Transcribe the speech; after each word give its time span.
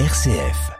RCF. 0.00 0.72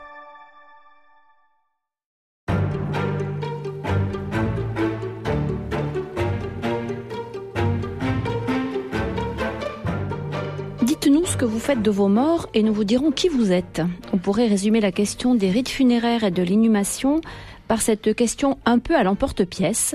Dites-nous 10.83 11.25
ce 11.27 11.37
que 11.37 11.45
vous 11.45 11.61
faites 11.61 11.81
de 11.81 11.91
vos 11.93 12.09
morts 12.09 12.49
et 12.55 12.65
nous 12.65 12.75
vous 12.75 12.83
dirons 12.83 13.13
qui 13.13 13.29
vous 13.29 13.53
êtes. 13.53 13.83
On 14.13 14.19
pourrait 14.19 14.49
résumer 14.49 14.81
la 14.81 14.91
question 14.91 15.37
des 15.37 15.53
rites 15.53 15.69
funéraires 15.69 16.25
et 16.25 16.33
de 16.33 16.43
l'inhumation 16.43 17.21
par 17.69 17.83
cette 17.83 18.17
question 18.17 18.59
un 18.65 18.81
peu 18.81 18.97
à 18.97 19.05
l'emporte-pièce. 19.05 19.95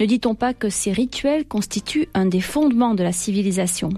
Ne 0.00 0.06
dit-on 0.06 0.34
pas 0.34 0.52
que 0.52 0.68
ces 0.68 0.90
rituels 0.90 1.46
constituent 1.46 2.08
un 2.12 2.26
des 2.26 2.40
fondements 2.40 2.96
de 2.96 3.04
la 3.04 3.12
civilisation? 3.12 3.90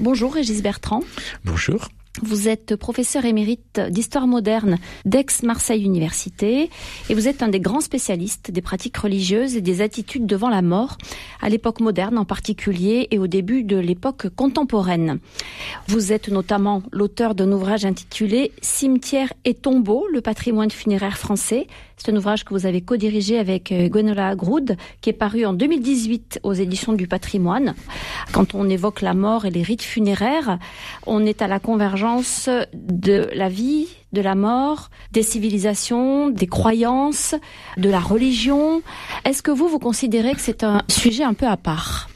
Bonjour 0.00 0.32
Régis 0.32 0.62
Bertrand. 0.62 1.02
Bonjour. 1.44 1.88
Vous 2.22 2.48
êtes 2.48 2.74
professeur 2.76 3.24
émérite 3.24 3.80
d'histoire 3.90 4.26
moderne 4.26 4.78
d'Aix-Marseille 5.04 5.84
Université 5.84 6.68
et 7.08 7.14
vous 7.14 7.28
êtes 7.28 7.42
un 7.42 7.48
des 7.48 7.60
grands 7.60 7.80
spécialistes 7.80 8.50
des 8.50 8.60
pratiques 8.60 8.96
religieuses 8.96 9.56
et 9.56 9.60
des 9.60 9.82
attitudes 9.82 10.26
devant 10.26 10.48
la 10.48 10.62
mort, 10.62 10.98
à 11.40 11.48
l'époque 11.48 11.80
moderne 11.80 12.18
en 12.18 12.24
particulier 12.24 13.06
et 13.10 13.18
au 13.18 13.26
début 13.26 13.62
de 13.62 13.76
l'époque 13.76 14.28
contemporaine. 14.34 15.20
Vous 15.86 16.12
êtes 16.12 16.28
notamment 16.28 16.82
l'auteur 16.90 17.34
d'un 17.34 17.52
ouvrage 17.52 17.84
intitulé 17.84 18.52
Cimetières 18.62 19.32
et 19.44 19.54
tombeaux, 19.54 20.06
le 20.12 20.20
patrimoine 20.20 20.70
funéraire 20.70 21.18
français. 21.18 21.66
C'est 21.98 22.12
un 22.12 22.16
ouvrage 22.16 22.44
que 22.44 22.54
vous 22.54 22.64
avez 22.64 22.80
co-dirigé 22.80 23.38
avec 23.38 23.72
euh, 23.72 23.88
Gwenola 23.88 24.34
Groud, 24.36 24.76
qui 25.00 25.10
est 25.10 25.14
paru 25.14 25.44
en 25.44 25.52
2018 25.52 26.40
aux 26.44 26.52
éditions 26.52 26.92
du 26.92 27.08
patrimoine. 27.08 27.74
Quand 28.32 28.54
on 28.54 28.68
évoque 28.68 29.02
la 29.02 29.14
mort 29.14 29.44
et 29.44 29.50
les 29.50 29.62
rites 29.62 29.82
funéraires, 29.82 30.58
on 31.06 31.26
est 31.26 31.42
à 31.42 31.48
la 31.48 31.58
convergence 31.58 32.48
de 32.72 33.28
la 33.34 33.48
vie, 33.48 33.88
de 34.12 34.20
la 34.20 34.36
mort, 34.36 34.90
des 35.12 35.22
civilisations, 35.22 36.30
des 36.30 36.46
croyances, 36.46 37.34
de 37.76 37.90
la 37.90 38.00
religion. 38.00 38.80
Est-ce 39.24 39.42
que 39.42 39.50
vous, 39.50 39.68
vous 39.68 39.80
considérez 39.80 40.34
que 40.34 40.40
c'est 40.40 40.62
un 40.64 40.82
sujet 40.88 41.24
un 41.24 41.34
peu 41.34 41.46
à 41.46 41.56
part? 41.56 42.08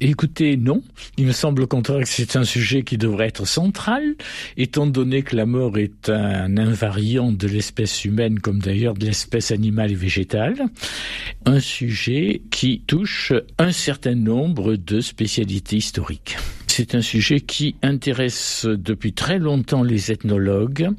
Écoutez, 0.00 0.56
non. 0.56 0.82
Il 1.16 1.26
me 1.26 1.32
semble 1.32 1.62
au 1.62 1.66
contraire 1.66 2.00
que 2.00 2.08
c'est 2.08 2.36
un 2.36 2.44
sujet 2.44 2.82
qui 2.82 2.98
devrait 2.98 3.26
être 3.28 3.46
central, 3.46 4.14
étant 4.56 4.86
donné 4.86 5.22
que 5.22 5.34
la 5.34 5.46
mort 5.46 5.76
est 5.78 6.08
un 6.08 6.56
invariant 6.56 7.32
de 7.32 7.48
l'espèce 7.48 8.04
humaine, 8.04 8.38
comme 8.38 8.60
d'ailleurs 8.60 8.94
de 8.94 9.06
l'espèce 9.06 9.50
animale 9.50 9.92
et 9.92 9.96
végétale. 9.96 10.66
Un 11.46 11.60
sujet 11.60 12.42
qui 12.50 12.82
touche 12.86 13.32
un 13.58 13.72
certain 13.72 14.14
nombre 14.14 14.76
de 14.76 15.00
spécialités 15.00 15.76
historiques 15.76 16.36
c'est 16.78 16.94
un 16.94 17.02
sujet 17.02 17.40
qui 17.40 17.74
intéresse 17.82 18.64
depuis 18.64 19.12
très 19.12 19.40
longtemps 19.40 19.82
les 19.82 20.12
ethnologues, 20.12 20.90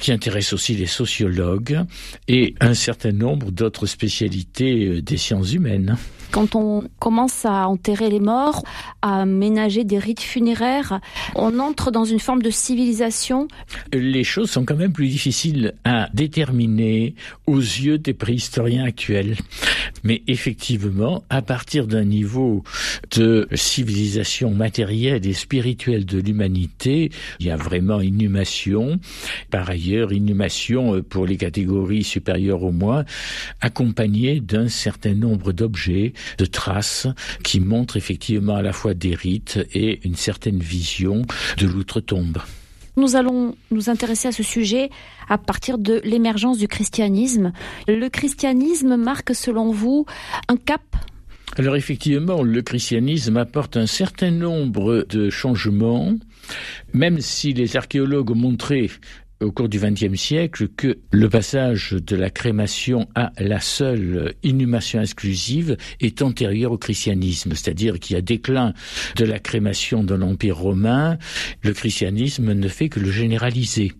qui 0.00 0.10
intéresse 0.10 0.52
aussi 0.52 0.74
les 0.74 0.86
sociologues 0.86 1.78
et 2.26 2.56
un 2.58 2.74
certain 2.74 3.12
nombre 3.12 3.52
d'autres 3.52 3.86
spécialités 3.86 4.86
euh, 4.86 5.00
des 5.00 5.16
sciences 5.16 5.52
humaines. 5.52 5.96
Quand 6.32 6.56
on 6.56 6.84
commence 6.98 7.44
à 7.44 7.68
enterrer 7.68 8.08
les 8.08 8.18
morts, 8.18 8.64
à 9.02 9.26
ménager 9.26 9.84
des 9.84 9.98
rites 9.98 10.22
funéraires, 10.22 10.98
on 11.34 11.58
entre 11.58 11.90
dans 11.90 12.06
une 12.06 12.20
forme 12.20 12.40
de 12.40 12.48
civilisation. 12.48 13.48
Les 13.92 14.24
choses 14.24 14.50
sont 14.50 14.64
quand 14.64 14.76
même 14.76 14.94
plus 14.94 15.08
difficiles 15.08 15.74
à 15.84 16.08
déterminer 16.14 17.14
aux 17.46 17.60
yeux 17.60 17.98
des 17.98 18.14
préhistoriens 18.14 18.84
actuels. 18.84 19.36
Mais 20.04 20.22
effectivement, 20.26 21.22
à 21.28 21.42
partir 21.42 21.86
d'un 21.86 22.04
niveau 22.04 22.64
de 23.14 23.46
civilisation 23.54 24.52
matérielle 24.52 25.11
et 25.16 25.32
spirituelle 25.32 26.04
de 26.04 26.18
l'humanité, 26.18 27.10
il 27.40 27.46
y 27.46 27.50
a 27.50 27.56
vraiment 27.56 28.00
inhumation. 28.00 28.98
Par 29.50 29.68
ailleurs, 29.68 30.12
inhumation 30.12 31.02
pour 31.02 31.26
les 31.26 31.36
catégories 31.36 32.04
supérieures 32.04 32.62
au 32.62 32.72
moins, 32.72 33.04
accompagnée 33.60 34.40
d'un 34.40 34.68
certain 34.68 35.14
nombre 35.14 35.52
d'objets 35.52 36.12
de 36.38 36.44
traces 36.44 37.06
qui 37.42 37.60
montrent 37.60 37.96
effectivement 37.96 38.56
à 38.56 38.62
la 38.62 38.72
fois 38.72 38.94
des 38.94 39.14
rites 39.14 39.58
et 39.72 40.00
une 40.04 40.16
certaine 40.16 40.58
vision 40.58 41.22
de 41.58 41.66
l'outre-tombe. 41.66 42.38
Nous 42.96 43.16
allons 43.16 43.56
nous 43.70 43.88
intéresser 43.88 44.28
à 44.28 44.32
ce 44.32 44.42
sujet 44.42 44.90
à 45.28 45.38
partir 45.38 45.78
de 45.78 46.02
l'émergence 46.04 46.58
du 46.58 46.68
christianisme. 46.68 47.52
Le 47.88 48.08
christianisme 48.08 48.96
marque, 48.96 49.34
selon 49.34 49.72
vous, 49.72 50.04
un 50.48 50.56
cap 50.56 50.82
alors 51.58 51.76
effectivement, 51.76 52.42
le 52.42 52.62
christianisme 52.62 53.36
apporte 53.36 53.76
un 53.76 53.86
certain 53.86 54.30
nombre 54.30 55.04
de 55.08 55.28
changements, 55.28 56.14
même 56.94 57.20
si 57.20 57.52
les 57.52 57.76
archéologues 57.76 58.30
ont 58.30 58.36
montré 58.36 58.90
au 59.42 59.50
cours 59.50 59.68
du 59.68 59.78
XXe 59.78 60.18
siècle 60.18 60.68
que 60.68 60.98
le 61.10 61.28
passage 61.28 61.92
de 61.92 62.16
la 62.16 62.30
crémation 62.30 63.08
à 63.14 63.32
la 63.38 63.60
seule 63.60 64.34
inhumation 64.42 65.02
exclusive 65.02 65.76
est 66.00 66.22
antérieur 66.22 66.72
au 66.72 66.78
christianisme, 66.78 67.54
c'est-à-dire 67.54 67.98
qu'il 67.98 68.14
y 68.14 68.18
a 68.18 68.22
déclin 68.22 68.72
de 69.16 69.24
la 69.24 69.38
crémation 69.38 70.04
dans 70.04 70.16
l'Empire 70.16 70.56
romain, 70.56 71.18
le 71.62 71.72
christianisme 71.72 72.52
ne 72.52 72.68
fait 72.68 72.88
que 72.88 73.00
le 73.00 73.10
généraliser. 73.10 73.92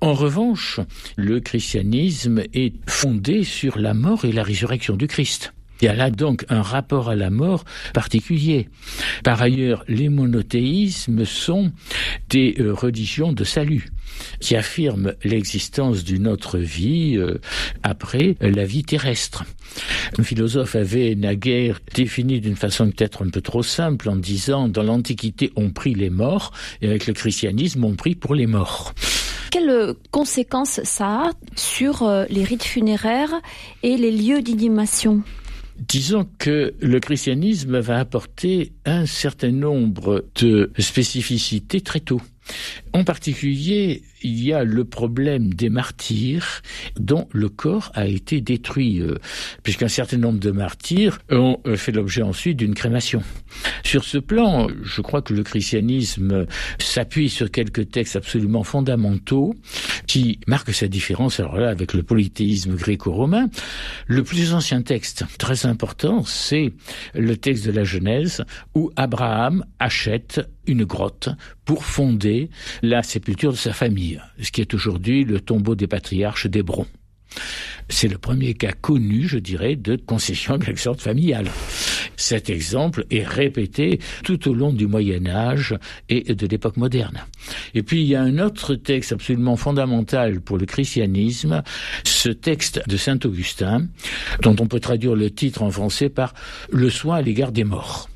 En 0.00 0.12
revanche, 0.12 0.80
le 1.16 1.40
christianisme 1.40 2.42
est 2.52 2.74
fondé 2.86 3.42
sur 3.42 3.78
la 3.78 3.94
mort 3.94 4.24
et 4.24 4.32
la 4.32 4.42
résurrection 4.42 4.96
du 4.96 5.06
Christ. 5.06 5.54
Il 5.80 5.86
y 5.86 5.88
a 5.88 6.10
donc 6.10 6.44
un 6.48 6.62
rapport 6.62 7.08
à 7.08 7.16
la 7.16 7.30
mort 7.30 7.64
particulier. 7.92 8.68
Par 9.22 9.42
ailleurs, 9.42 9.84
les 9.88 10.08
monothéismes 10.08 11.24
sont 11.24 11.72
des 12.30 12.54
euh, 12.60 12.72
religions 12.72 13.32
de 13.32 13.44
salut 13.44 13.88
qui 14.40 14.54
affirment 14.54 15.14
l'existence 15.24 16.04
d'une 16.04 16.28
autre 16.28 16.58
vie 16.58 17.16
euh, 17.16 17.40
après 17.82 18.36
la 18.40 18.64
vie 18.64 18.84
terrestre. 18.84 19.44
Un 20.18 20.22
philosophe 20.22 20.76
avait 20.76 21.14
naguère 21.16 21.80
défini 21.94 22.40
d'une 22.40 22.56
façon 22.56 22.90
peut-être 22.90 23.24
un 23.24 23.30
peu 23.30 23.40
trop 23.40 23.62
simple 23.62 24.08
en 24.08 24.16
disant 24.16 24.68
dans 24.68 24.82
l'Antiquité 24.82 25.52
on 25.56 25.70
prie 25.70 25.94
les 25.94 26.10
morts 26.10 26.52
et 26.80 26.88
avec 26.88 27.06
le 27.06 27.14
christianisme 27.14 27.84
on 27.84 27.96
prie 27.96 28.14
pour 28.14 28.34
les 28.34 28.46
morts 28.46 28.94
quelles 29.54 29.94
conséquences 30.10 30.80
ça 30.82 31.06
a 31.06 31.30
sur 31.54 32.02
euh, 32.02 32.24
les 32.28 32.42
rites 32.42 32.64
funéraires 32.64 33.40
et 33.84 33.96
les 33.96 34.10
lieux 34.10 34.42
d'inhumation? 34.42 35.22
Disons 35.76 36.26
que 36.38 36.74
le 36.80 37.00
christianisme 37.00 37.78
va 37.78 37.98
apporter 37.98 38.72
un 38.84 39.06
certain 39.06 39.50
nombre 39.50 40.24
de 40.40 40.70
spécificités 40.78 41.80
très 41.80 42.00
tôt. 42.00 42.20
En 42.92 43.04
particulier, 43.04 44.02
il 44.22 44.42
y 44.42 44.52
a 44.52 44.64
le 44.64 44.84
problème 44.84 45.52
des 45.52 45.68
martyrs 45.68 46.62
dont 46.96 47.28
le 47.32 47.48
corps 47.48 47.90
a 47.94 48.06
été 48.06 48.40
détruit, 48.40 49.00
euh, 49.00 49.16
puisqu'un 49.62 49.88
certain 49.88 50.16
nombre 50.16 50.38
de 50.38 50.50
martyrs 50.50 51.18
ont 51.30 51.60
euh, 51.66 51.76
fait 51.76 51.92
l'objet 51.92 52.22
ensuite 52.22 52.56
d'une 52.56 52.74
crémation. 52.74 53.22
Sur 53.84 54.04
ce 54.04 54.18
plan, 54.18 54.68
je 54.82 55.00
crois 55.00 55.22
que 55.22 55.34
le 55.34 55.42
christianisme 55.42 56.46
s'appuie 56.78 57.28
sur 57.28 57.50
quelques 57.50 57.90
textes 57.90 58.16
absolument 58.16 58.62
fondamentaux 58.62 59.54
qui 60.06 60.38
marquent 60.46 60.74
sa 60.74 60.86
différence, 60.86 61.40
avec 61.40 61.94
le 61.94 62.02
polythéisme 62.02 62.76
gréco-romain. 62.76 63.48
Le 64.06 64.22
plus 64.22 64.54
ancien 64.54 64.82
texte, 64.82 65.24
très 65.38 65.66
important, 65.66 66.24
c'est 66.24 66.72
le 67.14 67.36
texte 67.36 67.66
de 67.66 67.72
la 67.72 67.84
Genèse, 67.84 68.44
où 68.74 68.90
Abraham 68.96 69.64
achète 69.78 70.40
une 70.66 70.84
grotte 70.84 71.28
pour 71.64 71.84
fonder 71.84 72.50
la 72.82 73.02
sépulture 73.02 73.52
de 73.52 73.56
sa 73.56 73.72
famille, 73.72 74.20
ce 74.40 74.50
qui 74.50 74.60
est 74.60 74.74
aujourd'hui 74.74 75.24
le 75.24 75.40
tombeau 75.40 75.74
des 75.74 75.86
patriarches 75.86 76.46
d'Hébron. 76.46 76.86
C'est 77.88 78.08
le 78.08 78.18
premier 78.18 78.54
cas 78.54 78.72
connu, 78.72 79.28
je 79.28 79.38
dirais, 79.38 79.76
de 79.76 79.96
concession 79.96 80.58
quelque 80.58 80.80
sorte 80.80 81.00
familiale. 81.00 81.50
Cet 82.16 82.48
exemple 82.48 83.04
est 83.10 83.26
répété 83.26 83.98
tout 84.22 84.48
au 84.48 84.54
long 84.54 84.72
du 84.72 84.86
Moyen 84.86 85.26
Âge 85.26 85.76
et 86.08 86.34
de 86.34 86.46
l'époque 86.46 86.76
moderne. 86.76 87.24
Et 87.74 87.82
puis 87.82 88.02
il 88.02 88.06
y 88.06 88.14
a 88.14 88.22
un 88.22 88.38
autre 88.38 88.74
texte 88.76 89.12
absolument 89.12 89.56
fondamental 89.56 90.40
pour 90.40 90.58
le 90.58 90.66
christianisme, 90.66 91.62
ce 92.04 92.28
texte 92.28 92.80
de 92.86 92.96
Saint 92.96 93.18
Augustin, 93.24 93.88
dont 94.42 94.56
on 94.60 94.66
peut 94.66 94.80
traduire 94.80 95.16
le 95.16 95.30
titre 95.30 95.62
en 95.62 95.70
français 95.70 96.08
par 96.08 96.34
Le 96.70 96.88
soin 96.88 97.16
à 97.16 97.22
l'égard 97.22 97.52
des 97.52 97.64
morts. 97.64 98.08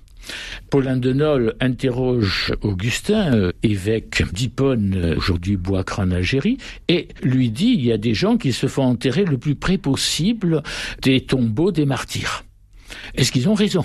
Paulin 0.71 0.97
de 0.97 1.13
Nol 1.13 1.55
interroge 1.61 2.53
Augustin, 2.63 3.35
euh, 3.35 3.53
évêque 3.63 4.23
d'Hippone, 4.33 4.95
euh, 4.97 5.17
aujourd'hui 5.17 5.57
Bois-Crâne 5.57 6.13
Algérie, 6.13 6.59
et 6.89 7.09
lui 7.23 7.51
dit 7.51 7.75
il 7.77 7.85
y 7.85 7.93
a 7.93 7.99
des 7.99 8.15
gens 8.15 8.37
qui 8.37 8.53
se 8.53 8.67
font 8.67 8.85
enterrer 8.85 9.25
le 9.25 9.39
plus 9.39 9.55
près 9.55 9.79
possible 9.79 10.63
des 11.03 11.21
tombeaux 11.23 11.73
des 11.73 11.87
martyrs. 11.87 12.45
Est-ce 13.15 13.33
qu'ils 13.33 13.49
ont 13.49 13.55
raison? 13.55 13.85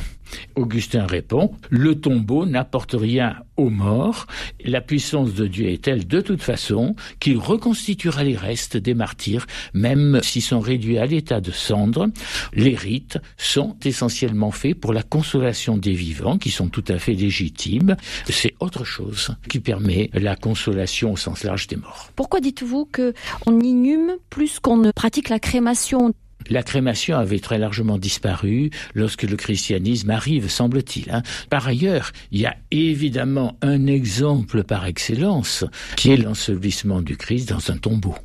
Augustin 0.56 1.06
répond, 1.06 1.51
le 1.69 2.00
tombeau 2.00 2.45
n'apporte 2.45 2.95
rien 2.97 3.35
aux 3.57 3.69
morts, 3.69 4.27
la 4.63 4.81
puissance 4.81 5.33
de 5.33 5.47
Dieu 5.47 5.69
est 5.69 5.83
telle 5.83 6.07
de 6.07 6.21
toute 6.21 6.41
façon 6.41 6.95
qu'il 7.19 7.38
reconstituera 7.38 8.24
les 8.24 8.35
restes 8.35 8.77
des 8.77 8.94
martyrs, 8.94 9.45
même 9.74 10.19
s'ils 10.24 10.41
sont 10.41 10.59
réduits 10.59 10.97
à 10.97 11.06
l'état 11.06 11.41
de 11.41 11.51
cendres. 11.51 12.07
Les 12.53 12.75
rites 12.75 13.19
sont 13.38 13.75
essentiellement 13.83 14.51
faits 14.51 14.80
pour 14.80 14.94
la 14.94 15.03
consolation 15.03 15.77
des 15.77 15.94
vivants, 15.94 16.38
qui 16.38 16.51
sont 16.51 16.69
tout 16.69 16.85
à 16.88 16.97
fait 16.97 17.13
légitimes. 17.13 17.95
C'est 18.30 18.56
autre 18.59 18.83
chose 18.83 19.35
qui 19.50 19.59
permet 19.59 20.09
la 20.13 20.35
consolation 20.35 21.13
au 21.13 21.18
sens 21.18 21.44
large 21.44 21.68
des 21.68 21.75
morts. 21.75 22.09
Pourquoi 22.15 22.39
dites-vous 22.39 22.85
que 22.85 23.13
on 23.45 23.59
inhume 23.59 24.13
plus 24.30 24.59
qu'on 24.59 24.77
ne 24.77 24.91
pratique 24.91 25.30
la 25.30 25.39
crémation 25.39 26.13
la 26.50 26.63
crémation 26.63 27.18
avait 27.18 27.40
très 27.40 27.57
largement 27.57 27.98
disparu 27.98 28.69
lorsque 28.94 29.24
le 29.24 29.36
christianisme 29.36 30.10
arrive, 30.10 30.50
semble-t-il. 30.50 31.12
Hein. 31.12 31.24
Par 31.50 31.68
ailleurs, 31.68 32.12
il 32.31 32.42
y 32.42 32.45
a 32.45 32.56
évidemment 32.72 33.57
un 33.62 33.88
exemple 33.88 34.63
par 34.63 34.86
excellence, 34.86 35.66
qui 35.95 36.12
est 36.12 36.18
l'ensevelissement 36.18 37.01
du 37.01 37.18
Christ 37.18 37.50
dans 37.50 37.72
un 37.72 37.78
tombeau. 37.78 38.16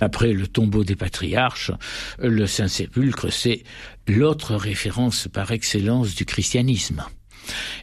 Après 0.00 0.32
le 0.32 0.46
tombeau 0.46 0.84
des 0.84 0.96
patriarches, 0.96 1.70
le 2.18 2.46
Saint-Sépulcre, 2.46 3.32
c'est 3.32 3.62
l'autre 4.06 4.54
référence 4.54 5.28
par 5.32 5.50
excellence 5.52 6.14
du 6.14 6.24
christianisme. 6.24 7.04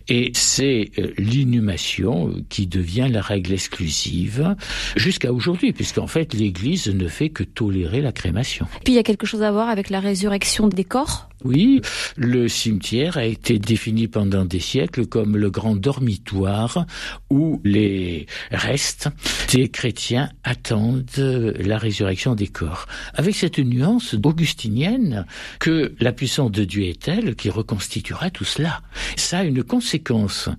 Et 0.08 0.32
c'est 0.34 0.92
euh, 0.98 1.14
l'inhumation 1.18 2.34
qui 2.50 2.68
devient 2.68 3.08
la 3.12 3.22
règle 3.22 3.54
exclusive 3.54 4.56
jusqu'à 4.96 5.32
aujourd'hui, 5.32 5.74
puisqu'en 5.74 6.08
fait 6.08 6.34
l'Église 6.34 6.88
ne 6.88 7.08
fait 7.08 7.30
que 7.30 7.44
tolérer 7.44 8.02
la 8.02 8.12
crémation. 8.12 8.68
Puis 8.84 8.94
il 8.94 8.96
y 8.96 9.00
a 9.00 9.04
quelque 9.04 9.28
chose 9.28 9.44
à 9.44 9.52
voir 9.52 9.70
avec 9.70 9.90
la 9.90 10.00
résurrection 10.00 10.68
des 10.68 10.84
corps? 10.84 11.29
Oui, 11.46 11.82
le 12.18 12.50
cimetière 12.50 13.18
a 13.18 13.24
été 13.24 13.60
défini 13.60 14.08
pendant 14.08 14.44
des 14.44 14.60
siècles 14.60 15.06
comme 15.06 15.38
le 15.38 15.50
grand 15.50 15.76
dormitoire 15.76 16.86
où 17.30 17.62
les 17.64 18.26
restes 18.52 19.08
des 19.54 19.70
chrétiens 19.70 20.30
attendent 20.44 21.06
la 21.18 21.78
résurrection 21.78 22.36
des 22.36 22.48
corps. 22.48 22.88
Avec 23.14 23.36
cette 23.36 23.60
nuance 23.60 24.16
augustinienne 24.16 25.26
que 25.60 25.96
la 26.00 26.12
puissance 26.12 26.52
de 26.52 26.66
Dieu 26.66 26.84
est 26.84 27.02
telle 27.02 27.36
qui 27.36 27.50
reconstituera 27.50 28.30
tout 28.30 28.44
cela. 28.46 28.82
Ça 29.16 29.40
a 29.40 29.44
une 29.44 29.64
conséquence 29.64 30.50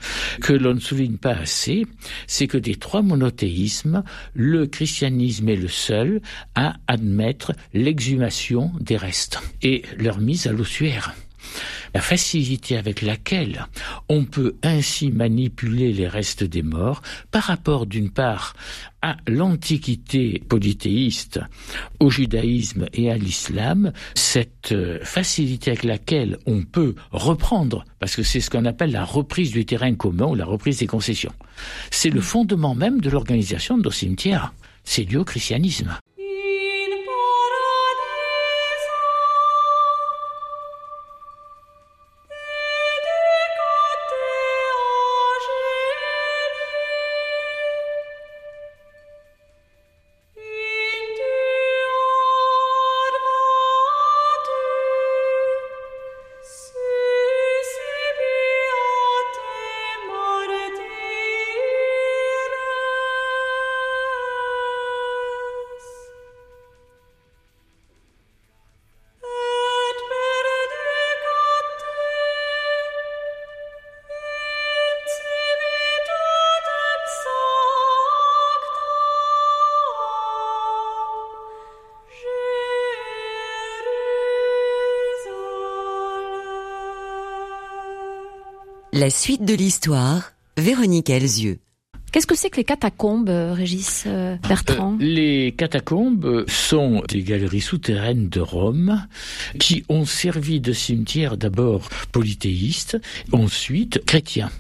que 0.41 0.55
l'on 0.55 0.75
ne 0.75 0.81
souligne 0.81 1.19
pas 1.19 1.35
assez, 1.35 1.87
c'est 2.27 2.47
que 2.47 2.59
des 2.59 2.77
trois 2.77 3.03
monothéismes, 3.03 4.03
le 4.35 4.67
christianisme 4.67 5.49
est 5.49 5.57
le 5.57 5.69
seul 5.69 6.23
à 6.55 6.77
admettre 6.87 7.53
l'exhumation 7.75 8.73
des 8.81 8.97
restes 8.97 9.41
et 9.63 9.83
leur 9.99 10.19
mise 10.19 10.47
à 10.47 10.53
l'eau 10.53 10.65
la 11.95 12.01
facilité 12.01 12.77
avec 12.77 13.03
laquelle 13.03 13.67
on 14.09 14.25
peut 14.25 14.57
ainsi 14.63 15.11
manipuler 15.11 15.93
les 15.93 16.09
restes 16.09 16.45
des 16.45 16.63
morts 16.63 17.03
par 17.31 17.45
rapport 17.45 17.87
d'une 17.87 18.11
part 18.11 18.55
à 19.03 19.17
l'antiquité 19.27 20.43
polythéiste, 20.49 21.41
au 22.01 22.11
judaïsme 22.11 22.87
et 22.93 23.11
à 23.11 23.17
l'islam, 23.17 23.93
cette 24.15 24.73
euh, 24.73 24.99
facilité 25.03 25.71
avec 25.71 25.85
laquelle 25.85 26.37
on 26.45 26.63
peut 26.63 26.95
reprendre, 27.11 27.85
parce 27.99 28.15
que 28.15 28.23
c'est 28.23 28.41
ce 28.41 28.51
qu'on 28.51 28.67
appelle 28.67 28.93
la 28.93 29.05
reprise 29.05 29.53
du 29.53 29.65
terrain 29.65 29.95
commun 29.95 30.27
ou 30.27 30.35
la 30.35 30.45
reprise 30.45 30.79
des 30.79 30.87
concessions. 30.87 31.33
C'est 31.91 32.11
le 32.11 32.21
fondement 32.21 32.75
même 32.75 33.01
de 33.01 33.09
l'organisation 33.09 33.79
de 33.79 33.85
nos 33.85 33.91
cimetières. 33.91 34.53
C'est 34.85 35.05
dû 35.05 35.17
au 35.17 35.25
christianisme. 35.25 35.97
La 89.01 89.09
suite 89.09 89.47
de 89.47 89.55
l'histoire, 89.55 90.33
Véronique 90.59 91.09
Elzieux. 91.09 91.59
Qu'est-ce 92.13 92.27
que 92.27 92.37
c'est 92.37 92.51
que 92.51 92.59
les 92.59 92.65
catacombes, 92.65 93.31
euh, 93.31 93.55
Régis 93.55 94.05
euh, 94.07 94.37
Bertrand 94.47 94.99
euh, 95.01 95.03
Les 95.03 95.55
catacombes 95.57 96.45
sont 96.47 97.03
des 97.09 97.23
galeries 97.23 97.63
souterraines 97.63 98.29
de 98.29 98.41
Rome 98.41 99.07
qui 99.59 99.85
ont 99.89 100.05
servi 100.05 100.61
de 100.61 100.75
cimetière 100.75 101.39
d'abord 101.39 101.89
polythéiste, 102.13 102.99
ensuite 103.33 104.05
chrétien. 104.05 104.51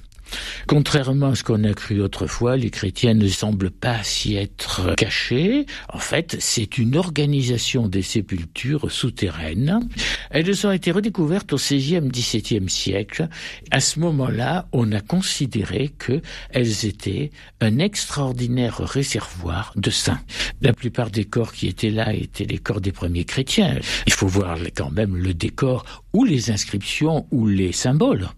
Contrairement 0.67 1.29
à 1.29 1.35
ce 1.35 1.45
qu'on 1.45 1.65
a 1.65 1.73
cru 1.75 2.01
autrefois, 2.01 2.57
les 2.57 2.71
chrétiens 2.71 3.15
ne 3.15 3.29
semblent 3.29 3.71
pas 3.71 4.03
s'y 4.03 4.37
être 4.37 4.95
cachés. 4.97 5.67
En 5.93 5.99
fait, 5.99 6.37
c'est 6.39 6.79
une 6.79 6.97
organisation 6.97 7.89
des 7.89 8.03
sépultures 8.03 8.91
souterraines. 8.91 9.81
Elles 10.31 10.67
ont 10.67 10.73
été 10.73 10.93
redécouvertes 10.93 11.53
au 11.53 11.57
XVIe, 11.57 12.01
XVIIe 12.01 12.69
siècle. 12.69 13.29
À 13.71 13.81
ce 13.81 13.99
moment-là, 13.99 14.69
on 14.73 14.91
a 14.93 15.01
considéré 15.01 15.89
qu'elles 15.99 16.87
étaient 16.87 17.31
un 17.61 17.79
extraordinaire 17.79 18.79
réservoir 18.79 19.73
de 19.77 19.91
saints. 19.91 20.21
La 20.61 20.73
plupart 20.73 21.11
des 21.11 21.25
corps 21.25 21.53
qui 21.53 21.67
étaient 21.67 21.91
là 21.91 22.15
étaient 22.15 22.45
les 22.45 22.59
corps 22.59 22.81
des 22.81 22.93
premiers 22.93 23.25
chrétiens. 23.25 23.79
Il 24.07 24.13
faut 24.13 24.29
voir 24.29 24.59
quand 24.77 24.91
même 24.91 25.17
le 25.17 25.35
décor 25.35 25.85
ou 26.13 26.25
les 26.25 26.51
inscriptions 26.51 27.27
ou 27.31 27.47
les 27.47 27.73
symboles. 27.73 28.29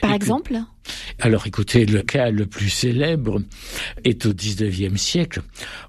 Par 0.00 0.12
exemple 0.12 0.60
alors 1.20 1.46
écoutez, 1.46 1.86
le 1.86 2.02
cas 2.02 2.30
le 2.30 2.46
plus 2.46 2.68
célèbre 2.68 3.42
est 4.04 4.26
au 4.26 4.34
XIXe 4.34 5.00
siècle. 5.00 5.42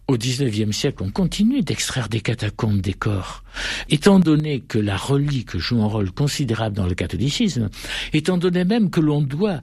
Au 0.08 0.18
XIXe 0.18 0.76
siècle, 0.76 1.04
on 1.04 1.10
continue 1.10 1.62
d'extraire 1.62 2.10
des 2.10 2.22
catacombes 2.22 2.82
des 2.82 2.94
corps. 2.94 3.44
Étant 3.90 4.20
donné 4.20 4.60
que 4.60 4.78
la 4.78 4.98
relique 4.98 5.58
joue 5.58 5.82
un 5.82 5.88
rôle 5.88 6.12
considérable 6.12 6.76
dans 6.76 6.86
le 6.86 6.96
catholicisme, 6.96 7.70
étant 8.14 8.38
donné 8.38 8.64
même 8.66 8.90
que 8.90 9.00
l'on 9.00 9.22
doit, 9.22 9.62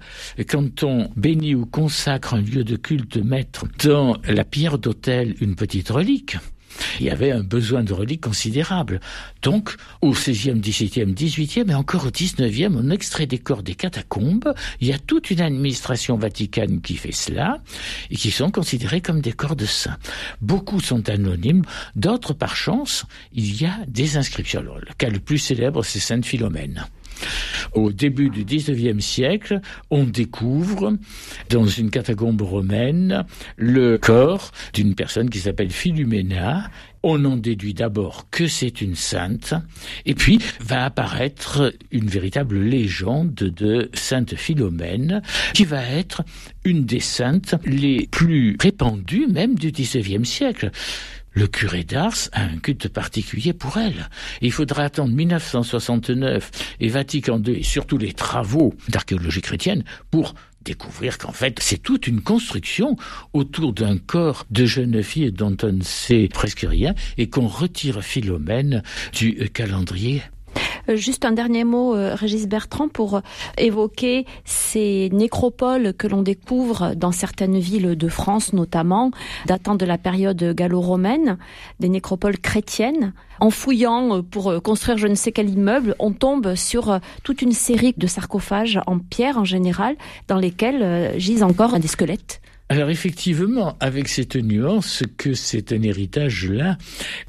quand 0.48 0.82
on 0.82 1.10
bénit 1.16 1.54
ou 1.54 1.66
consacre 1.66 2.34
un 2.34 2.40
lieu 2.40 2.64
de 2.64 2.76
culte, 2.76 3.18
mettre 3.18 3.66
dans 3.84 4.16
la 4.24 4.44
pierre 4.44 4.78
d'autel 4.78 5.36
une 5.40 5.54
petite 5.54 5.90
relique, 5.90 6.36
il 6.98 7.06
y 7.06 7.10
avait 7.10 7.32
un 7.32 7.42
besoin 7.42 7.82
de 7.82 7.92
reliques 7.92 8.20
considérable. 8.20 9.00
Donc, 9.42 9.76
au 10.02 10.10
XVIe, 10.12 10.60
XVIIe, 10.60 11.12
XVIIIe 11.12 11.70
et 11.70 11.74
encore 11.74 12.06
au 12.06 12.10
XIXe, 12.10 12.70
on 12.74 12.90
extrait 12.90 13.26
des 13.26 13.38
corps 13.38 13.62
des 13.62 13.74
catacombes. 13.74 14.54
Il 14.80 14.88
y 14.88 14.92
a 14.92 14.98
toute 14.98 15.30
une 15.30 15.40
administration 15.40 16.16
vaticane 16.16 16.80
qui 16.80 16.96
fait 16.96 17.12
cela 17.12 17.58
et 18.10 18.16
qui 18.16 18.30
sont 18.30 18.50
considérés 18.50 19.00
comme 19.00 19.20
des 19.20 19.32
corps 19.32 19.56
de 19.56 19.66
saints. 19.66 19.98
Beaucoup 20.40 20.80
sont 20.80 21.08
anonymes, 21.08 21.64
d'autres 21.96 22.34
par 22.34 22.56
chance, 22.56 23.04
il 23.32 23.60
y 23.60 23.66
a 23.66 23.78
des 23.86 24.16
inscriptions. 24.16 24.62
le 24.62 24.94
cas 24.98 25.08
le 25.08 25.20
plus 25.20 25.38
célèbre, 25.38 25.84
c'est 25.84 26.00
Sainte 26.00 26.26
Philomène. 26.26 26.86
Au 27.72 27.92
début 27.92 28.30
du 28.30 28.44
XIXe 28.44 29.04
siècle, 29.04 29.60
on 29.90 30.04
découvre 30.04 30.96
dans 31.48 31.66
une 31.66 31.90
catacombe 31.90 32.42
romaine 32.42 33.24
le 33.56 33.96
corps 33.98 34.50
d'une 34.74 34.94
personne 34.94 35.30
qui 35.30 35.38
s'appelle 35.38 35.70
Philumena. 35.70 36.68
On 37.02 37.24
en 37.24 37.36
déduit 37.36 37.72
d'abord 37.72 38.26
que 38.30 38.46
c'est 38.46 38.82
une 38.82 38.94
sainte, 38.94 39.54
et 40.04 40.14
puis 40.14 40.38
va 40.60 40.84
apparaître 40.84 41.72
une 41.90 42.08
véritable 42.08 42.58
légende 42.58 43.32
de 43.32 43.90
Sainte 43.94 44.34
Philomène, 44.34 45.22
qui 45.54 45.64
va 45.64 45.82
être 45.82 46.22
une 46.64 46.84
des 46.84 47.00
saintes 47.00 47.54
les 47.64 48.06
plus 48.10 48.56
répandues 48.60 49.28
même 49.28 49.54
du 49.54 49.70
XIXe 49.70 50.28
siècle. 50.28 50.70
Le 51.32 51.46
curé 51.46 51.84
d'Ars 51.84 52.28
a 52.32 52.42
un 52.42 52.58
culte 52.58 52.88
particulier 52.88 53.52
pour 53.52 53.76
elle. 53.78 54.08
il 54.40 54.52
faudra 54.52 54.84
attendre 54.84 55.14
1969 55.14 56.50
et 56.80 56.88
Vatican 56.88 57.40
II 57.40 57.54
et 57.54 57.62
surtout 57.62 57.98
les 57.98 58.12
travaux 58.12 58.74
d'archéologie 58.88 59.40
chrétienne 59.40 59.84
pour 60.10 60.34
découvrir 60.62 61.18
qu'en 61.18 61.32
fait 61.32 61.58
c'est 61.60 61.82
toute 61.82 62.06
une 62.06 62.20
construction 62.20 62.96
autour 63.32 63.72
d'un 63.72 63.96
corps 63.96 64.44
de 64.50 64.66
jeune 64.66 65.02
fille 65.02 65.32
dont 65.32 65.56
on 65.62 65.72
ne 65.72 65.82
sait 65.82 66.28
presque 66.32 66.66
rien 66.68 66.94
et 67.16 67.28
qu'on 67.28 67.46
retire 67.46 68.02
Philomène 68.02 68.82
du 69.12 69.48
calendrier 69.50 70.22
juste 70.88 71.24
un 71.24 71.32
dernier 71.32 71.64
mot, 71.64 71.94
euh, 71.94 72.14
Régis 72.14 72.46
Bertrand, 72.46 72.88
pour 72.88 73.20
évoquer 73.58 74.26
ces 74.44 75.08
nécropoles 75.12 75.94
que 75.94 76.06
l'on 76.06 76.22
découvre 76.22 76.94
dans 76.94 77.12
certaines 77.12 77.58
villes 77.58 77.96
de 77.96 78.08
France, 78.08 78.52
notamment, 78.52 79.10
datant 79.46 79.74
de 79.74 79.84
la 79.84 79.98
période 79.98 80.42
gallo-romaine, 80.54 81.38
des 81.78 81.88
nécropoles 81.88 82.38
chrétiennes. 82.38 83.12
En 83.40 83.50
fouillant 83.50 84.22
pour 84.22 84.62
construire 84.62 84.98
je 84.98 85.06
ne 85.06 85.14
sais 85.14 85.32
quel 85.32 85.48
immeuble, 85.48 85.94
on 85.98 86.12
tombe 86.12 86.54
sur 86.54 87.00
toute 87.22 87.40
une 87.40 87.52
série 87.52 87.94
de 87.96 88.06
sarcophages 88.06 88.80
en 88.86 88.98
pierre 88.98 89.38
en 89.38 89.44
général, 89.44 89.96
dans 90.28 90.36
lesquels 90.36 91.18
gisent 91.18 91.42
encore 91.42 91.78
des 91.78 91.88
squelettes. 91.88 92.39
Alors 92.72 92.88
effectivement, 92.88 93.76
avec 93.80 94.06
cette 94.06 94.36
nuance 94.36 95.02
que 95.16 95.34
c'est 95.34 95.72
un 95.72 95.82
héritage-là 95.82 96.78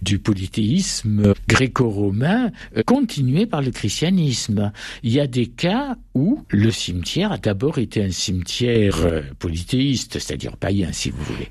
du 0.03 0.19
polythéisme 0.19 1.33
gréco-romain 1.47 2.51
euh, 2.77 2.83
continué 2.83 3.47
par 3.47 3.63
le 3.63 3.71
christianisme. 3.71 4.71
Il 5.01 5.11
y 5.11 5.19
a 5.19 5.25
des 5.25 5.47
cas 5.47 5.95
où 6.13 6.45
le 6.49 6.69
cimetière 6.69 7.31
a 7.31 7.39
d'abord 7.39 7.79
été 7.79 8.03
un 8.03 8.11
cimetière 8.11 9.03
euh, 9.03 9.21
polythéiste, 9.39 10.19
c'est-à-dire 10.19 10.57
païen 10.57 10.91
si 10.91 11.09
vous 11.09 11.23
voulez. 11.23 11.49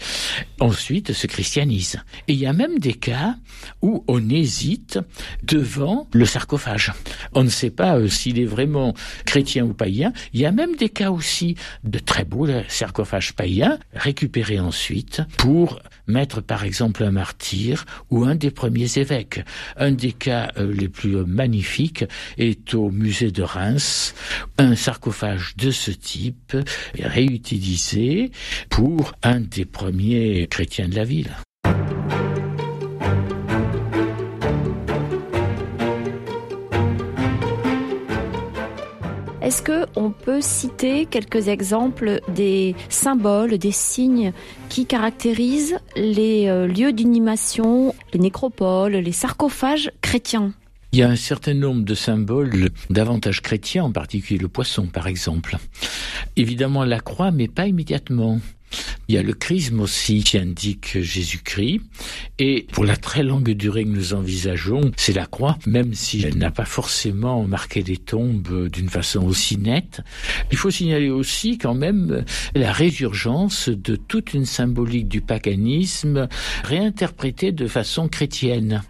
Ensuite 0.60 1.12
se 1.12 1.26
christianise. 1.26 1.98
Et 2.28 2.34
il 2.34 2.38
y 2.38 2.46
a 2.46 2.52
même 2.52 2.78
des 2.78 2.94
cas 2.94 3.38
où 3.82 4.04
on 4.06 4.30
hésite 4.30 5.00
devant 5.42 6.06
le 6.12 6.26
sarcophage. 6.26 6.92
On 7.34 7.42
ne 7.42 7.48
sait 7.48 7.70
pas 7.70 7.96
euh, 7.96 8.06
s'il 8.06 8.38
est 8.38 8.44
vraiment 8.44 8.94
chrétien 9.26 9.64
ou 9.64 9.74
païen. 9.74 10.12
Il 10.32 10.38
y 10.38 10.46
a 10.46 10.52
même 10.52 10.76
des 10.76 10.90
cas 10.90 11.10
aussi 11.10 11.56
de 11.82 11.98
très 11.98 12.24
beaux 12.24 12.46
sarcophages 12.68 13.32
païens 13.32 13.79
récupéré 13.94 14.60
ensuite 14.60 15.22
pour 15.38 15.80
mettre 16.06 16.40
par 16.40 16.64
exemple 16.64 17.04
un 17.04 17.10
martyr 17.10 17.84
ou 18.10 18.24
un 18.24 18.34
des 18.34 18.50
premiers 18.50 18.98
évêques. 18.98 19.44
Un 19.76 19.92
des 19.92 20.12
cas 20.12 20.52
euh, 20.56 20.72
les 20.72 20.88
plus 20.88 21.24
magnifiques 21.24 22.04
est 22.38 22.74
au 22.74 22.90
musée 22.90 23.30
de 23.30 23.42
Reims, 23.42 24.14
un 24.58 24.74
sarcophage 24.74 25.54
de 25.56 25.70
ce 25.70 25.90
type 25.90 26.56
réutilisé 26.98 28.30
pour 28.68 29.12
un 29.22 29.40
des 29.40 29.64
premiers 29.64 30.46
chrétiens 30.48 30.88
de 30.88 30.96
la 30.96 31.04
ville. 31.04 31.30
Est-ce 39.50 39.62
que 39.62 39.86
on 39.96 40.12
peut 40.12 40.40
citer 40.40 41.06
quelques 41.06 41.48
exemples 41.48 42.20
des 42.28 42.76
symboles, 42.88 43.58
des 43.58 43.72
signes 43.72 44.32
qui 44.68 44.86
caractérisent 44.86 45.80
les 45.96 46.46
euh, 46.46 46.68
lieux 46.68 46.92
d'inhumation, 46.92 47.92
les 48.12 48.20
nécropoles, 48.20 48.92
les 48.92 49.10
sarcophages 49.10 49.90
chrétiens? 50.02 50.52
Il 50.92 51.00
y 51.00 51.02
a 51.02 51.08
un 51.08 51.16
certain 51.16 51.54
nombre 51.54 51.82
de 51.82 51.96
symboles 51.96 52.68
davantage 52.90 53.42
chrétiens, 53.42 53.82
en 53.82 53.90
particulier 53.90 54.38
le 54.38 54.46
poisson 54.46 54.86
par 54.86 55.08
exemple. 55.08 55.56
Évidemment 56.36 56.84
la 56.84 57.00
croix, 57.00 57.32
mais 57.32 57.48
pas 57.48 57.66
immédiatement. 57.66 58.38
Il 59.08 59.14
y 59.14 59.18
a 59.18 59.22
le 59.22 59.32
chrisme 59.32 59.80
aussi 59.80 60.22
qui 60.22 60.38
indique 60.38 61.00
Jésus-Christ. 61.00 61.80
Et 62.38 62.66
pour 62.72 62.84
la 62.84 62.96
très 62.96 63.22
longue 63.22 63.50
durée 63.50 63.84
que 63.84 63.88
nous 63.88 64.14
envisageons, 64.14 64.92
c'est 64.96 65.12
la 65.12 65.26
croix, 65.26 65.58
même 65.66 65.94
si 65.94 66.22
elle 66.22 66.38
n'a 66.38 66.50
pas 66.50 66.64
forcément 66.64 67.42
marqué 67.44 67.82
les 67.82 67.96
tombes 67.96 68.68
d'une 68.68 68.88
façon 68.88 69.24
aussi 69.24 69.58
nette. 69.58 70.00
Il 70.52 70.56
faut 70.56 70.70
signaler 70.70 71.10
aussi 71.10 71.58
quand 71.58 71.74
même 71.74 72.24
la 72.54 72.72
résurgence 72.72 73.68
de 73.68 73.96
toute 73.96 74.34
une 74.34 74.46
symbolique 74.46 75.08
du 75.08 75.20
paganisme 75.20 76.28
réinterprétée 76.64 77.52
de 77.52 77.66
façon 77.66 78.08
chrétienne. 78.08 78.82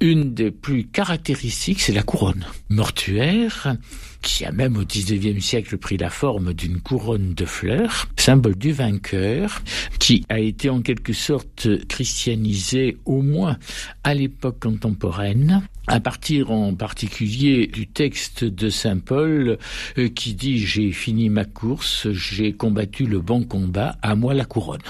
Une 0.00 0.32
des 0.32 0.50
plus 0.50 0.86
caractéristiques, 0.86 1.80
c'est 1.80 1.92
la 1.92 2.02
couronne 2.02 2.46
mortuaire 2.68 3.76
qui 4.22 4.44
a 4.44 4.52
même 4.52 4.76
au 4.76 4.84
XIXe 4.84 5.44
siècle 5.44 5.78
pris 5.78 5.96
la 5.96 6.10
forme 6.10 6.52
d'une 6.52 6.80
couronne 6.80 7.34
de 7.34 7.44
fleurs, 7.44 8.06
symbole 8.16 8.56
du 8.56 8.72
vainqueur, 8.72 9.62
qui 9.98 10.24
a 10.28 10.38
été 10.38 10.70
en 10.70 10.82
quelque 10.82 11.12
sorte 11.12 11.68
christianisé 11.86 12.96
au 13.04 13.22
moins 13.22 13.56
à 14.04 14.14
l'époque 14.14 14.60
contemporaine, 14.60 15.62
à 15.86 16.00
partir 16.00 16.50
en 16.50 16.74
particulier 16.74 17.66
du 17.66 17.86
texte 17.86 18.44
de 18.44 18.68
Saint 18.68 18.98
Paul 18.98 19.58
euh, 19.98 20.08
qui 20.08 20.34
dit 20.34 20.58
J'ai 20.58 20.92
fini 20.92 21.28
ma 21.28 21.44
course, 21.44 22.10
j'ai 22.12 22.52
combattu 22.52 23.06
le 23.06 23.20
bon 23.20 23.44
combat, 23.44 23.96
à 24.02 24.14
moi 24.14 24.34
la 24.34 24.44
couronne. 24.44 24.80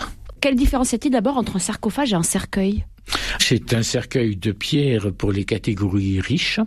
Quelle 0.40 0.56
différence 0.56 0.92
y 0.92 0.94
a-t-il 0.94 1.10
d'abord 1.10 1.37
entre 1.37 1.56
un 1.56 1.60
sarcophage 1.60 2.12
et 2.12 2.16
un 2.16 2.22
cercueil? 2.22 2.84
C'est 3.38 3.75
un 3.75 3.82
cercueil 3.82 4.37
de 4.37 4.52
pierre 4.52 5.12
pour 5.12 5.32
les 5.32 5.44
catégories 5.44 6.20
riches. 6.20 6.60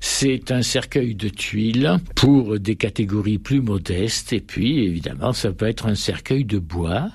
C'est 0.00 0.50
un 0.50 0.62
cercueil 0.62 1.14
de 1.14 1.28
tuiles 1.28 1.98
pour 2.14 2.58
des 2.58 2.76
catégories 2.76 3.38
plus 3.38 3.60
modestes. 3.60 4.32
Et 4.32 4.40
puis, 4.40 4.84
évidemment, 4.84 5.32
ça 5.32 5.52
peut 5.52 5.66
être 5.66 5.86
un 5.86 5.94
cercueil 5.94 6.44
de 6.44 6.58
bois. 6.58 7.10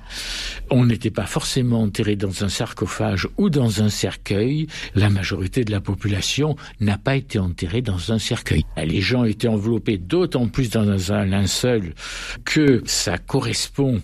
On 0.70 0.86
n'était 0.86 1.12
pas 1.12 1.26
forcément 1.26 1.82
enterré 1.82 2.16
dans 2.16 2.44
un 2.44 2.50
sarcophage 2.50 3.28
ou 3.38 3.50
dans 3.50 3.82
un 3.82 3.90
cercueil. 3.90 4.68
La 4.96 5.10
majorité 5.10 5.64
de 5.64 5.72
la 5.72 5.82
population 5.82 6.56
n'a 6.80 6.98
pas 6.98 7.16
été 7.16 7.40
enterrée 7.40 7.82
dans 7.82 8.12
un 8.12 8.20
cercueil. 8.20 8.66
Les 8.78 9.02
gens 9.02 9.24
étaient 9.24 9.48
enveloppés 9.48 9.98
d'autant 9.98 10.48
plus 10.48 10.70
dans 10.70 11.12
un 11.12 11.26
linceul 11.26 11.94
que 12.46 12.82
ça 12.86 13.18
correspond 13.18 14.02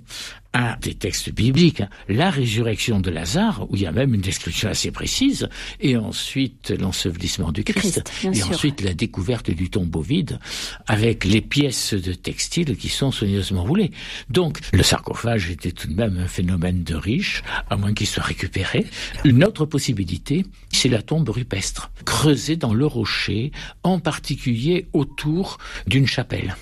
à 0.55 0.77
des 0.81 0.93
textes 0.93 1.33
bibliques, 1.33 1.81
hein. 1.81 1.89
la 2.07 2.29
résurrection 2.29 3.01
de 3.01 3.09
Lazare, 3.11 3.67
où 3.69 3.75
il 3.75 3.81
y 3.81 3.85
a 3.85 3.91
même 3.91 4.13
une 4.13 4.21
description 4.21 4.69
assez 4.69 4.89
précise, 4.89 5.49
et 5.81 5.97
ensuite 5.97 6.73
l'ensevelissement 6.79 7.51
du 7.51 7.65
Christ, 7.65 8.09
et 8.23 8.41
ensuite 8.41 8.81
la 8.81 8.93
découverte 8.93 9.51
du 9.51 9.69
tombeau 9.69 9.99
vide, 9.99 10.39
avec 10.87 11.25
les 11.25 11.41
pièces 11.41 11.93
de 11.93 12.13
textile 12.13 12.77
qui 12.77 12.87
sont 12.87 13.11
soigneusement 13.11 13.65
roulées. 13.65 13.91
Donc 14.29 14.61
le 14.71 14.81
sarcophage 14.81 15.51
était 15.51 15.73
tout 15.73 15.89
de 15.89 15.93
même 15.93 16.17
un 16.17 16.27
phénomène 16.27 16.85
de 16.85 16.95
riche, 16.95 17.43
à 17.69 17.75
moins 17.75 17.93
qu'il 17.93 18.07
soit 18.07 18.23
récupéré. 18.23 18.85
Une 19.25 19.43
autre 19.43 19.65
possibilité, 19.65 20.45
c'est 20.71 20.87
la 20.87 21.01
tombe 21.01 21.27
rupestre, 21.27 21.91
creusée 22.05 22.55
dans 22.55 22.73
le 22.73 22.85
rocher, 22.85 23.51
en 23.83 23.99
particulier 23.99 24.87
autour 24.93 25.57
d'une 25.85 26.07
chapelle. 26.07 26.55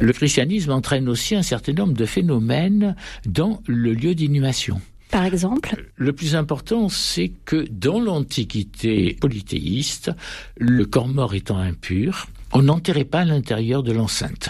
Le 0.00 0.12
christianisme 0.12 0.72
entraîne 0.72 1.08
aussi 1.08 1.34
un 1.34 1.42
certain 1.42 1.72
nombre 1.72 1.94
de 1.94 2.06
phénomènes 2.06 2.96
dans 3.26 3.62
le 3.66 3.92
lieu 3.92 4.14
d'inhumation. 4.14 4.80
Par 5.10 5.24
exemple 5.24 5.76
Le 5.94 6.12
plus 6.12 6.34
important, 6.34 6.88
c'est 6.88 7.30
que 7.44 7.66
dans 7.70 8.00
l'Antiquité 8.00 9.16
polythéiste, 9.20 10.10
le 10.56 10.84
corps 10.86 11.06
mort 11.06 11.34
étant 11.34 11.58
impur, 11.58 12.26
on 12.52 12.62
n'enterrait 12.62 13.04
pas 13.04 13.20
à 13.20 13.24
l'intérieur 13.24 13.82
de 13.82 13.92
l'enceinte. 13.92 14.48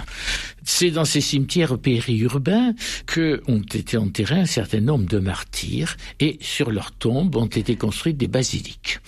C'est 0.65 0.91
dans 0.91 1.05
ces 1.05 1.21
cimetières 1.21 1.79
périurbains 1.79 2.73
que 3.07 3.43
ont 3.47 3.61
été 3.61 3.99
enterrés 3.99 4.41
un 4.41 4.47
certain 4.47 4.81
nombre 4.81 5.07
de 5.07 5.19
martyrs 5.19 5.97
et 6.21 6.39
sur 6.41 6.71
leurs 6.71 6.93
tombes 6.93 7.37
ont 7.37 7.47
été 7.47 7.77
construites 7.77 8.17
des 8.17 8.29
basiliques. 8.29 9.01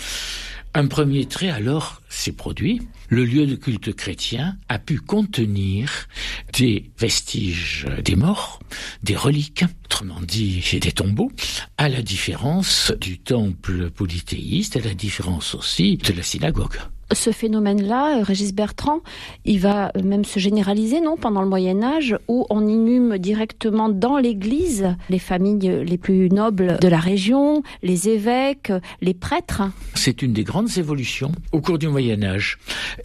Un 0.74 0.88
premier 0.88 1.24
trait 1.24 1.48
alors 1.48 2.02
s'est 2.16 2.32
produit. 2.32 2.82
Le 3.08 3.24
lieu 3.24 3.46
de 3.46 3.54
culte 3.54 3.94
chrétien 3.94 4.56
a 4.68 4.78
pu 4.78 4.98
contenir 4.98 6.08
des 6.52 6.90
vestiges 6.98 7.86
des 8.04 8.16
morts, 8.16 8.60
des 9.02 9.16
reliques, 9.16 9.64
autrement 9.84 10.20
dit 10.20 10.64
des 10.80 10.92
tombeaux, 10.92 11.30
à 11.78 11.88
la 11.88 12.02
différence 12.02 12.92
du 13.00 13.18
temple 13.18 13.90
polythéiste, 13.90 14.76
à 14.76 14.80
la 14.80 14.94
différence 14.94 15.54
aussi 15.54 15.96
de 15.98 16.12
la 16.12 16.22
synagogue 16.22 16.78
ce 17.14 17.30
phénomène-là, 17.30 18.22
Régis 18.22 18.52
Bertrand, 18.52 19.00
il 19.44 19.60
va 19.60 19.92
même 20.02 20.24
se 20.24 20.40
généraliser, 20.40 21.00
non, 21.00 21.16
pendant 21.16 21.42
le 21.42 21.48
Moyen 21.48 21.82
Âge, 21.82 22.16
où 22.28 22.46
on 22.50 22.66
inhume 22.66 23.18
directement 23.18 23.88
dans 23.88 24.16
l'Église 24.18 24.96
les 25.08 25.18
familles 25.18 25.84
les 25.84 25.98
plus 25.98 26.28
nobles 26.30 26.78
de 26.80 26.88
la 26.88 26.98
région, 26.98 27.62
les 27.82 28.08
évêques, 28.08 28.72
les 29.00 29.14
prêtres. 29.14 29.62
C'est 29.94 30.22
une 30.22 30.32
des 30.32 30.44
grandes 30.44 30.78
évolutions 30.78 31.32
au 31.52 31.60
cours 31.60 31.78
du 31.78 31.88
Moyen 31.88 32.05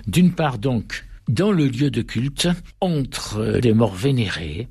D'une 0.08 0.34
part, 0.34 0.58
donc, 0.58 1.06
dans 1.28 1.52
le 1.52 1.68
lieu 1.68 1.90
de 1.90 2.02
culte, 2.02 2.50
entre 2.82 3.60
les 3.62 3.74
morts 3.74 3.96
vénérés, 3.96 4.68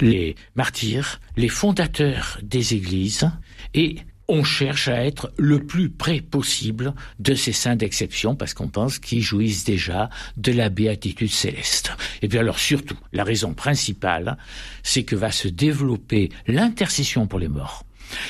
les 0.00 0.36
martyrs, 0.54 1.20
les 1.36 1.48
fondateurs 1.48 2.38
des 2.42 2.74
églises 2.74 3.30
et 3.72 3.96
on 4.28 4.42
cherche 4.42 4.88
à 4.88 5.04
être 5.04 5.32
le 5.36 5.64
plus 5.64 5.90
près 5.90 6.20
possible 6.20 6.94
de 7.18 7.34
ces 7.34 7.52
saints 7.52 7.76
d'exception 7.76 8.34
parce 8.34 8.54
qu'on 8.54 8.68
pense 8.68 8.98
qu'ils 8.98 9.22
jouissent 9.22 9.64
déjà 9.64 10.08
de 10.36 10.52
la 10.52 10.70
béatitude 10.70 11.30
céleste. 11.30 11.92
Et 12.22 12.28
bien 12.28 12.40
alors 12.40 12.58
surtout, 12.58 12.96
la 13.12 13.24
raison 13.24 13.52
principale, 13.54 14.38
c'est 14.82 15.04
que 15.04 15.16
va 15.16 15.30
se 15.30 15.48
développer 15.48 16.30
l'intercession 16.46 17.26
pour 17.26 17.38
les 17.38 17.48
morts 17.48 17.83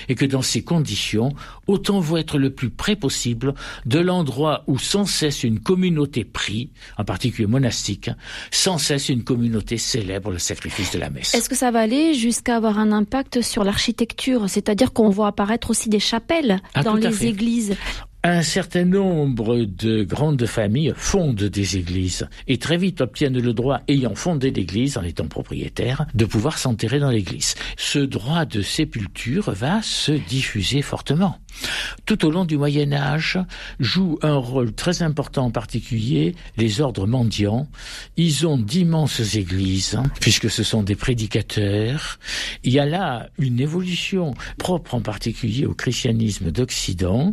et 0.09 0.15
que 0.15 0.25
dans 0.25 0.43
ces 0.43 0.63
conditions, 0.63 1.31
autant 1.67 2.01
vaut 2.01 2.17
être 2.17 2.39
le 2.39 2.51
plus 2.51 2.71
près 2.71 2.97
possible 2.97 3.55
de 3.87 3.99
l'endroit 3.99 4.65
où 4.67 4.79
sans 4.79 5.05
cesse 5.05 5.45
une 5.45 5.61
communauté 5.61 6.25
prie, 6.25 6.71
en 6.99 7.05
particulier 7.05 7.47
monastique, 7.47 8.11
sans 8.51 8.79
cesse 8.79 9.09
une 9.09 9.25
communauté 9.25 9.79
célèbre 9.79 10.31
le 10.31 10.39
sacrifice 10.39 10.93
de 10.93 10.99
la 10.99 11.11
messe. 11.11 11.35
Est-ce 11.35 11.49
que 11.49 11.57
ça 11.57 11.71
va 11.71 11.81
aller 11.81 12.15
jusqu'à 12.15 12.57
avoir 12.57 12.79
un 12.79 12.93
impact 12.93 13.43
sur 13.43 13.65
l'architecture, 13.65 14.49
c'est-à-dire 14.49 14.93
qu'on 14.93 15.09
voit 15.09 15.29
apparaître 15.29 15.71
aussi 15.71 15.89
des 15.89 16.01
chapelles 16.01 16.61
ah, 16.75 16.83
dans 16.83 16.95
les 16.95 17.27
églises 17.27 17.77
un 18.27 18.41
certain 18.41 18.87
nombre 18.87 19.67
de 19.67 20.03
grandes 20.03 20.47
familles 20.47 20.95
fondent 20.97 21.45
des 21.45 21.77
églises 21.77 22.27
et 22.49 22.57
très 22.57 22.79
vite 22.79 23.03
obtiennent 23.03 23.39
le 23.39 23.53
droit, 23.53 23.83
ayant 23.87 24.15
fondé 24.15 24.51
l'église, 24.51 24.97
en 24.97 25.03
étant 25.03 25.27
propriétaire, 25.27 26.07
de 26.15 26.25
pouvoir 26.25 26.57
s'enterrer 26.57 27.01
dans 27.01 27.11
l'église. 27.11 27.55
Ce 27.77 27.99
droit 27.99 28.47
de 28.47 28.63
sépulture 28.63 29.51
va 29.51 29.83
se 29.83 30.13
diffuser 30.13 30.81
fortement. 30.81 31.39
Tout 32.07 32.25
au 32.25 32.31
long 32.31 32.45
du 32.45 32.57
Moyen 32.57 32.93
Âge, 32.93 33.39
jouent 33.79 34.19
un 34.23 34.37
rôle 34.37 34.73
très 34.73 35.03
important 35.03 35.47
en 35.47 35.51
particulier 35.51 36.35
les 36.57 36.81
ordres 36.81 37.07
mendiants. 37.07 37.69
Ils 38.17 38.47
ont 38.47 38.59
d'immenses 38.59 39.37
églises, 39.37 39.99
puisque 40.21 40.51
ce 40.51 40.63
sont 40.63 40.83
des 40.83 40.97
prédicateurs. 40.97 42.19
Il 42.65 42.73
y 42.73 42.79
a 42.79 42.87
là 42.87 43.29
une 43.39 43.61
évolution 43.61 44.35
propre 44.59 44.95
en 44.95 45.01
particulier 45.01 45.67
au 45.67 45.75
christianisme 45.75 46.51
d'Occident, 46.51 47.33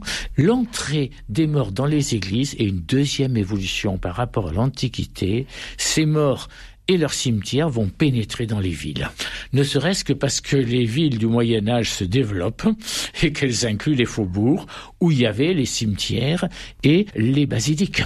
des 1.29 1.47
morts 1.47 1.71
dans 1.71 1.85
les 1.85 2.15
églises 2.15 2.55
et 2.57 2.65
une 2.65 2.81
deuxième 2.81 3.37
évolution 3.37 3.97
par 3.97 4.15
rapport 4.15 4.49
à 4.49 4.53
l'Antiquité. 4.53 5.45
Ces 5.77 6.05
morts 6.05 6.47
et 6.87 6.97
leurs 6.97 7.13
cimetières 7.13 7.69
vont 7.69 7.87
pénétrer 7.87 8.45
dans 8.47 8.59
les 8.59 8.69
villes. 8.69 9.09
Ne 9.53 9.63
serait-ce 9.63 10.03
que 10.03 10.13
parce 10.13 10.41
que 10.41 10.57
les 10.57 10.85
villes 10.85 11.17
du 11.17 11.27
Moyen 11.27 11.67
Âge 11.67 11.91
se 11.91 12.03
développent 12.03 12.67
et 13.21 13.31
qu'elles 13.31 13.65
incluent 13.65 13.95
les 13.95 14.05
faubourgs 14.05 14.65
où 14.99 15.11
il 15.11 15.19
y 15.19 15.25
avait 15.25 15.53
les 15.53 15.65
cimetières 15.65 16.47
et 16.83 17.05
les 17.15 17.45
basiliques. 17.45 18.03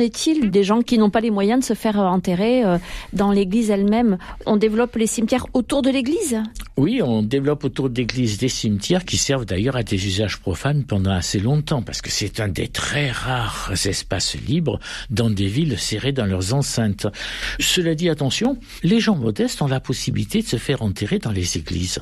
Est-il 0.00 0.50
des 0.50 0.64
gens 0.64 0.82
qui 0.82 0.98
n'ont 0.98 1.10
pas 1.10 1.20
les 1.20 1.30
moyens 1.30 1.60
de 1.60 1.64
se 1.64 1.74
faire 1.74 1.98
enterrer 1.98 2.64
euh, 2.64 2.78
dans 3.12 3.30
l'église 3.30 3.70
elle-même? 3.70 4.18
On 4.46 4.56
développe 4.56 4.96
les 4.96 5.06
cimetières 5.06 5.46
autour 5.52 5.82
de 5.82 5.90
l'église? 5.90 6.42
Oui, 6.76 7.00
on 7.02 7.22
développe 7.22 7.64
autour 7.64 7.90
de 7.90 7.96
l'église 7.96 8.38
des 8.38 8.48
cimetières 8.48 9.04
qui 9.04 9.16
servent 9.16 9.44
d'ailleurs 9.44 9.76
à 9.76 9.82
des 9.82 10.06
usages 10.06 10.38
profanes 10.38 10.84
pendant 10.84 11.12
assez 11.12 11.38
longtemps, 11.38 11.82
parce 11.82 12.02
que 12.02 12.10
c'est 12.10 12.40
un 12.40 12.48
des 12.48 12.68
très 12.68 13.10
rares 13.10 13.72
espaces 13.84 14.36
libres 14.36 14.80
dans 15.10 15.30
des 15.30 15.46
villes 15.46 15.78
serrées 15.78 16.12
dans 16.12 16.26
leurs 16.26 16.54
enceintes. 16.54 17.06
Cela 17.58 17.94
dit, 17.94 18.08
attention, 18.08 18.56
les 18.82 19.00
gens 19.00 19.16
modestes 19.16 19.62
ont 19.62 19.66
la 19.66 19.80
possibilité 19.80 20.42
de 20.42 20.46
se 20.46 20.56
faire 20.56 20.82
enterrer 20.82 21.18
dans 21.18 21.32
les 21.32 21.58
églises. 21.58 22.00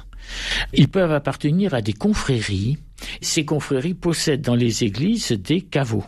Ils 0.73 0.89
peuvent 0.89 1.13
appartenir 1.13 1.75
à 1.75 1.83
des 1.83 1.93
confréries. 1.93 2.79
Ces 3.21 3.45
confréries 3.45 3.95
possèdent 3.95 4.43
dans 4.43 4.55
les 4.55 4.85
églises 4.85 5.33
des 5.33 5.61
caveaux. 5.63 6.05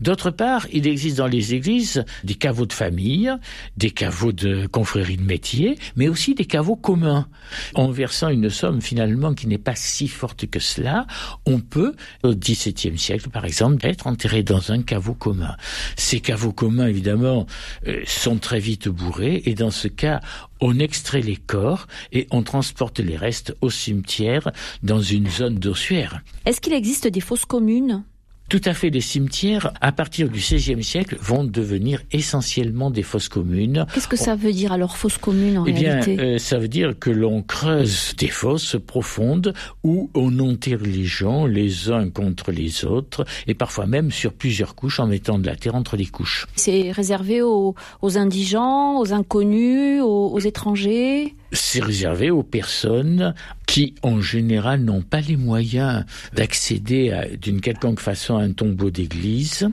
D'autre 0.00 0.30
part, 0.30 0.66
il 0.72 0.86
existe 0.86 1.16
dans 1.18 1.26
les 1.26 1.54
églises 1.54 2.04
des 2.24 2.34
caveaux 2.34 2.66
de 2.66 2.72
famille, 2.72 3.32
des 3.76 3.90
caveaux 3.90 4.32
de 4.32 4.66
confrérie 4.66 5.16
de 5.16 5.22
métier, 5.22 5.78
mais 5.96 6.08
aussi 6.08 6.34
des 6.34 6.44
caveaux 6.44 6.76
communs. 6.76 7.28
En 7.74 7.90
versant 7.90 8.28
une 8.28 8.50
somme 8.50 8.80
finalement 8.80 9.34
qui 9.34 9.46
n'est 9.46 9.58
pas 9.58 9.74
si 9.74 10.08
forte 10.08 10.46
que 10.46 10.60
cela, 10.60 11.06
on 11.46 11.60
peut, 11.60 11.94
au 12.22 12.34
XVIIe 12.34 12.98
siècle 12.98 13.30
par 13.30 13.44
exemple, 13.44 13.84
être 13.86 14.06
enterré 14.06 14.42
dans 14.42 14.72
un 14.72 14.82
caveau 14.82 15.14
commun. 15.14 15.56
Ces 15.96 16.20
caveaux 16.20 16.52
communs, 16.52 16.86
évidemment, 16.86 17.46
euh, 17.86 18.02
sont 18.06 18.38
très 18.38 18.60
vite 18.60 18.88
bourrés, 18.88 19.42
et 19.46 19.54
dans 19.54 19.70
ce 19.70 19.88
cas, 19.88 20.20
on 20.60 20.78
extrait 20.78 21.20
les 21.20 21.36
corps 21.36 21.86
et 22.12 22.26
on 22.30 22.42
transporte 22.42 23.00
les 23.00 23.16
restes 23.16 23.54
au 23.60 23.70
cimetière 23.70 24.50
dans 24.82 25.00
une 25.00 25.28
zone 25.28 25.56
d'ossuaire. 25.56 26.22
Est-ce 26.46 26.60
qu'il 26.60 26.72
existe 26.72 27.06
des 27.06 27.20
fosses 27.20 27.44
communes? 27.44 28.04
Tout 28.48 28.60
à 28.64 28.74
fait, 28.74 28.90
les 28.90 29.00
cimetières, 29.00 29.72
à 29.80 29.90
partir 29.90 30.28
du 30.28 30.38
XVIe 30.38 30.84
siècle, 30.84 31.16
vont 31.20 31.44
devenir 31.44 32.00
essentiellement 32.12 32.90
des 32.90 33.02
fosses 33.02 33.28
communes. 33.28 33.86
Qu'est-ce 33.94 34.08
que 34.08 34.16
ça 34.16 34.36
veut 34.36 34.52
dire 34.52 34.72
alors, 34.72 34.96
fosse 34.96 35.18
commune 35.18 35.58
en 35.58 35.66
eh 35.66 35.72
bien, 35.72 36.00
réalité? 36.00 36.20
euh, 36.20 36.38
ça 36.38 36.58
veut 36.58 36.68
dire 36.68 36.98
que 36.98 37.10
l'on 37.10 37.42
creuse 37.42 38.14
des 38.18 38.28
fosses 38.28 38.76
profondes 38.86 39.54
où 39.82 40.10
on 40.14 40.38
enterre 40.40 40.80
les 40.82 41.04
gens 41.04 41.46
les 41.46 41.90
uns 41.90 42.10
contre 42.10 42.52
les 42.52 42.84
autres 42.84 43.24
et 43.46 43.54
parfois 43.54 43.86
même 43.86 44.10
sur 44.10 44.32
plusieurs 44.32 44.74
couches 44.74 45.00
en 45.00 45.06
mettant 45.06 45.38
de 45.38 45.46
la 45.46 45.56
terre 45.56 45.74
entre 45.74 45.96
les 45.96 46.06
couches. 46.06 46.46
C'est 46.54 46.92
réservé 46.92 47.42
aux, 47.42 47.74
aux, 48.02 48.18
indigents, 48.18 49.00
aux 49.00 49.12
inconnus, 49.12 50.02
aux, 50.02 50.30
aux 50.32 50.40
étrangers? 50.40 51.34
C'est 51.52 51.82
réservé 51.82 52.30
aux 52.30 52.42
personnes 52.42 53.34
qui, 53.66 53.94
en 54.02 54.20
général, 54.20 54.80
n'ont 54.80 55.02
pas 55.02 55.20
les 55.20 55.36
moyens 55.36 56.04
d'accéder 56.34 57.36
d'une 57.40 57.60
quelconque 57.60 58.00
façon 58.00 58.33
un 58.38 58.52
tombeau 58.52 58.90
d'église. 58.90 59.68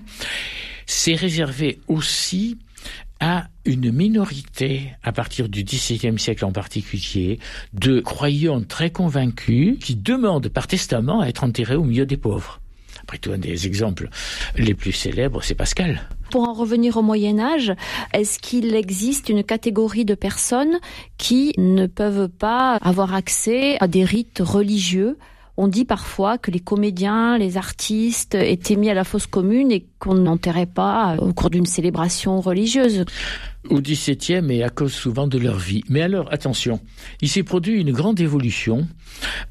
C'est 0.86 1.16
réservé 1.16 1.80
aussi 1.88 2.58
à 3.20 3.48
une 3.66 3.92
minorité, 3.92 4.90
à 5.04 5.12
partir 5.12 5.48
du 5.48 5.64
XVIIe 5.64 6.18
siècle 6.18 6.44
en 6.44 6.52
particulier, 6.52 7.40
de 7.74 8.00
croyants 8.00 8.64
très 8.64 8.90
convaincus 8.90 9.78
qui 9.80 9.96
demandent 9.96 10.50
par 10.50 10.68
testament 10.68 11.22
à 11.22 11.28
être 11.28 11.44
enterrés 11.44 11.76
au 11.76 11.84
milieu 11.84 12.08
des 12.08 12.18
pauvres. 12.18 12.60
Après 13.04 13.18
tout, 13.18 13.32
un 13.32 13.38
des 13.38 13.68
exemples 13.68 14.10
les 14.58 14.74
plus 14.74 14.92
célèbres, 14.92 15.44
c'est 15.44 15.56
Pascal. 15.56 16.02
Pour 16.30 16.48
en 16.48 16.54
revenir 16.54 16.98
au 16.98 17.02
Moyen 17.02 17.40
Âge, 17.40 17.74
est-ce 18.14 18.40
qu'il 18.40 18.74
existe 18.76 19.30
une 19.30 19.44
catégorie 19.44 20.06
de 20.06 20.16
personnes 20.16 20.80
qui 21.18 21.54
ne 21.58 21.88
peuvent 21.88 22.30
pas 22.30 22.78
avoir 22.78 23.14
accès 23.14 23.78
à 23.80 23.88
des 23.88 24.04
rites 24.04 24.42
religieux 24.44 25.18
on 25.58 25.68
dit 25.68 25.86
parfois 25.86 26.38
que 26.38 26.52
les 26.52 26.60
comédiens, 26.60 27.38
les 27.38 27.58
artistes 27.58 28.36
étaient 28.36 28.76
mis 28.76 28.90
à 28.90 28.94
la 28.94 29.04
fosse 29.04 29.28
commune 29.28 29.72
et 29.72 29.86
qu'on 30.00 30.16
n'enterrait 30.16 30.66
pas 30.66 31.18
au 31.18 31.34
cours 31.34 31.50
d'une 31.50 31.66
célébration 31.66 32.40
religieuse. 32.42 33.06
Au 33.70 33.80
XVIIe 33.80 34.50
et 34.50 34.64
à 34.64 34.70
cause 34.70 34.94
souvent 34.94 35.28
de 35.28 35.38
leur 35.38 35.58
vie. 35.58 35.84
Mais 35.88 36.02
alors, 36.02 36.32
attention, 36.32 36.80
il 37.22 37.30
s'est 37.30 37.44
produit 37.44 37.80
une 37.80 37.92
grande 37.92 38.20
évolution 38.20 38.88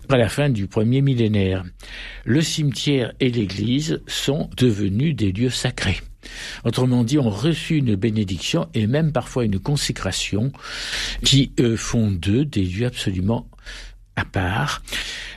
à 0.09 0.17
la 0.17 0.29
fin 0.29 0.49
du 0.49 0.67
premier 0.67 1.01
millénaire. 1.01 1.65
Le 2.25 2.41
cimetière 2.41 3.13
et 3.21 3.31
l'église 3.31 4.01
sont 4.07 4.51
devenus 4.57 5.15
des 5.15 5.31
lieux 5.31 5.51
sacrés. 5.51 6.01
Autrement 6.65 7.05
dit, 7.05 7.19
on 7.19 7.31
reçu 7.31 7.77
une 7.77 7.95
bénédiction 7.95 8.69
et 8.75 8.87
même 8.87 9.13
parfois 9.13 9.45
une 9.45 9.59
consécration 9.59 10.53
qui 11.25 11.53
euh, 11.61 11.77
font 11.77 12.11
d'eux 12.11 12.45
des 12.45 12.65
lieux 12.65 12.87
absolument 12.87 13.47
à 14.21 14.25
part, 14.25 14.83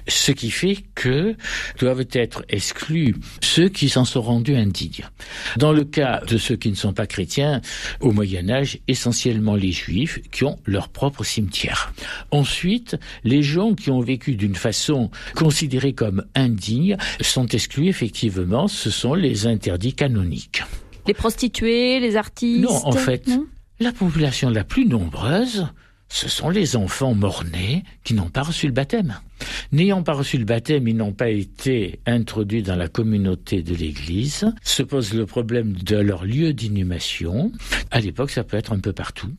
ce 0.07 0.31
qui 0.31 0.51
fait 0.51 0.77
que 0.95 1.35
doivent 1.79 2.05
être 2.11 2.43
exclus 2.49 3.15
ceux 3.41 3.69
qui 3.69 3.87
s'en 3.87 4.03
sont 4.03 4.21
rendus 4.21 4.55
indignes. 4.55 5.07
Dans 5.57 5.71
le 5.71 5.85
cas 5.85 6.21
de 6.27 6.37
ceux 6.37 6.57
qui 6.57 6.69
ne 6.69 6.75
sont 6.75 6.93
pas 6.93 7.07
chrétiens, 7.07 7.61
au 8.01 8.11
Moyen 8.11 8.49
Âge, 8.49 8.79
essentiellement 8.87 9.55
les 9.55 9.71
juifs 9.71 10.19
qui 10.31 10.43
ont 10.43 10.59
leur 10.65 10.89
propre 10.89 11.23
cimetière. 11.23 11.93
Ensuite, 12.31 12.97
les 13.23 13.43
gens 13.43 13.73
qui 13.73 13.89
ont 13.89 14.01
vécu 14.01 14.35
d'une 14.35 14.55
façon 14.55 15.09
considérée 15.35 15.93
comme 15.93 16.25
indigne 16.35 16.97
sont 17.21 17.47
exclus 17.47 17.87
effectivement, 17.87 18.67
ce 18.67 18.89
sont 18.89 19.13
les 19.13 19.47
interdits 19.47 19.93
canoniques. 19.93 20.63
Les 21.07 21.13
prostituées, 21.13 21.99
les 21.99 22.15
artistes 22.15 22.63
Non, 22.63 22.85
en 22.85 22.91
fait, 22.93 23.29
la 23.79 23.91
population 23.91 24.49
la 24.49 24.63
plus 24.63 24.85
nombreuse, 24.85 25.67
ce 26.13 26.29
sont 26.29 26.49
les 26.49 26.75
enfants 26.75 27.15
mort-nés 27.15 27.83
qui 28.03 28.13
n'ont 28.13 28.29
pas 28.29 28.43
reçu 28.43 28.67
le 28.67 28.71
baptême. 28.71 29.19
N'ayant 29.71 30.03
pas 30.03 30.13
reçu 30.13 30.37
le 30.37 30.45
baptême, 30.45 30.87
ils 30.87 30.95
n'ont 30.95 31.11
pas 31.11 31.29
été 31.29 32.01
introduits 32.05 32.61
dans 32.61 32.75
la 32.75 32.87
communauté 32.87 33.63
de 33.63 33.73
l'Église. 33.73 34.45
Se 34.61 34.83
pose 34.83 35.15
le 35.15 35.25
problème 35.25 35.73
de 35.73 35.95
leur 35.95 36.23
lieu 36.23 36.53
d'inhumation. 36.53 37.51
À 37.89 37.99
l'époque, 37.99 38.29
ça 38.29 38.43
peut 38.43 38.57
être 38.57 38.73
un 38.73 38.79
peu 38.79 38.93
partout. 38.93 39.31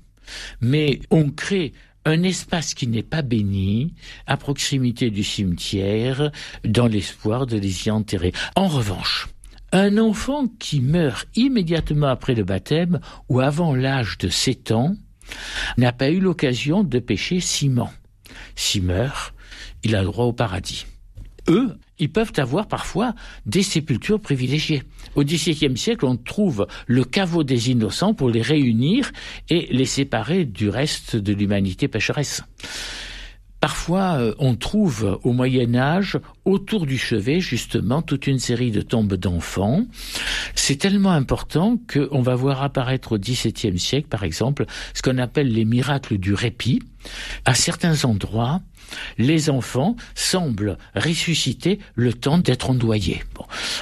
Mais 0.60 0.98
on 1.10 1.30
crée 1.30 1.74
un 2.04 2.24
espace 2.24 2.74
qui 2.74 2.88
n'est 2.88 3.04
pas 3.04 3.22
béni 3.22 3.94
à 4.26 4.36
proximité 4.36 5.10
du 5.10 5.22
cimetière 5.22 6.32
dans 6.64 6.88
l'espoir 6.88 7.46
de 7.46 7.56
les 7.56 7.86
y 7.86 7.90
enterrer. 7.92 8.32
En 8.56 8.66
revanche, 8.66 9.28
un 9.70 9.96
enfant 9.96 10.48
qui 10.58 10.80
meurt 10.80 11.28
immédiatement 11.36 12.08
après 12.08 12.34
le 12.34 12.42
baptême 12.42 12.98
ou 13.28 13.38
avant 13.38 13.76
l'âge 13.76 14.18
de 14.18 14.28
7 14.28 14.72
ans 14.72 14.96
n'a 15.78 15.92
pas 15.92 16.10
eu 16.10 16.20
l'occasion 16.20 16.84
de 16.84 16.98
pêcher 16.98 17.40
ciment. 17.40 17.92
S'il 18.56 18.84
meurt, 18.84 19.34
il 19.82 19.96
a 19.96 20.04
droit 20.04 20.26
au 20.26 20.32
paradis. 20.32 20.86
Eux, 21.48 21.76
ils 21.98 22.10
peuvent 22.10 22.32
avoir 22.36 22.66
parfois 22.66 23.14
des 23.46 23.62
sépultures 23.62 24.20
privilégiées. 24.20 24.82
Au 25.14 25.22
XVIIe 25.22 25.76
siècle, 25.76 26.06
on 26.06 26.16
trouve 26.16 26.66
le 26.86 27.04
caveau 27.04 27.44
des 27.44 27.70
innocents 27.70 28.14
pour 28.14 28.30
les 28.30 28.42
réunir 28.42 29.12
et 29.50 29.68
les 29.70 29.84
séparer 29.84 30.44
du 30.44 30.68
reste 30.68 31.16
de 31.16 31.32
l'humanité 31.32 31.86
pécheresse. 31.86 32.42
Parfois, 33.64 34.18
euh, 34.18 34.34
on 34.38 34.56
trouve 34.56 35.18
au 35.24 35.32
Moyen 35.32 35.74
Âge, 35.74 36.18
autour 36.44 36.84
du 36.84 36.98
chevet, 36.98 37.40
justement, 37.40 38.02
toute 38.02 38.26
une 38.26 38.38
série 38.38 38.70
de 38.70 38.82
tombes 38.82 39.14
d'enfants. 39.14 39.86
C'est 40.54 40.76
tellement 40.76 41.12
important 41.12 41.78
qu'on 41.90 42.20
va 42.20 42.34
voir 42.34 42.62
apparaître 42.62 43.12
au 43.12 43.18
XVIIe 43.18 43.78
siècle, 43.78 44.08
par 44.08 44.22
exemple, 44.22 44.66
ce 44.92 45.00
qu'on 45.00 45.16
appelle 45.16 45.50
les 45.50 45.64
miracles 45.64 46.18
du 46.18 46.34
répit. 46.34 46.82
À 47.46 47.54
certains 47.54 48.04
endroits, 48.04 48.60
les 49.18 49.50
enfants 49.50 49.96
semblent 50.14 50.78
ressusciter 50.94 51.78
le 51.94 52.12
temps 52.12 52.38
d'être 52.38 52.70
ondoyés. 52.70 53.22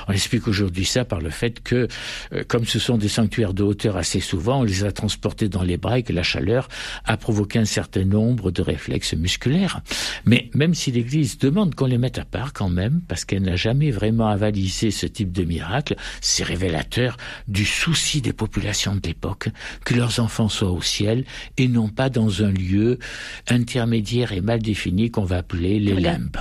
On 0.09 0.13
explique 0.13 0.49
aujourd'hui 0.49 0.85
ça 0.85 1.05
par 1.05 1.21
le 1.21 1.31
fait 1.31 1.63
que, 1.63 1.89
euh, 2.33 2.45
comme 2.47 2.65
ce 2.65 2.79
sont 2.79 2.99
des 2.99 3.09
sanctuaires 3.09 3.55
de 3.55 3.63
hauteur 3.63 3.97
assez 3.97 4.21
souvent, 4.21 4.61
on 4.61 4.65
les 4.65 4.85
a 4.85 4.93
transportés 4.93 5.49
dans 5.49 5.63
les 5.63 5.77
bras 5.77 5.99
et 5.99 6.03
que 6.03 6.13
la 6.13 6.23
chaleur 6.23 6.69
a 7.05 7.17
provoqué 7.17 7.59
un 7.59 7.65
certain 7.65 8.05
nombre 8.05 8.51
de 8.51 8.63
réflexes 8.63 9.15
musculaires. 9.15 9.81
Mais 10.25 10.51
même 10.55 10.75
si 10.75 10.91
l'Église 10.91 11.39
demande 11.39 11.75
qu'on 11.75 11.87
les 11.87 11.99
mette 11.99 12.19
à 12.19 12.25
part 12.25 12.53
quand 12.53 12.69
même, 12.69 13.01
parce 13.09 13.25
qu'elle 13.25 13.43
n'a 13.43 13.57
jamais 13.57 13.91
vraiment 13.91 14.29
avalisé 14.29 14.91
ce 14.91 15.07
type 15.07 15.33
de 15.33 15.45
miracle, 15.45 15.97
c'est 16.21 16.45
révélateur 16.45 17.17
du 17.49 17.65
souci 17.65 18.21
des 18.21 18.33
populations 18.33 18.97
de 18.97 19.07
l'époque 19.07 19.49
que 19.85 19.95
leurs 19.95 20.21
enfants 20.21 20.49
soient 20.49 20.71
au 20.71 20.83
ciel 20.83 21.25
et 21.57 21.69
non 21.69 21.89
pas 21.89 22.09
dans 22.11 22.43
un 22.43 22.51
lieu 22.51 22.99
intermédiaire 23.49 24.33
et 24.33 24.41
mal 24.41 24.61
défini 24.61 24.92
qu'on 25.11 25.25
va 25.25 25.39
appeler 25.39 25.79
les 25.79 25.95
limbes. 25.95 26.37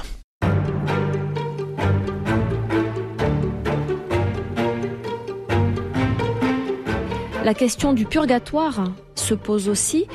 La 7.43 7.55
question 7.55 7.93
du 7.93 8.05
purgatoire 8.05 8.83
se 9.15 9.33
pose 9.33 9.67
aussi. 9.67 10.05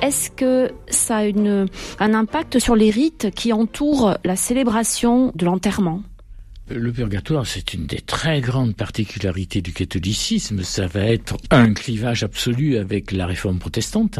Est-ce 0.00 0.30
que 0.30 0.72
ça 0.88 1.18
a 1.18 1.24
une, 1.24 1.66
un 2.00 2.14
impact 2.14 2.58
sur 2.58 2.74
les 2.74 2.90
rites 2.90 3.30
qui 3.30 3.52
entourent 3.52 4.16
la 4.24 4.36
célébration 4.36 5.30
de 5.36 5.44
l'enterrement? 5.44 6.02
Le 6.74 6.92
purgatoire, 6.92 7.46
c'est 7.46 7.74
une 7.74 7.86
des 7.86 8.00
très 8.00 8.40
grandes 8.40 8.74
particularités 8.74 9.60
du 9.60 9.72
catholicisme. 9.72 10.62
Ça 10.62 10.86
va 10.86 11.00
être 11.00 11.36
un 11.50 11.72
clivage 11.74 12.22
absolu 12.22 12.76
avec 12.76 13.12
la 13.12 13.26
réforme 13.26 13.58
protestante. 13.58 14.18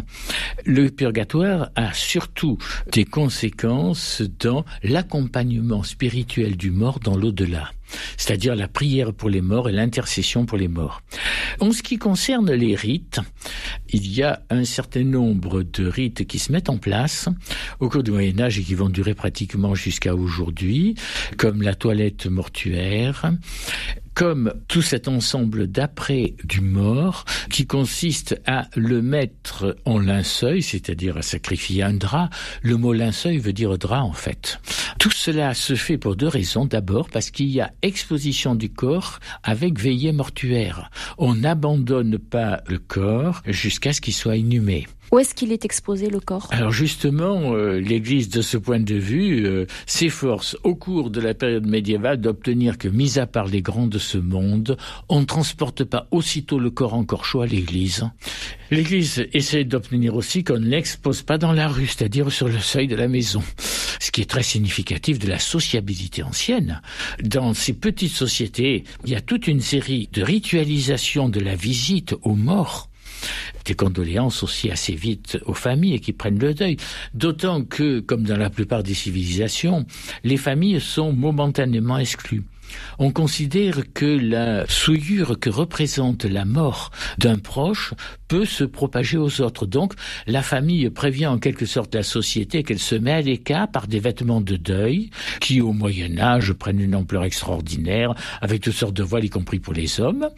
Le 0.65 0.91
purgatoire 0.91 1.71
a 1.75 1.93
surtout 1.93 2.59
des 2.91 3.05
conséquences 3.05 4.23
dans 4.41 4.65
l'accompagnement 4.83 5.83
spirituel 5.83 6.57
du 6.57 6.71
mort 6.71 7.01
dans 7.01 7.17
l'au-delà 7.17 7.71
c'est-à-dire 8.16 8.55
la 8.55 8.68
prière 8.68 9.12
pour 9.12 9.31
les 9.31 9.40
morts 9.40 9.68
et 9.68 9.72
l'intercession 9.72 10.46
pour 10.46 10.59
les 10.59 10.68
morts. 10.68 11.02
En 11.61 11.72
ce 11.72 11.83
qui 11.83 11.98
concerne 11.98 12.52
les 12.52 12.74
rites, 12.74 13.20
il 13.90 14.12
y 14.12 14.22
a 14.22 14.42
un 14.50 14.64
certain 14.64 15.05
nombre 15.05 15.62
de 15.62 15.87
rites 15.87 16.26
qui 16.26 16.38
se 16.38 16.52
mettent 16.52 16.70
en 16.70 16.78
place 16.78 17.28
au 17.81 17.88
cours 17.88 18.02
du 18.02 18.11
Moyen 18.11 18.40
Âge 18.40 18.59
et 18.59 18.62
qui 18.62 18.74
vont 18.74 18.88
durer 18.88 19.14
pratiquement 19.14 19.74
jusqu'à 19.74 20.14
aujourd'hui, 20.14 20.94
comme 21.37 21.62
la 21.62 21.74
toilette 21.74 22.26
mortuaire, 22.26 23.33
comme 24.14 24.53
tout 24.68 24.83
cet 24.83 25.09
ensemble 25.09 25.66
d'après 25.66 26.35
du 26.44 26.61
mort 26.61 27.25
qui 27.51 27.66
consiste 27.66 28.40
à 28.46 28.68
le 28.77 29.03
mettre 29.03 29.77
en 29.85 29.98
linceul, 29.98 30.62
c'est-à-dire 30.62 31.16
à 31.16 31.22
sacrifier 31.22 31.83
un 31.83 31.94
drap. 31.94 32.31
Le 32.62 32.77
mot 32.77 32.92
linceul 32.92 33.38
veut 33.38 33.53
dire 33.53 33.79
drap 33.79 34.03
en 34.03 34.12
fait. 34.12 34.61
Tout 34.98 35.11
cela 35.11 35.55
se 35.55 35.75
fait 35.75 35.98
pour 35.98 36.16
deux 36.16 36.29
raisons. 36.29 36.66
D'abord 36.66 37.09
parce 37.09 37.31
qu'il 37.31 37.48
y 37.48 37.61
a 37.61 37.72
exposition 37.83 38.55
du 38.55 38.70
corps 38.70 39.18
avec 39.42 39.79
veillée 39.79 40.12
mortuaire. 40.12 40.90
On 41.18 41.35
n'abandonne 41.35 42.18
pas 42.18 42.62
le 42.68 42.79
corps 42.79 43.42
jusqu'à 43.46 43.92
ce 43.92 44.01
qu'il 44.01 44.14
soit 44.14 44.37
inhumé. 44.37 44.87
Où 45.12 45.18
est-ce 45.18 45.35
qu'il 45.35 45.53
est 45.53 45.66
exposé 45.66 46.09
le 46.09 46.20
corps? 46.20 46.48
Alors 46.53 46.72
justement, 46.72 47.55
euh, 47.55 47.79
l'Église, 47.79 48.31
de 48.31 48.40
ce 48.40 48.57
point 48.57 48.81
de 48.81 48.94
vue, 48.94 49.44
euh, 49.44 49.66
s'efforce 49.85 50.57
au 50.64 50.75
cours 50.75 51.11
de 51.11 51.20
la 51.20 51.35
période 51.35 51.66
médiévale 51.66 52.18
d'obtenir 52.18 52.79
que, 52.79 52.88
mis 52.88 53.18
à 53.18 53.27
part 53.27 53.46
les 53.46 53.61
grands 53.61 53.87
de 53.87 53.98
ce 53.98 54.16
monde, 54.16 54.79
on 55.11 55.20
ne 55.20 55.27
transporte 55.27 55.85
pas 55.85 56.09
aussitôt 56.12 56.59
le 56.59 56.70
corps 56.70 56.94
encore 56.94 57.27
chaud 57.27 57.42
à 57.42 57.46
l'Église. 57.46 58.09
L'Église 58.70 59.27
essaie 59.35 59.64
d'obtenir 59.64 60.14
aussi 60.14 60.44
qu'on 60.44 60.59
ne 60.59 60.66
l'expose 60.66 61.20
pas 61.20 61.37
dans 61.37 61.53
la 61.53 61.68
rue, 61.68 61.88
c'est-à-dire 61.88 62.33
sur 62.33 62.48
le 62.48 62.59
seuil 62.59 62.88
de 62.88 62.96
la 62.96 63.07
maison. 63.07 63.42
Ce 64.01 64.11
qui 64.11 64.22
est 64.22 64.31
très 64.31 64.42
significatif 64.42 65.18
de 65.18 65.29
la 65.29 65.38
sociabilité 65.38 66.22
ancienne. 66.22 66.81
Dans 67.22 67.53
ces 67.53 67.75
petites 67.75 68.12
sociétés, 68.12 68.85
il 69.05 69.11
y 69.11 69.14
a 69.14 69.20
toute 69.20 69.46
une 69.46 69.61
série 69.61 70.09
de 70.11 70.22
ritualisations 70.22 71.29
de 71.29 71.38
la 71.38 71.55
visite 71.55 72.14
aux 72.22 72.35
morts 72.35 72.88
des 73.65 73.75
condoléances 73.75 74.43
aussi 74.43 74.71
assez 74.71 74.95
vite 74.95 75.39
aux 75.47 75.55
familles 75.55 76.01
qui 76.01 76.13
prennent 76.13 76.39
le 76.39 76.55
deuil. 76.55 76.77
D'autant 77.15 77.65
que, 77.65 78.01
comme 78.01 78.25
dans 78.25 78.37
la 78.37 78.51
plupart 78.51 78.83
des 78.83 78.95
civilisations, 78.95 79.87
les 80.25 80.37
familles 80.37 80.81
sont 80.81 81.13
momentanément 81.13 81.99
exclues. 81.99 82.43
On 82.99 83.11
considère 83.11 83.81
que 83.95 84.05
la 84.05 84.67
souillure 84.69 85.39
que 85.39 85.51
représente 85.51 86.25
la 86.25 86.45
mort 86.45 86.91
d'un 87.19 87.39
proche 87.39 87.95
peut 88.29 88.45
se 88.45 88.65
propager 88.65 89.19
aux 89.19 89.41
autres. 89.41 89.67
Donc, 89.67 89.95
la 90.27 90.43
famille 90.43 90.89
prévient 90.91 91.27
en 91.27 91.39
quelque 91.39 91.67
sorte 91.67 91.95
la 91.95 92.03
société 92.03 92.63
qu'elle 92.63 92.79
se 92.79 92.95
met 92.95 93.13
à 93.13 93.21
l'écart 93.21 93.71
par 93.71 93.87
des 93.87 94.01
vêtements 94.01 94.41
de 94.41 94.57
deuil 94.57 95.11
qui, 95.41 95.61
au 95.61 95.73
Moyen 95.73 96.19
Âge, 96.19 96.53
prennent 96.53 96.81
une 96.81 96.95
ampleur 96.95 97.25
extraordinaire 97.25 98.15
avec 98.41 98.63
toutes 98.63 98.75
sortes 98.75 98.95
de 98.95 99.03
voiles, 99.03 99.25
y 99.25 99.31
compris 99.31 99.59
pour 99.59 99.75
les 99.75 100.01
hommes. 100.01 100.29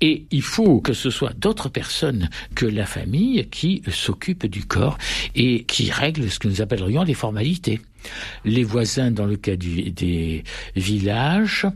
Et 0.00 0.26
il 0.30 0.42
faut 0.42 0.80
que 0.80 0.92
ce 0.92 1.10
soit 1.10 1.32
d'autres 1.32 1.68
personnes 1.68 2.28
que 2.54 2.66
la 2.66 2.86
famille 2.86 3.48
qui 3.48 3.82
s'occupent 3.88 4.46
du 4.46 4.64
corps 4.64 4.98
et 5.34 5.64
qui 5.64 5.90
règlent 5.90 6.30
ce 6.30 6.38
que 6.38 6.48
nous 6.48 6.60
appellerions 6.60 7.02
les 7.02 7.14
formalités 7.14 7.80
les 8.44 8.64
voisins 8.64 9.10
dans 9.10 9.26
le 9.26 9.36
cas 9.36 9.56
des 9.56 10.44
villages, 10.74 11.66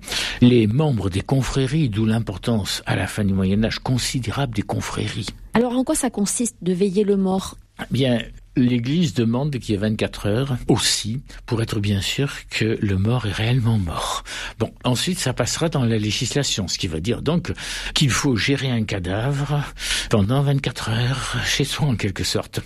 les 0.40 0.66
membres 0.66 1.10
des 1.10 1.20
confréries, 1.20 1.88
d'où 1.88 2.06
l'importance 2.06 2.82
à 2.86 2.96
la 2.96 3.06
fin 3.06 3.24
du 3.24 3.34
Moyen 3.34 3.64
Âge 3.64 3.78
considérable 3.78 4.54
des 4.54 4.62
confréries. 4.62 5.28
Alors 5.54 5.72
en 5.72 5.84
quoi 5.84 5.94
ça 5.94 6.10
consiste 6.10 6.56
de 6.62 6.72
veiller 6.72 7.04
le 7.04 7.16
mort? 7.16 7.56
Bien, 7.90 8.22
L'Église 8.56 9.14
demande 9.14 9.56
qu'il 9.58 9.74
y 9.74 9.78
ait 9.78 9.80
24 9.80 10.26
heures 10.26 10.56
aussi 10.66 11.22
pour 11.46 11.62
être 11.62 11.78
bien 11.78 12.00
sûr 12.00 12.32
que 12.50 12.76
le 12.80 12.98
mort 12.98 13.26
est 13.26 13.32
réellement 13.32 13.78
mort. 13.78 14.24
Bon, 14.58 14.72
ensuite 14.82 15.20
ça 15.20 15.32
passera 15.32 15.68
dans 15.68 15.84
la 15.84 15.98
législation, 15.98 16.66
ce 16.66 16.76
qui 16.76 16.88
veut 16.88 17.00
dire 17.00 17.22
donc 17.22 17.52
qu'il 17.94 18.10
faut 18.10 18.34
gérer 18.34 18.68
un 18.68 18.82
cadavre 18.82 19.62
pendant 20.10 20.42
24 20.42 20.90
heures 20.90 21.36
chez 21.44 21.62
soi 21.62 21.86
en 21.86 21.94
quelque 21.94 22.24
sorte, 22.24 22.60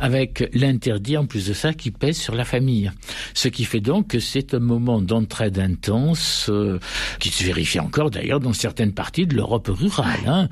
avec 0.00 0.50
l'interdit 0.52 1.16
en 1.16 1.26
plus 1.26 1.46
de 1.46 1.52
ça 1.52 1.74
qui 1.74 1.92
pèse 1.92 2.18
sur 2.18 2.34
la 2.34 2.44
famille. 2.44 2.90
Ce 3.32 3.46
qui 3.46 3.64
fait 3.64 3.80
donc 3.80 4.08
que 4.08 4.18
c'est 4.18 4.54
un 4.54 4.58
moment 4.58 5.00
d'entraide 5.00 5.60
intense 5.60 6.48
euh, 6.48 6.80
qui 7.20 7.28
se 7.28 7.44
vérifie 7.44 7.78
encore 7.78 8.10
d'ailleurs 8.10 8.40
dans 8.40 8.52
certaines 8.52 8.92
parties 8.92 9.28
de 9.28 9.36
l'Europe 9.36 9.68
rurale. 9.70 10.26
Hein. 10.26 10.48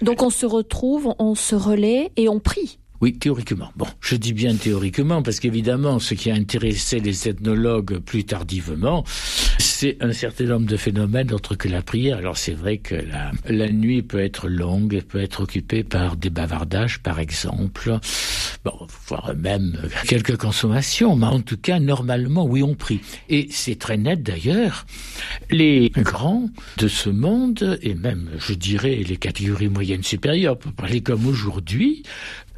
Donc 0.00 0.22
on 0.22 0.30
se 0.30 0.46
retrouve, 0.46 1.14
on 1.18 1.34
se 1.34 1.54
relaie 1.54 2.12
et 2.16 2.30
on 2.30 2.40
prie. 2.40 2.78
Oui, 3.00 3.18
théoriquement. 3.18 3.70
Bon, 3.76 3.86
je 4.00 4.16
dis 4.16 4.32
bien 4.32 4.54
théoriquement 4.54 5.22
parce 5.22 5.40
qu'évidemment, 5.40 5.98
ce 5.98 6.14
qui 6.14 6.30
a 6.30 6.34
intéressé 6.34 6.98
les 6.98 7.28
ethnologues 7.28 7.98
plus 7.98 8.24
tardivement, 8.24 9.04
c'est 9.58 9.98
un 10.00 10.12
certain 10.12 10.44
nombre 10.44 10.66
de 10.66 10.76
phénomènes 10.76 11.32
autres 11.32 11.54
que 11.54 11.68
la 11.68 11.82
prière. 11.82 12.18
Alors 12.18 12.38
c'est 12.38 12.54
vrai 12.54 12.78
que 12.78 12.94
la, 13.48 13.68
nuit 13.68 14.02
peut 14.02 14.20
être 14.20 14.48
longue, 14.48 15.02
peut 15.02 15.20
être 15.20 15.42
occupée 15.42 15.84
par 15.84 16.16
des 16.16 16.30
bavardages, 16.30 17.00
par 17.00 17.18
exemple, 17.18 17.98
voire 19.08 19.34
même 19.36 19.76
quelques 20.08 20.36
consommations, 20.36 21.16
mais 21.16 21.26
en 21.26 21.40
tout 21.40 21.58
cas, 21.58 21.78
normalement, 21.78 22.46
oui, 22.46 22.62
on 22.62 22.74
prie. 22.74 23.00
Et 23.28 23.48
c'est 23.50 23.78
très 23.78 23.96
net 23.96 24.22
d'ailleurs. 24.22 24.86
Les 25.50 25.90
grands 25.90 26.48
de 26.78 26.88
ce 26.88 27.10
monde, 27.10 27.78
et 27.82 27.94
même, 27.94 28.30
je 28.38 28.54
dirais, 28.54 29.02
les 29.06 29.16
catégories 29.16 29.68
moyennes 29.68 30.02
supérieures, 30.02 30.58
pour 30.58 30.72
parler 30.72 31.02
comme 31.02 31.26
aujourd'hui, 31.26 32.02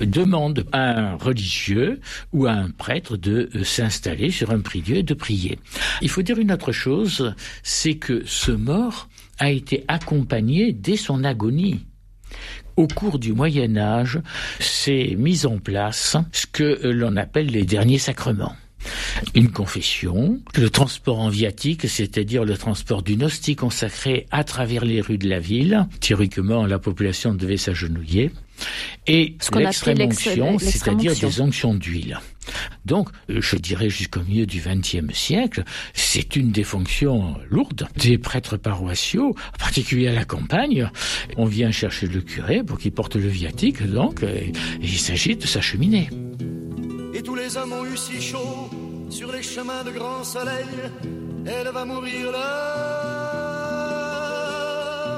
demande 0.00 0.66
à 0.72 0.98
un 0.98 1.16
religieux 1.16 2.00
ou 2.32 2.46
à 2.46 2.52
un 2.52 2.70
prêtre 2.70 3.16
de 3.16 3.50
euh, 3.54 3.64
s'installer 3.64 4.30
sur 4.30 4.50
un 4.50 4.61
prie-dieu 4.61 4.96
et 4.96 5.02
de 5.02 5.14
prier. 5.14 5.58
Il 6.02 6.08
faut 6.08 6.22
dire 6.22 6.38
une 6.38 6.52
autre 6.52 6.72
chose, 6.72 7.34
c'est 7.62 7.94
que 7.94 8.22
ce 8.26 8.52
mort 8.52 9.08
a 9.38 9.50
été 9.50 9.84
accompagné 9.88 10.72
dès 10.72 10.96
son 10.96 11.24
agonie 11.24 11.87
au 12.78 12.87
cours 12.87 13.18
du 13.18 13.32
Moyen 13.32 13.76
Âge, 13.76 14.20
s'est 14.61 15.16
mis 15.18 15.46
en 15.46 15.58
place 15.58 16.16
ce 16.30 16.46
que 16.46 16.87
l'on 16.87 17.16
appelle 17.16 17.48
les 17.48 17.64
derniers 17.64 17.98
sacrements. 17.98 18.54
Une 19.34 19.50
confession, 19.50 20.40
le 20.54 20.70
transport 20.70 21.18
en 21.18 21.28
viatique, 21.28 21.88
c'est-à-dire 21.88 22.44
le 22.44 22.56
transport 22.56 23.02
d'une 23.02 23.24
hostie 23.24 23.56
consacrée 23.56 24.26
à 24.30 24.44
travers 24.44 24.84
les 24.84 25.00
rues 25.00 25.18
de 25.18 25.28
la 25.28 25.40
ville. 25.40 25.88
Théoriquement, 25.98 26.66
la 26.66 26.78
population 26.78 27.34
devait 27.34 27.56
s'agenouiller 27.56 28.30
et 29.06 29.36
l'extrême 29.54 30.00
onction, 30.02 30.58
c'est-à-dire 30.58 31.14
des 31.14 31.40
onctions 31.40 31.74
d'huile. 31.74 32.20
Donc, 32.84 33.10
je 33.28 33.56
dirais 33.56 33.90
jusqu'au 33.90 34.20
milieu 34.22 34.46
du 34.46 34.60
XXe 34.60 35.12
siècle, 35.12 35.64
c'est 35.92 36.34
une 36.36 36.50
des 36.50 36.64
fonctions 36.64 37.36
lourdes 37.50 37.88
des 37.96 38.16
prêtres 38.18 38.56
paroissiaux, 38.56 39.34
en 39.54 39.58
particulier 39.58 40.08
à 40.08 40.14
la 40.14 40.24
campagne. 40.24 40.90
On 41.36 41.44
vient 41.44 41.70
chercher 41.70 42.06
le 42.06 42.22
curé 42.22 42.62
pour 42.62 42.78
qu'il 42.78 42.92
porte 42.92 43.16
le 43.16 43.28
viatique, 43.28 43.82
donc, 43.82 44.22
et 44.22 44.52
il 44.80 44.98
s'agit 44.98 45.36
de 45.36 45.46
s'acheminer. 45.46 46.08
Et 47.14 47.22
tous 47.22 47.34
les 47.34 47.56
hommes 47.56 47.72
ont 47.72 47.84
eu 47.84 47.96
si 47.96 48.20
chaud 48.20 48.70
sur 49.10 49.32
les 49.32 49.42
chemins 49.42 49.82
de 49.84 49.90
grand 49.90 50.22
soleil, 50.24 50.66
elle 51.46 51.68
va 51.72 51.84
mourir 51.84 52.30
là, 52.32 52.38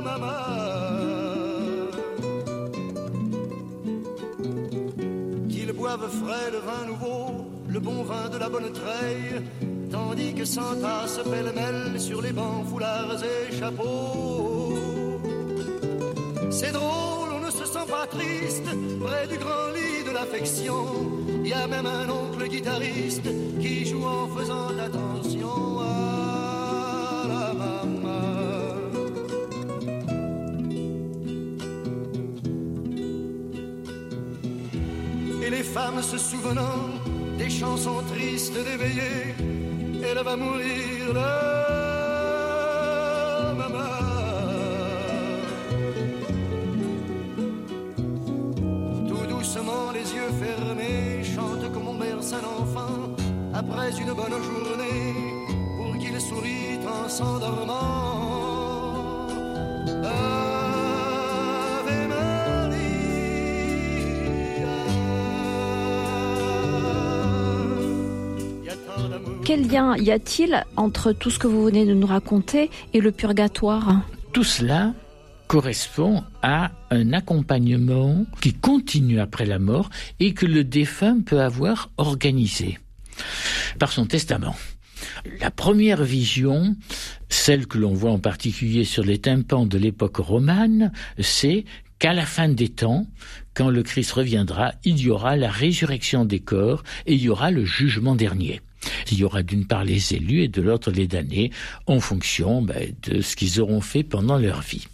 maman. 0.05 0.50
Boivent 5.81 6.11
frais 6.23 6.51
le 6.53 6.59
vin 6.59 6.85
nouveau, 6.87 7.47
le 7.67 7.81
bon 7.81 8.03
vin 8.03 8.29
de 8.29 8.37
la 8.37 8.51
bonne 8.51 8.71
treille, 8.71 9.41
tandis 9.91 10.35
que 10.35 10.45
s'entassent 10.45 11.23
pêle-mêle 11.25 11.99
sur 11.99 12.21
les 12.21 12.33
bancs, 12.33 12.67
foulards 12.69 13.23
et 13.25 13.57
chapeaux. 13.59 14.75
C'est 16.51 16.73
drôle, 16.73 17.31
on 17.37 17.47
ne 17.47 17.51
se 17.51 17.65
sent 17.65 17.87
pas 17.89 18.07
triste 18.07 18.69
près 19.05 19.27
du 19.27 19.39
grand 19.39 19.69
lit 19.77 20.05
de 20.07 20.13
l'affection. 20.13 20.85
Il 21.45 21.49
y 21.49 21.55
a 21.55 21.67
même 21.67 21.87
un 21.87 22.09
oncle 22.11 22.47
guitariste 22.47 23.29
qui 23.63 23.87
joue 23.87 24.05
en 24.05 24.29
faisant 24.37 24.69
attention 24.87 25.81
à 25.81 26.30
femmes 35.75 36.03
se 36.03 36.19
souvenant 36.19 36.83
des 37.39 37.49
chansons 37.49 38.03
tristes 38.13 38.59
d'éveillé, 38.67 39.35
elle 40.03 40.23
va 40.25 40.37
mourir. 40.37 41.15
Tout 49.09 49.27
doucement, 49.35 49.93
les 49.95 50.09
yeux 50.17 50.33
fermés, 50.45 51.23
chante 51.35 51.73
comme 51.73 51.89
on 51.89 51.95
berce 51.95 52.33
un 52.33 52.45
enfant 52.63 52.97
après 53.55 53.91
une 54.03 54.13
bonne 54.13 54.39
journée 54.49 55.15
pour 55.77 55.93
qu'il 55.99 56.21
sourit 56.21 56.79
en 56.87 57.09
s'endormant. 57.09 58.41
Ave 60.03 60.40
Quel 69.51 69.67
lien 69.67 69.97
y 69.97 70.13
a-t-il 70.13 70.65
entre 70.77 71.11
tout 71.11 71.29
ce 71.29 71.41
que 71.41 71.49
vous 71.49 71.65
venez 71.65 71.85
de 71.85 71.93
nous 71.93 72.07
raconter 72.07 72.71
et 72.95 73.01
le 73.01 73.11
purgatoire 73.11 74.01
Tout 74.33 74.45
cela 74.45 74.95
correspond 75.49 76.23
à 76.41 76.71
un 76.91 77.13
accompagnement 77.13 78.27
qui 78.41 78.53
continue 78.53 79.19
après 79.19 79.47
la 79.47 79.59
mort 79.59 79.91
et 80.21 80.35
que 80.35 80.47
le 80.47 80.63
défunt 80.63 81.21
peut 81.27 81.41
avoir 81.41 81.91
organisé 81.97 82.79
par 83.81 83.91
son 83.91 84.07
testament. 84.07 84.55
La 85.41 85.51
première 85.51 86.05
vision, 86.05 86.77
celle 87.29 87.67
que 87.67 87.79
l'on 87.79 87.93
voit 87.93 88.13
en 88.13 88.21
particulier 88.21 88.85
sur 88.85 89.03
les 89.03 89.19
tympans 89.19 89.67
de 89.67 89.79
l'époque 89.79 90.19
romane, 90.19 90.93
c'est 91.19 91.65
qu'à 91.99 92.13
la 92.13 92.25
fin 92.25 92.49
des 92.49 92.69
temps, 92.69 93.05
quand 93.55 93.69
le 93.69 93.83
Christ 93.83 94.13
reviendra, 94.13 94.75
il 94.85 95.01
y 95.01 95.11
aura 95.11 95.35
la 95.35 95.51
résurrection 95.51 96.25
des 96.25 96.39
corps 96.39 96.85
et 97.07 97.15
il 97.15 97.21
y 97.23 97.29
aura 97.29 97.51
le 97.51 97.65
jugement 97.65 98.15
dernier. 98.15 98.61
Il 99.11 99.19
y 99.19 99.25
aura 99.25 99.43
d'une 99.43 99.67
part 99.67 99.85
les 99.85 100.15
élus 100.15 100.43
et 100.43 100.49
de 100.49 100.63
l'autre 100.63 100.91
les 100.91 101.07
damnés 101.07 101.51
en 101.87 102.01
fonction 102.01 102.63
ben, 102.63 102.95
de 103.03 103.21
ce 103.21 103.37
qu'ils 103.37 103.61
auront 103.61 103.81
fait 103.81 104.03
pendant 104.03 104.39
leur 104.39 104.61
vie. 104.61 104.87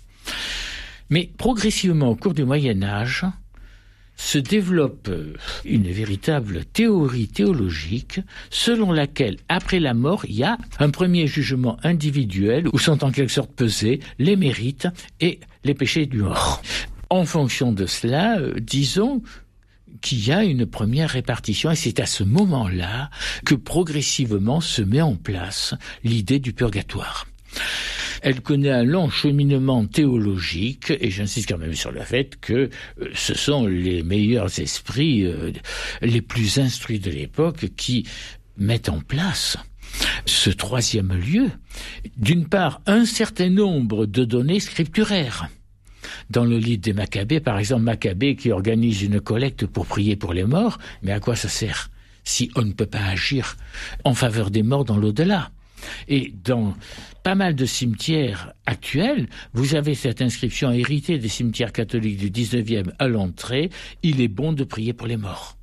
Mais 1.10 1.30
progressivement 1.38 2.08
au 2.08 2.16
cours 2.16 2.34
du 2.34 2.44
Moyen 2.44 2.82
Âge, 2.82 3.24
se 4.16 4.38
développe 4.38 5.10
une 5.64 5.90
véritable 5.90 6.64
théorie 6.64 7.28
théologique 7.28 8.20
selon 8.50 8.90
laquelle, 8.92 9.36
après 9.48 9.78
la 9.78 9.94
mort, 9.94 10.24
il 10.26 10.36
y 10.36 10.44
a 10.44 10.58
un 10.78 10.90
premier 10.90 11.26
jugement 11.26 11.76
individuel 11.82 12.66
où 12.72 12.78
sont 12.78 13.04
en 13.04 13.10
quelque 13.10 13.32
sorte 13.32 13.52
pesés 13.52 14.00
les 14.18 14.36
mérites 14.36 14.88
et 15.20 15.40
les 15.64 15.74
péchés 15.74 16.06
du 16.06 16.22
mort. 16.22 16.62
En 17.10 17.24
fonction 17.24 17.72
de 17.72 17.86
cela, 17.86 18.38
euh, 18.38 18.54
disons 18.58 19.22
qu'il 20.00 20.26
y 20.26 20.32
a 20.32 20.44
une 20.44 20.66
première 20.66 21.10
répartition 21.10 21.70
et 21.70 21.76
c'est 21.76 22.00
à 22.00 22.06
ce 22.06 22.24
moment-là 22.24 23.10
que 23.44 23.54
progressivement 23.54 24.60
se 24.60 24.82
met 24.82 25.02
en 25.02 25.16
place 25.16 25.74
l'idée 26.04 26.38
du 26.38 26.52
purgatoire. 26.52 27.26
Elle 28.22 28.40
connaît 28.40 28.70
un 28.70 28.84
long 28.84 29.08
cheminement 29.08 29.86
théologique, 29.86 30.92
et 31.00 31.10
j'insiste 31.10 31.48
quand 31.48 31.58
même 31.58 31.74
sur 31.74 31.92
le 31.92 32.00
fait 32.00 32.36
que 32.40 32.70
euh, 33.00 33.10
ce 33.14 33.34
sont 33.34 33.66
les 33.66 34.02
meilleurs 34.02 34.58
esprits, 34.58 35.24
euh, 35.24 35.52
les 36.02 36.22
plus 36.22 36.58
instruits 36.58 36.98
de 36.98 37.10
l'époque, 37.10 37.66
qui 37.76 38.06
mettent 38.56 38.88
en 38.88 39.00
place 39.00 39.58
ce 40.24 40.50
troisième 40.50 41.12
lieu. 41.12 41.50
D'une 42.16 42.48
part, 42.48 42.80
un 42.86 43.04
certain 43.04 43.50
nombre 43.50 44.06
de 44.06 44.24
données 44.24 44.60
scripturaires. 44.60 45.48
Dans 46.30 46.44
le 46.44 46.58
livre 46.58 46.80
des 46.80 46.92
Maccabées, 46.92 47.40
par 47.40 47.58
exemple, 47.58 47.82
Maccabée 47.82 48.36
qui 48.36 48.50
organise 48.50 49.02
une 49.02 49.20
collecte 49.20 49.66
pour 49.66 49.86
prier 49.86 50.16
pour 50.16 50.32
les 50.32 50.44
morts, 50.44 50.78
mais 51.02 51.12
à 51.12 51.20
quoi 51.20 51.36
ça 51.36 51.48
sert 51.48 51.90
si 52.24 52.50
on 52.56 52.62
ne 52.62 52.72
peut 52.72 52.86
pas 52.86 53.04
agir 53.04 53.56
en 54.02 54.14
faveur 54.14 54.50
des 54.50 54.62
morts 54.62 54.84
dans 54.84 54.96
l'au-delà? 54.96 55.50
Et 56.08 56.32
dans 56.44 56.74
pas 57.22 57.34
mal 57.34 57.54
de 57.54 57.66
cimetières 57.66 58.52
actuels, 58.66 59.28
vous 59.52 59.74
avez 59.74 59.94
cette 59.94 60.22
inscription 60.22 60.72
héritée 60.72 61.18
des 61.18 61.28
cimetières 61.28 61.72
catholiques 61.72 62.18
du 62.18 62.30
19e 62.30 62.92
à 62.98 63.08
l'entrée, 63.08 63.70
il 64.02 64.20
est 64.20 64.28
bon 64.28 64.52
de 64.52 64.64
prier 64.64 64.92
pour 64.92 65.06
les 65.06 65.16
morts. 65.16 65.56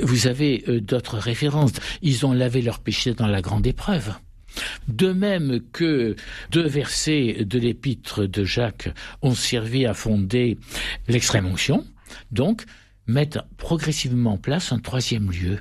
Vous 0.00 0.26
avez 0.26 0.64
euh, 0.68 0.80
d'autres 0.80 1.18
références. 1.18 1.72
Ils 2.02 2.24
ont 2.26 2.32
lavé 2.32 2.62
leurs 2.62 2.78
péchés 2.78 3.14
dans 3.14 3.26
la 3.26 3.42
grande 3.42 3.66
épreuve. 3.66 4.12
De 4.88 5.12
même 5.12 5.60
que 5.72 6.16
deux 6.50 6.66
versets 6.66 7.44
de 7.44 7.58
l'épître 7.58 8.26
de 8.26 8.44
Jacques 8.44 8.90
ont 9.22 9.34
servi 9.34 9.86
à 9.86 9.94
fonder 9.94 10.58
l'extrême 11.08 11.46
onction, 11.46 11.84
donc 12.30 12.64
mettre 13.06 13.46
progressivement 13.56 14.32
en 14.32 14.38
place 14.38 14.72
un 14.72 14.78
troisième 14.78 15.30
lieu 15.30 15.58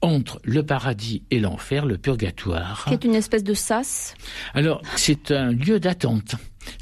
entre 0.00 0.40
le 0.44 0.64
paradis 0.64 1.22
et 1.30 1.40
l'enfer, 1.40 1.86
le 1.86 1.98
purgatoire. 1.98 2.84
Qui 2.86 2.94
est 2.94 3.04
une 3.04 3.14
espèce 3.14 3.42
de 3.42 3.54
sas 3.54 4.14
Alors, 4.52 4.82
c'est 4.96 5.30
un 5.30 5.52
lieu 5.52 5.80
d'attente 5.80 6.34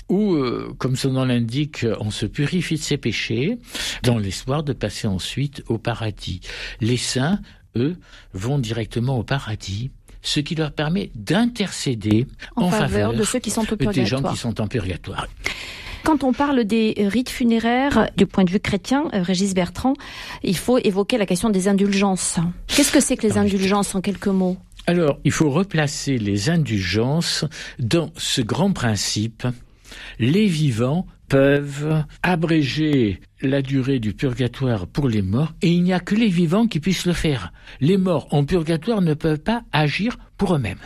où, 0.09 0.35
euh, 0.35 0.75
comme 0.79 0.97
son 0.97 1.13
nom 1.13 1.25
l'indique, 1.25 1.87
on 2.01 2.11
se 2.11 2.27
purifie 2.27 2.75
de 2.75 2.81
ses 2.81 2.99
péchés 2.99 3.59
dans 4.03 4.19
l'espoir 4.19 4.63
de 4.63 4.73
passer 4.73 5.07
ensuite 5.07 5.63
au 5.69 5.79
paradis. 5.79 6.41
Les 6.81 6.97
saints, 6.97 7.41
eux, 7.77 7.97
vont 8.33 8.59
directement 8.59 9.19
au 9.19 9.25
paradis 9.25 9.91
ce 10.23 10.41
qui 10.41 10.55
leur 10.55 10.73
permet 10.73 11.11
d'intercéder 11.15 12.27
en, 12.57 12.63
en 12.65 12.71
faveur, 12.71 13.13
de 13.13 13.25
ceux 13.25 13.41
qui 13.41 13.51
sont 13.51 13.71
au 13.71 13.77
des 13.77 14.07
gens 14.07 14.23
qui 14.23 14.37
sont 14.37 14.61
en 14.61 14.67
purgatoire. 14.67 15.27
Quand 16.05 16.25
on 16.25 16.33
parle 16.33 16.65
des 16.65 16.95
rites 16.99 17.31
funéraires 17.31 18.11
du 18.17 18.27
point 18.27 18.45
de 18.45 18.51
vue 18.51 18.59
chrétien, 18.59 19.05
euh, 19.15 19.23
Régis 19.23 19.55
Bertrand, 19.55 19.95
il 20.43 20.57
faut 20.57 20.79
évoquer 20.79 21.17
la 21.17 21.27
question 21.27 21.49
des 21.49 21.69
indulgences. 21.69 22.39
Qu'est-ce 22.67 22.91
que 22.91 23.01
c'est 23.01 23.17
que 23.17 23.27
les 23.27 23.39
Ah 23.39 23.43
indulgences 23.43 23.95
en 23.95 24.01
quelques 24.01 24.27
mots? 24.27 24.57
Alors, 24.87 25.21
il 25.25 25.31
faut 25.31 25.51
replacer 25.51 26.19
les 26.19 26.51
indulgences 26.51 27.45
dans 27.79 28.11
ce 28.17 28.41
grand 28.43 28.73
principe. 28.73 29.47
Les 30.19 30.47
vivants 30.47 31.07
peuvent 31.33 32.05
abréger 32.23 33.19
la 33.41 33.63
durée 33.63 34.01
du 34.01 34.13
purgatoire 34.13 34.87
pour 34.87 35.09
les 35.09 35.23
morts 35.23 35.55
et 35.63 35.73
il 35.73 35.83
n'y 35.83 35.95
a 35.95 35.99
que 35.99 36.15
les 36.15 36.29
vivants 36.29 36.67
qui 36.67 36.79
puissent 36.79 37.07
le 37.07 37.15
faire. 37.15 37.55
Les 37.81 37.97
morts 37.97 38.29
en 38.33 38.45
purgatoire 38.45 39.01
ne 39.01 39.15
peuvent 39.15 39.39
pas 39.39 39.63
agir 39.73 40.19
pour 40.37 40.55
eux-mêmes. 40.55 40.77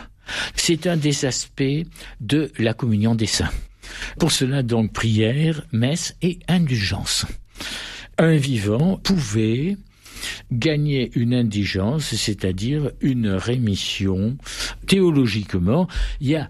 C'est 0.54 0.86
un 0.86 0.96
des 0.96 1.24
aspects 1.24 1.82
de 2.20 2.52
la 2.58 2.74
communion 2.74 3.16
des 3.16 3.26
saints. 3.26 3.50
Pour 4.20 4.30
cela, 4.30 4.62
donc, 4.62 4.92
prière, 4.92 5.66
messe 5.72 6.14
et 6.22 6.38
indulgence. 6.46 7.26
Un 8.16 8.36
vivant 8.36 8.98
pouvait 8.98 9.76
gagner 10.52 11.10
une 11.16 11.34
indigence, 11.34 12.14
c'est-à-dire 12.14 12.92
une 13.00 13.30
rémission. 13.30 14.38
Théologiquement, 14.86 15.88
il 16.20 16.28
y 16.28 16.36
a 16.36 16.48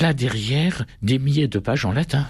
là 0.00 0.12
derrière 0.12 0.86
des 1.02 1.20
milliers 1.20 1.46
de 1.46 1.60
pages 1.60 1.84
en 1.84 1.92
latin. 1.92 2.26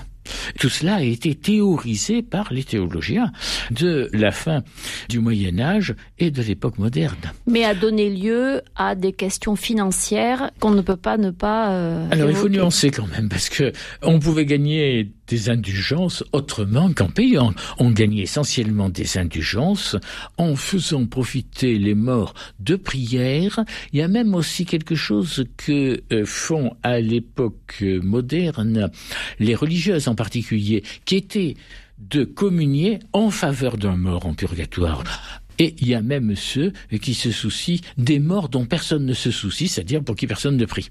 Tout 0.58 0.68
cela 0.68 0.96
a 0.96 1.02
été 1.02 1.34
théorisé 1.36 2.22
par 2.22 2.52
les 2.52 2.64
théologiens 2.64 3.32
de 3.70 4.08
la 4.12 4.30
fin 4.30 4.62
du 5.08 5.20
Moyen 5.20 5.58
Âge 5.58 5.94
et 6.18 6.30
de 6.30 6.42
l'époque 6.42 6.78
moderne. 6.78 7.16
Mais 7.46 7.64
a 7.64 7.74
donné 7.74 8.10
lieu 8.10 8.62
à 8.76 8.94
des 8.94 9.12
questions 9.12 9.56
financières 9.56 10.50
qu'on 10.60 10.70
ne 10.70 10.82
peut 10.82 10.96
pas 10.96 11.16
ne 11.16 11.30
pas. 11.30 11.72
euh, 11.72 12.08
Alors 12.10 12.30
il 12.30 12.36
faut 12.36 12.48
nuancer 12.48 12.90
quand 12.90 13.06
même 13.06 13.28
parce 13.28 13.48
que 13.48 13.72
on 14.02 14.18
pouvait 14.18 14.46
gagner 14.46 15.10
des 15.26 15.50
indulgences 15.50 16.24
autrement 16.32 16.90
qu'en 16.92 17.08
payant. 17.08 17.52
On 17.78 17.90
gagnait 17.90 18.22
essentiellement 18.22 18.88
des 18.88 19.18
indulgences 19.18 19.96
en 20.38 20.56
faisant 20.56 21.04
profiter 21.06 21.78
les 21.78 21.94
morts 21.94 22.34
de 22.60 22.76
prières. 22.76 23.60
Il 23.92 23.98
y 23.98 24.02
a 24.02 24.08
même 24.08 24.34
aussi 24.34 24.64
quelque 24.64 24.94
chose 24.94 25.44
que 25.56 26.02
euh, 26.12 26.24
font 26.24 26.74
à 26.82 27.00
l'époque 27.00 27.84
moderne 28.02 28.90
les 29.38 29.54
religieuses 29.54 30.08
en 30.08 30.14
particulier, 30.14 30.82
qui 31.04 31.16
étaient 31.16 31.54
de 31.98 32.24
communier 32.24 33.00
en 33.12 33.30
faveur 33.30 33.76
d'un 33.76 33.96
mort 33.96 34.26
en 34.26 34.34
purgatoire. 34.34 35.04
Et 35.58 35.74
il 35.80 35.88
y 35.88 35.94
a 35.94 36.02
même 36.02 36.36
ceux 36.36 36.72
qui 37.02 37.14
se 37.14 37.32
soucient 37.32 37.80
des 37.96 38.20
morts 38.20 38.48
dont 38.48 38.64
personne 38.64 39.04
ne 39.04 39.12
se 39.12 39.32
soucie, 39.32 39.66
c'est-à-dire 39.66 40.02
pour 40.02 40.14
qui 40.14 40.28
personne 40.28 40.56
ne 40.56 40.64
prie. 40.64 40.90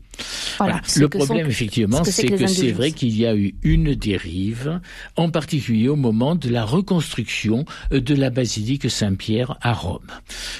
Voilà. 0.57 0.81
Le 0.97 1.07
problème, 1.07 1.47
effectivement, 1.47 2.03
c'est 2.03 2.27
que 2.27 2.47
c'est 2.47 2.71
vrai 2.71 2.91
qu'il 2.91 3.17
y 3.17 3.25
a 3.25 3.35
eu 3.35 3.55
une 3.63 3.95
dérive, 3.95 4.81
en 5.15 5.29
particulier 5.29 5.87
au 5.87 5.95
moment 5.95 6.35
de 6.35 6.49
la 6.49 6.65
reconstruction 6.65 7.63
de 7.91 8.13
la 8.13 8.29
basilique 8.29 8.89
Saint-Pierre 8.89 9.57
à 9.61 9.73
Rome. 9.73 10.07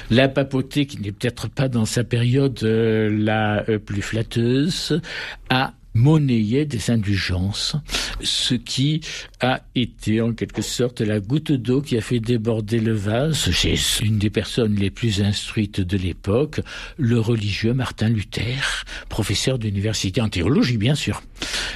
La 0.09 0.29
papauté, 0.29 0.85
qui 0.85 1.01
n'est 1.01 1.11
peut-être 1.11 1.49
pas 1.49 1.67
dans 1.67 1.85
sa 1.85 2.05
période 2.05 2.59
euh, 2.63 3.09
la 3.11 3.65
euh, 3.69 3.77
plus 3.77 4.01
flatteuse, 4.01 5.01
a 5.49 5.73
monnayait 5.97 6.65
des 6.65 6.91
indulgences, 6.91 7.75
ce 8.21 8.53
qui 8.53 9.01
a 9.41 9.61
été 9.75 10.21
en 10.21 10.33
quelque 10.33 10.61
sorte 10.61 11.01
la 11.01 11.19
goutte 11.19 11.51
d'eau 11.51 11.81
qui 11.81 11.97
a 11.97 12.01
fait 12.01 12.19
déborder 12.19 12.79
le 12.79 12.93
vase 12.93 13.51
chez 13.51 13.75
une 14.01 14.19
des 14.19 14.29
personnes 14.29 14.75
les 14.75 14.91
plus 14.91 15.21
instruites 15.21 15.81
de 15.81 15.97
l'époque, 15.97 16.61
le 16.97 17.19
religieux 17.19 17.73
Martin 17.73 18.09
Luther, 18.09 18.85
professeur 19.09 19.59
d'université 19.59 20.21
en 20.21 20.29
théologie 20.29 20.77
bien 20.77 20.95
sûr, 20.95 21.23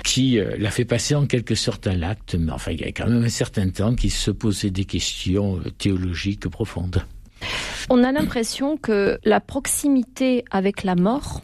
qui 0.04 0.40
euh, 0.40 0.56
l'a 0.58 0.72
fait 0.72 0.86
passer 0.86 1.16
en 1.16 1.26
quelque 1.26 1.56
sorte 1.56 1.88
à 1.88 1.96
l'acte, 1.96 2.36
mais 2.36 2.52
enfin 2.52 2.72
il 2.72 2.82
y 2.82 2.86
a 2.86 2.92
quand 2.92 3.08
même 3.08 3.24
un 3.24 3.30
certain 3.30 3.70
temps 3.70 3.96
qu'il 3.96 4.12
se 4.12 4.32
posait 4.32 4.72
des 4.72 4.86
questions 4.86 5.58
euh, 5.58 5.70
théologiques 5.78 6.48
profondes. 6.48 7.04
On 7.90 8.04
a 8.04 8.12
l'impression 8.12 8.78
que 8.78 9.20
la 9.24 9.40
proximité 9.40 10.46
avec 10.52 10.84
la 10.84 10.96
mort 10.96 11.42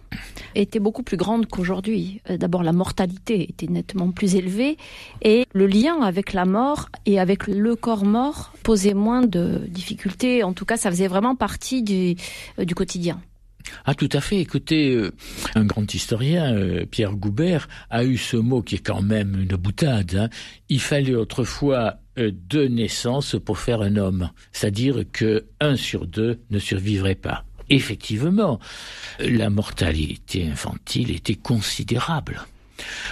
était 0.55 0.79
beaucoup 0.79 1.03
plus 1.03 1.17
grande 1.17 1.47
qu'aujourd'hui. 1.47 2.21
Euh, 2.29 2.37
d'abord, 2.37 2.63
la 2.63 2.73
mortalité 2.73 3.49
était 3.49 3.67
nettement 3.67 4.11
plus 4.11 4.35
élevée 4.35 4.77
et 5.21 5.45
le 5.53 5.67
lien 5.67 6.01
avec 6.01 6.33
la 6.33 6.45
mort 6.45 6.89
et 7.05 7.19
avec 7.19 7.47
le 7.47 7.75
corps 7.75 8.05
mort 8.05 8.53
posait 8.63 8.93
moins 8.93 9.21
de 9.21 9.61
difficultés. 9.67 10.43
En 10.43 10.53
tout 10.53 10.65
cas, 10.65 10.77
ça 10.77 10.89
faisait 10.89 11.07
vraiment 11.07 11.35
partie 11.35 11.83
du, 11.83 12.15
euh, 12.59 12.65
du 12.65 12.75
quotidien. 12.75 13.21
Ah 13.85 13.93
tout 13.93 14.09
à 14.13 14.21
fait. 14.21 14.39
Écoutez, 14.39 14.93
euh, 14.93 15.11
un 15.55 15.65
grand 15.65 15.93
historien, 15.93 16.55
Pierre 16.89 17.15
Goubert, 17.15 17.67
a 17.89 18.03
eu 18.03 18.17
ce 18.17 18.37
mot 18.37 18.61
qui 18.61 18.75
est 18.75 18.85
quand 18.85 19.01
même 19.01 19.39
une 19.39 19.55
boutade. 19.57 20.15
Hein. 20.15 20.29
Il 20.69 20.79
fallait 20.79 21.15
autrefois 21.15 21.99
deux 22.17 22.67
naissances 22.67 23.35
pour 23.43 23.59
faire 23.59 23.81
un 23.81 23.95
homme, 23.95 24.31
c'est-à-dire 24.51 25.03
que 25.11 25.45
un 25.61 25.75
sur 25.75 26.07
deux 26.07 26.39
ne 26.49 26.57
survivrait 26.57 27.15
pas 27.15 27.45
effectivement, 27.69 28.59
la 29.19 29.49
mortalité 29.49 30.47
infantile 30.47 31.11
était 31.11 31.35
considérable. 31.35 32.45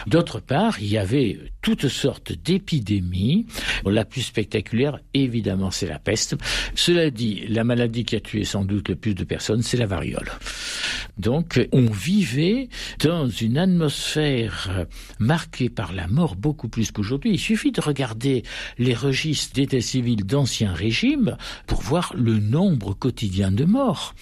D'autre 0.08 0.40
part, 0.40 0.80
il 0.80 0.88
y 0.88 0.98
avait 0.98 1.40
toutes 1.62 1.88
sortes 1.88 2.32
d'épidémies. 2.32 3.46
La 3.86 4.06
plus 4.06 4.22
spectaculaire, 4.22 5.00
évidemment, 5.14 5.72
c'est 5.72 5.88
la 5.88 6.00
peste. 6.00 6.36
Cela 6.76 7.10
dit, 7.10 7.46
la 7.48 7.64
maladie 7.64 8.06
qui 8.06 8.16
a 8.16 8.20
tué 8.20 8.44
sans 8.44 8.66
doute 8.66 8.90
le 8.90 8.96
plus 8.96 9.16
de 9.16 9.24
personnes, 9.24 9.62
c'est 9.62 9.78
la 9.78 9.86
variole. 9.86 10.32
Donc, 11.18 11.66
on 11.72 11.86
vivait 11.86 12.68
dans 13.00 13.30
une 13.30 13.58
atmosphère 13.58 14.86
marquée 15.20 15.70
par 15.70 15.94
la 15.94 16.08
mort 16.08 16.36
beaucoup 16.36 16.68
plus 16.68 16.92
qu'aujourd'hui. 16.92 17.32
Il 17.32 17.40
suffit 17.40 17.72
de 17.72 17.80
regarder 17.80 18.44
les 18.78 18.94
registres 18.94 19.54
d'état 19.54 19.80
civil 19.80 20.26
d'ancien 20.26 20.74
régime 20.74 21.38
pour 21.68 21.82
voir 21.82 22.14
le 22.18 22.40
nombre 22.40 22.94
quotidien 22.94 23.52
de 23.52 23.64
morts. 23.64 24.14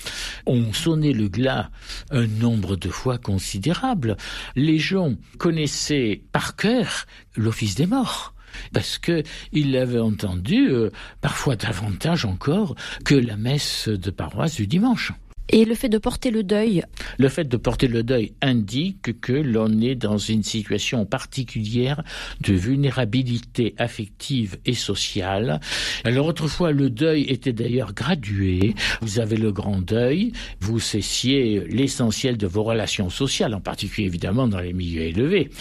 On 0.45 0.71
sonnait 0.71 1.13
le 1.13 1.29
glas 1.29 1.71
un 2.12 2.27
nombre 2.27 2.75
de 2.75 2.89
fois 2.89 3.17
considérable. 3.17 4.15
Les 4.56 4.77
gens 4.77 5.15
connaissaient 5.38 6.22
par 6.32 6.56
cœur 6.56 7.06
l'office 7.36 7.76
des 7.76 7.86
morts 7.88 8.34
parce 8.72 8.98
que 8.98 9.24
il 9.52 9.72
l'avait 9.72 10.00
entendu 10.00 10.69
euh, 10.69 10.91
parfois 11.22 11.56
davantage 11.56 12.26
encore 12.26 12.76
que 13.04 13.15
la 13.15 13.36
messe 13.36 13.89
de 13.89 14.12
paroisse 14.12 14.56
du 14.56 14.67
dimanche. 14.67 15.12
Et 15.54 15.66
le 15.66 15.76
fait 15.76 15.88
de 15.88 16.00
porter 16.00 16.32
le 16.32 16.42
deuil 16.42 16.82
Le 17.20 17.30
fait 17.30 17.44
de 17.44 17.58
porter 17.58 17.88
le 17.88 18.02
deuil 18.02 18.34
indique 18.42 19.22
que 19.22 19.34
l'on 19.34 19.82
est 19.82 19.94
dans 19.94 20.18
une 20.18 20.42
situation 20.42 21.06
particulière 21.06 22.02
de 22.42 22.54
vulnérabilité 22.56 23.76
affective 23.78 24.58
et 24.66 24.74
sociale. 24.74 25.60
Alors 26.06 26.26
autrefois, 26.26 26.72
le 26.72 26.89
deuil 26.89 27.26
était 27.30 27.54
d'ailleurs 27.54 27.94
gradué. 27.94 28.74
Vous 29.02 29.20
avez 29.20 29.38
le 29.38 29.52
grand 29.52 29.80
deuil, 29.80 30.32
vous 30.60 30.80
cessiez 30.80 31.60
l'essentiel 31.68 32.36
de 32.36 32.48
vos 32.48 32.63
relations 32.63 33.12
sociales, 33.12 33.54
en 33.54 33.62
particulier 33.62 34.08
évidemment 34.08 34.48
dans 34.48 34.60
les 34.60 34.74
milieux 34.74 35.04
élevés. 35.04 35.52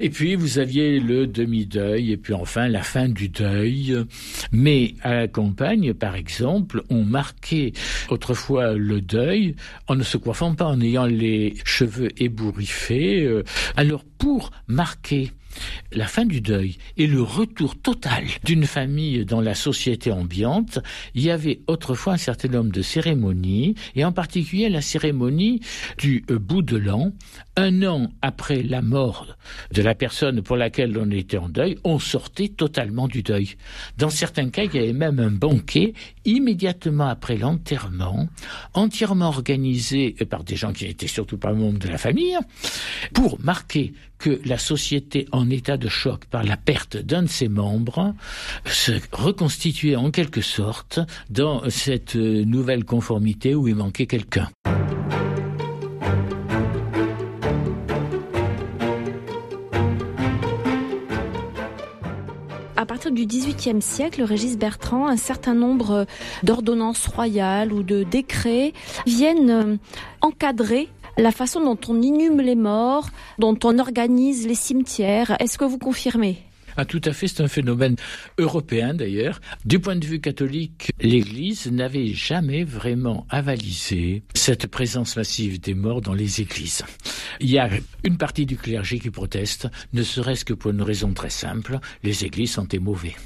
Et 0.00 0.10
puis 0.10 0.34
vous 0.34 0.58
aviez 0.58 1.00
le 1.00 1.26
demi-deuil 1.26 2.12
et 2.12 2.16
puis 2.16 2.34
enfin 2.34 2.68
la 2.68 2.82
fin 2.82 3.08
du 3.08 3.28
deuil. 3.28 3.96
Mais 4.52 4.94
à 5.02 5.14
la 5.14 5.28
campagne, 5.28 5.92
par 5.94 6.14
exemple, 6.14 6.82
on 6.88 7.04
marquait 7.04 7.72
autrefois 8.08 8.74
le 8.74 9.00
deuil 9.00 9.56
en 9.88 9.96
ne 9.96 10.02
se 10.02 10.16
coiffant 10.16 10.54
pas, 10.54 10.66
en 10.66 10.80
ayant 10.80 11.06
les 11.06 11.54
cheveux 11.64 12.10
ébouriffés. 12.22 13.24
Euh, 13.24 13.42
alors 13.76 14.04
pour 14.18 14.50
marquer 14.66 15.32
la 15.92 16.06
fin 16.06 16.24
du 16.24 16.40
deuil 16.40 16.76
et 16.96 17.06
le 17.06 17.22
retour 17.22 17.76
total 17.76 18.24
d'une 18.44 18.66
famille 18.66 19.24
dans 19.24 19.40
la 19.40 19.54
société 19.54 20.10
ambiante, 20.10 20.78
il 21.14 21.22
y 21.22 21.30
avait 21.30 21.60
autrefois 21.66 22.14
un 22.14 22.18
certain 22.18 22.48
nombre 22.48 22.72
de 22.72 22.82
cérémonies, 22.82 23.74
et 23.94 24.04
en 24.04 24.12
particulier 24.12 24.68
la 24.68 24.80
cérémonie 24.80 25.60
du 25.98 26.24
euh, 26.30 26.38
bout 26.38 26.62
de 26.62 26.76
l'an. 26.76 27.12
Un 27.56 27.82
an 27.82 28.12
après 28.22 28.62
la 28.62 28.82
mort 28.82 29.36
de 29.72 29.82
la 29.82 29.94
personne 29.94 30.42
pour 30.42 30.56
laquelle 30.56 30.96
on 30.96 31.10
était 31.10 31.38
en 31.38 31.48
deuil, 31.48 31.76
on 31.82 31.98
sortait 31.98 32.48
totalement 32.48 33.08
du 33.08 33.22
deuil. 33.22 33.56
Dans 33.96 34.10
certains 34.10 34.50
cas, 34.50 34.62
il 34.64 34.74
y 34.74 34.78
avait 34.78 34.92
même 34.92 35.18
un 35.18 35.30
banquet 35.30 35.92
immédiatement 36.24 37.08
après 37.08 37.36
l'enterrement, 37.36 38.28
entièrement 38.74 39.28
organisé 39.28 40.12
par 40.30 40.44
des 40.44 40.56
gens 40.56 40.72
qui 40.72 40.84
n'étaient 40.86 41.08
surtout 41.08 41.38
pas 41.38 41.52
membres 41.52 41.78
de 41.78 41.88
la 41.88 41.98
famille, 41.98 42.38
pour 43.12 43.40
marquer 43.40 43.92
que 44.18 44.40
la 44.44 44.58
société 44.58 45.26
en 45.32 45.47
état 45.50 45.76
de 45.76 45.88
choc 45.88 46.24
par 46.26 46.44
la 46.44 46.56
perte 46.56 46.96
d'un 46.96 47.22
de 47.22 47.28
ses 47.28 47.48
membres 47.48 48.14
se 48.64 48.92
reconstituait 49.12 49.96
en 49.96 50.10
quelque 50.10 50.40
sorte 50.40 51.00
dans 51.30 51.68
cette 51.70 52.14
nouvelle 52.14 52.84
conformité 52.84 53.54
où 53.54 53.68
il 53.68 53.74
manquait 53.74 54.06
quelqu'un. 54.06 54.48
à 62.78 62.86
partir 62.86 63.10
du 63.10 63.26
XVIIIe 63.26 63.82
siècle, 63.82 64.22
Régis 64.22 64.56
Bertrand, 64.56 65.08
un 65.08 65.16
certain 65.16 65.52
nombre 65.52 66.06
d'ordonnances 66.44 67.08
royales 67.08 67.72
ou 67.72 67.82
de 67.82 68.04
décrets 68.04 68.72
viennent 69.04 69.78
encadrer 70.20 70.88
la 71.18 71.32
façon 71.32 71.60
dont 71.60 71.78
on 71.88 72.00
inhume 72.00 72.40
les 72.40 72.54
morts, 72.54 73.10
dont 73.38 73.58
on 73.64 73.78
organise 73.78 74.46
les 74.46 74.54
cimetières. 74.54 75.36
Est-ce 75.40 75.58
que 75.58 75.64
vous 75.64 75.78
confirmez? 75.78 76.38
Ah, 76.80 76.84
tout 76.84 77.00
à 77.04 77.12
fait, 77.12 77.26
c'est 77.26 77.42
un 77.42 77.48
phénomène 77.48 77.96
européen 78.38 78.94
d'ailleurs. 78.94 79.40
Du 79.64 79.80
point 79.80 79.96
de 79.96 80.06
vue 80.06 80.20
catholique, 80.20 80.92
l'Église 81.00 81.66
n'avait 81.72 82.14
jamais 82.14 82.62
vraiment 82.62 83.26
avalisé 83.30 84.22
cette 84.34 84.68
présence 84.68 85.16
massive 85.16 85.60
des 85.60 85.74
morts 85.74 86.02
dans 86.02 86.14
les 86.14 86.40
églises. 86.40 86.84
Il 87.40 87.50
y 87.50 87.58
a 87.58 87.68
une 88.04 88.16
partie 88.16 88.46
du 88.46 88.56
clergé 88.56 89.00
qui 89.00 89.10
proteste, 89.10 89.66
ne 89.92 90.04
serait-ce 90.04 90.44
que 90.44 90.54
pour 90.54 90.70
une 90.70 90.82
raison 90.82 91.12
très 91.14 91.30
simple, 91.30 91.80
les 92.04 92.24
églises 92.24 92.52
sont 92.52 92.68
mauvais. 92.80 93.16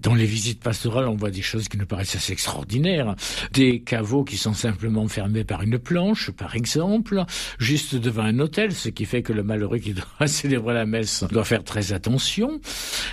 Dans 0.00 0.14
les 0.14 0.26
visites 0.26 0.62
pastorales, 0.62 1.08
on 1.08 1.16
voit 1.16 1.30
des 1.30 1.42
choses 1.42 1.68
qui 1.68 1.76
nous 1.76 1.86
paraissent 1.86 2.14
assez 2.14 2.32
extraordinaires. 2.32 3.16
Des 3.52 3.80
caveaux 3.80 4.24
qui 4.24 4.36
sont 4.36 4.54
simplement 4.54 5.08
fermés 5.08 5.44
par 5.44 5.62
une 5.62 5.78
planche, 5.78 6.30
par 6.30 6.54
exemple, 6.54 7.24
juste 7.58 7.96
devant 7.96 8.22
un 8.22 8.38
hôtel, 8.38 8.72
ce 8.72 8.88
qui 8.88 9.04
fait 9.04 9.22
que 9.22 9.32
le 9.32 9.42
malheureux 9.42 9.78
qui 9.78 9.94
doit 9.94 10.04
célébrer 10.26 10.74
la 10.74 10.86
messe 10.86 11.24
doit 11.30 11.44
faire 11.44 11.64
très 11.64 11.92
attention. 11.92 12.60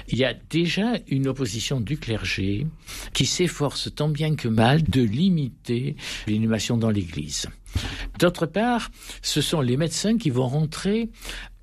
Il 0.07 0.17
y 0.17 0.25
a 0.25 0.33
déjà 0.33 0.93
une 1.07 1.27
opposition 1.27 1.79
du 1.79 1.97
clergé 1.97 2.67
qui 3.13 3.25
s'efforce 3.25 3.93
tant 3.93 4.09
bien 4.09 4.35
que 4.35 4.47
mal 4.47 4.83
de 4.83 5.01
limiter 5.01 5.95
l'inhumation 6.27 6.77
dans 6.77 6.89
l'église. 6.89 7.47
D'autre 8.19 8.45
part, 8.45 8.89
ce 9.21 9.41
sont 9.41 9.61
les 9.61 9.77
médecins 9.77 10.17
qui 10.17 10.29
vont 10.29 10.47
rentrer 10.47 11.09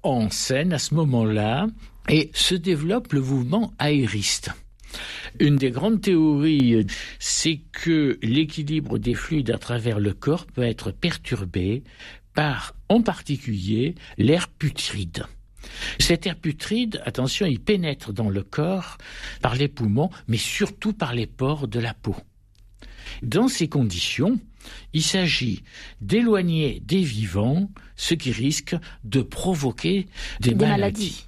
en 0.03 0.31
scène 0.31 0.73
à 0.73 0.79
ce 0.79 0.95
moment-là 0.95 1.67
et 2.09 2.31
se 2.35 2.55
développe 2.55 3.13
le 3.13 3.21
mouvement 3.21 3.73
aériste. 3.79 4.51
Une 5.41 5.57
des 5.57 5.71
grandes 5.71 6.01
théories, 6.01 6.87
c'est 7.19 7.61
que 7.73 8.19
l'équilibre 8.23 8.99
des 8.99 9.15
fluides 9.15 9.51
à 9.51 9.59
travers 9.59 9.99
le 9.99 10.13
corps 10.13 10.47
peut 10.47 10.63
être 10.63 10.91
perturbé 10.91 11.83
par, 12.35 12.75
en 12.89 13.03
particulier, 13.03 13.95
l'air 14.19 14.49
putride. 14.49 15.25
Cet 15.99 16.27
air 16.27 16.37
putride, 16.37 17.01
attention, 17.05 17.47
il 17.47 17.61
pénètre 17.61 18.13
dans 18.13 18.29
le 18.29 18.43
corps 18.43 18.99
par 19.41 19.55
les 19.55 19.69
poumons, 19.69 20.11
mais 20.29 20.37
surtout 20.37 20.93
par 20.93 21.15
les 21.15 21.27
pores 21.27 21.69
de 21.69 21.79
la 21.79 21.95
peau. 21.95 22.17
Dans 23.23 23.49
ces 23.49 23.69
conditions, 23.69 24.41
il 24.93 25.03
s'agit 25.03 25.63
d'éloigner 26.01 26.81
des 26.81 27.03
vivants 27.03 27.71
ce 27.97 28.15
qui 28.15 28.33
risque 28.33 28.77
de 29.05 29.23
provoquer 29.23 30.07
des, 30.41 30.55
maladies. 30.55 31.27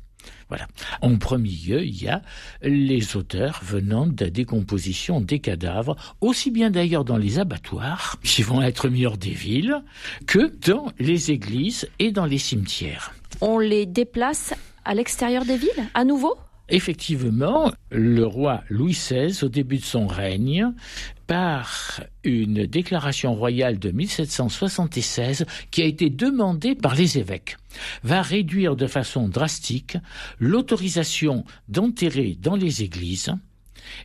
Voilà. 0.49 0.67
En 1.03 1.17
premier 1.17 1.51
lieu, 1.51 1.85
il 1.85 2.03
y 2.03 2.09
a 2.09 2.23
les 2.63 3.17
odeurs 3.17 3.61
venant 3.63 4.07
de 4.07 4.25
la 4.25 4.31
décomposition 4.31 5.21
des 5.21 5.39
cadavres, 5.39 5.97
aussi 6.21 6.51
bien 6.51 6.71
d'ailleurs 6.71 7.05
dans 7.05 7.17
les 7.17 7.39
abattoirs, 7.39 8.17
qui 8.23 8.43
vont 8.43 8.61
être 8.61 8.89
mis 8.89 9.05
des 9.19 9.31
villes, 9.31 9.83
que 10.27 10.53
dans 10.67 10.87
les 10.99 11.31
églises 11.31 11.89
et 11.99 12.11
dans 12.11 12.27
les 12.27 12.39
cimetières. 12.39 13.13
On 13.41 13.59
les 13.59 13.87
déplace 13.87 14.55
à 14.85 14.95
l'extérieur 14.95 15.45
des 15.45 15.57
villes, 15.57 15.91
à 15.95 16.05
nouveau? 16.05 16.37
Effectivement, 16.69 17.73
le 17.91 18.25
roi 18.25 18.65
Louis 18.71 18.93
XVI, 18.93 19.45
au 19.45 19.49
début 19.49 19.79
de 19.79 19.85
son 19.85 20.07
règne, 20.07 20.73
par 21.27 22.01
une 22.23 22.67
déclaration 22.67 23.35
royale 23.35 23.79
de 23.79 23.91
1776 23.91 25.47
qui 25.71 25.83
a 25.83 25.87
été 25.87 26.11
demandée 26.11 26.75
par 26.75 26.95
les 26.95 27.19
évêques, 27.19 27.57
va 28.03 28.23
réduire 28.23 28.77
de 28.77 28.87
façon 28.87 29.29
drastique 29.29 29.97
l'autorisation 30.39 31.45
d'enterrer 31.69 32.37
dans 32.41 32.57
les 32.57 32.83
églises 32.83 33.35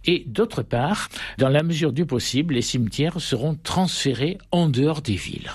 et 0.06 0.24
d'autre 0.28 0.62
part, 0.62 1.10
dans 1.38 1.50
la 1.50 1.64
mesure 1.64 1.94
du 1.94 2.06
possible, 2.06 2.56
les 2.56 2.62
cimetières 2.62 3.20
seront 3.22 3.56
transférés 3.56 4.38
en 4.52 4.70
dehors 4.70 5.02
des 5.02 5.16
villes. 5.16 5.52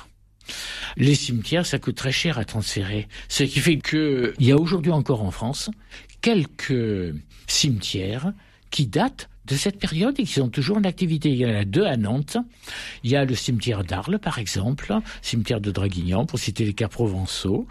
Les 0.96 1.14
cimetières, 1.14 1.66
ça 1.66 1.78
coûte 1.78 1.96
très 1.96 2.12
cher 2.12 2.38
à 2.38 2.44
transférer. 2.44 3.09
Ce 3.28 3.42
qui 3.42 3.59
fait 3.59 3.78
qu'il 3.78 4.34
y 4.38 4.52
a 4.52 4.57
aujourd'hui 4.57 4.92
encore 4.92 5.22
en 5.22 5.30
France 5.30 5.70
quelques 6.25 7.14
cimetières 7.47 8.33
qui 8.70 8.87
datent 8.87 9.29
de 9.45 9.57
cette 9.57 9.79
période 9.79 10.18
et 10.18 10.25
qui 10.25 10.33
sont 10.33 10.49
toujours 10.49 10.79
en 10.79 10.85
activité. 10.85 11.29
Il 11.29 11.37
y 11.37 11.45
en 11.45 11.55
a 11.55 11.66
deux 11.66 11.85
à 11.85 11.99
Nantes. 11.99 12.39
Il 13.03 13.11
y 13.11 13.16
a 13.16 13.27
le 13.27 13.35
cimetière 13.35 13.85
d'Arles, 13.85 14.18
par 14.18 14.39
exemple, 14.39 14.95
cimetière 15.20 15.61
de 15.61 15.70
Draguignan, 15.70 16.25
pour 16.25 16.39
citer 16.39 16.64
les 16.64 16.72
cas 16.72 16.89
provençaux. 16.89 17.68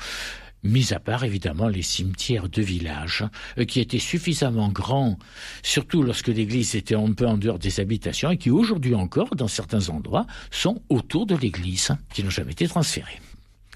Mis 0.61 0.93
à 0.93 0.99
part 0.99 1.23
évidemment 1.23 1.67
les 1.67 1.81
cimetières 1.81 2.47
de 2.47 2.61
village, 2.61 3.25
euh, 3.57 3.65
qui 3.65 3.79
étaient 3.79 3.97
suffisamment 3.97 4.69
grands, 4.69 5.17
surtout 5.63 6.03
lorsque 6.03 6.27
l'église 6.27 6.75
était 6.75 6.93
un 6.93 7.11
peu 7.13 7.25
en 7.25 7.37
dehors 7.37 7.57
des 7.57 7.79
habitations, 7.79 8.29
et 8.29 8.37
qui 8.37 8.51
aujourd'hui 8.51 8.93
encore, 8.93 9.35
dans 9.35 9.47
certains 9.47 9.89
endroits, 9.89 10.27
sont 10.51 10.79
autour 10.89 11.25
de 11.25 11.35
l'église, 11.35 11.89
qui 12.13 12.23
n'ont 12.23 12.29
jamais 12.29 12.51
été 12.51 12.67
transférés. 12.67 13.19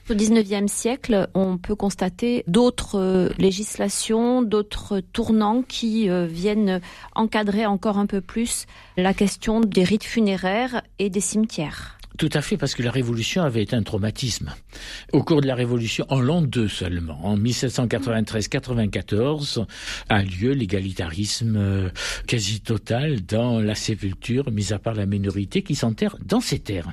Au 0.09 0.15
XIXe 0.15 0.71
siècle, 0.71 1.27
on 1.33 1.57
peut 1.57 1.75
constater 1.75 2.45
d'autres 2.47 2.97
euh, 2.97 3.29
législations, 3.37 4.41
d'autres 4.41 5.01
tournants 5.01 5.63
qui 5.67 6.09
euh, 6.09 6.25
viennent 6.25 6.79
encadrer 7.13 7.65
encore 7.65 7.97
un 7.97 8.05
peu 8.05 8.21
plus 8.21 8.67
la 8.95 9.13
question 9.13 9.59
des 9.59 9.83
rites 9.83 10.05
funéraires 10.05 10.81
et 10.97 11.09
des 11.09 11.19
cimetières. 11.19 11.97
Tout 12.17 12.29
à 12.33 12.41
fait, 12.41 12.57
parce 12.57 12.73
que 12.73 12.81
la 12.81 12.89
Révolution 12.89 13.43
avait 13.43 13.61
été 13.61 13.75
un 13.75 13.83
traumatisme. 13.83 14.51
Au 15.13 15.21
cours 15.23 15.41
de 15.41 15.47
la 15.47 15.53
Révolution, 15.53 16.07
en 16.09 16.19
l'an 16.19 16.41
2 16.41 16.67
seulement, 16.67 17.23
en 17.23 17.37
1793-94, 17.37 19.67
a 20.09 20.23
lieu 20.23 20.53
l'égalitarisme 20.53 21.57
euh, 21.57 21.89
quasi 22.25 22.61
total 22.61 23.23
dans 23.25 23.59
la 23.59 23.75
sépulture, 23.75 24.49
mis 24.51 24.73
à 24.73 24.79
part 24.79 24.95
la 24.95 25.05
minorité 25.05 25.61
qui 25.61 25.75
s'enterre 25.75 26.17
dans 26.25 26.39
ces 26.39 26.57
terres. 26.59 26.91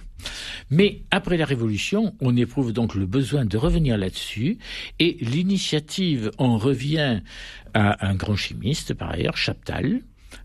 Mais 0.70 1.02
après 1.10 1.36
la 1.36 1.44
Révolution, 1.44 2.14
on 2.20 2.36
éprouve 2.36 2.72
donc 2.72 2.94
le 2.94 3.06
besoin 3.06 3.44
de 3.44 3.56
revenir 3.56 3.98
là-dessus, 3.98 4.58
et 4.98 5.16
l'initiative 5.20 6.30
en 6.38 6.58
revient 6.58 7.20
à 7.74 8.06
un 8.06 8.14
grand 8.14 8.36
chimiste, 8.36 8.94
par 8.94 9.10
ailleurs, 9.10 9.36
Chaptal, 9.36 10.00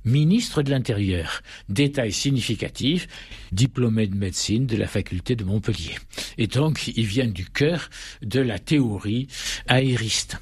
ministre 0.06 0.62
de 0.62 0.72
l'Intérieur. 0.72 1.42
Détail 1.68 2.12
significatif, 2.12 3.08
diplômé 3.52 4.08
de 4.08 4.16
médecine 4.16 4.66
de 4.66 4.78
la 4.78 4.88
faculté 4.88 5.36
de 5.36 5.44
Montpellier. 5.44 5.96
Et 6.38 6.48
donc, 6.48 6.88
il 6.88 7.06
vient 7.06 7.28
du 7.28 7.46
cœur 7.46 7.90
de 8.22 8.40
la 8.40 8.60
théorie 8.60 9.28
aériste 9.68 10.38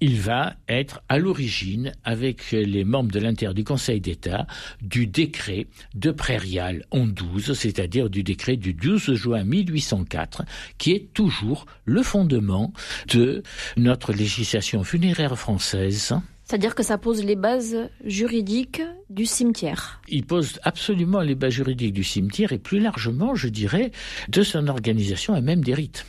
il 0.00 0.20
va 0.20 0.54
être 0.68 1.02
à 1.08 1.18
l'origine, 1.18 1.92
avec 2.04 2.50
les 2.52 2.84
membres 2.84 3.10
de 3.10 3.20
l'intérieur 3.20 3.54
du 3.54 3.64
Conseil 3.64 4.00
d'État, 4.00 4.46
du 4.80 5.06
décret 5.06 5.66
de 5.94 6.10
Prairial 6.10 6.84
en 6.90 7.06
12, 7.06 7.52
c'est-à-dire 7.52 8.10
du 8.10 8.22
décret 8.22 8.56
du 8.56 8.72
12 8.74 9.14
juin 9.14 9.44
1804, 9.44 10.42
qui 10.78 10.92
est 10.92 11.12
toujours 11.12 11.66
le 11.84 12.02
fondement 12.02 12.72
de 13.08 13.42
notre 13.76 14.12
législation 14.12 14.84
funéraire 14.84 15.38
française 15.38 16.14
c'est-à-dire 16.50 16.74
que 16.74 16.82
ça 16.82 16.98
pose 16.98 17.22
les 17.22 17.36
bases 17.36 17.76
juridiques 18.04 18.82
du 19.08 19.24
cimetière. 19.24 20.00
Il 20.08 20.26
pose 20.26 20.58
absolument 20.64 21.20
les 21.20 21.36
bases 21.36 21.52
juridiques 21.52 21.92
du 21.92 22.02
cimetière 22.02 22.50
et 22.50 22.58
plus 22.58 22.80
largement, 22.80 23.36
je 23.36 23.46
dirais, 23.46 23.92
de 24.28 24.42
son 24.42 24.66
organisation 24.66 25.36
et 25.36 25.42
même 25.42 25.62
des 25.62 25.74
rites. 25.74 26.06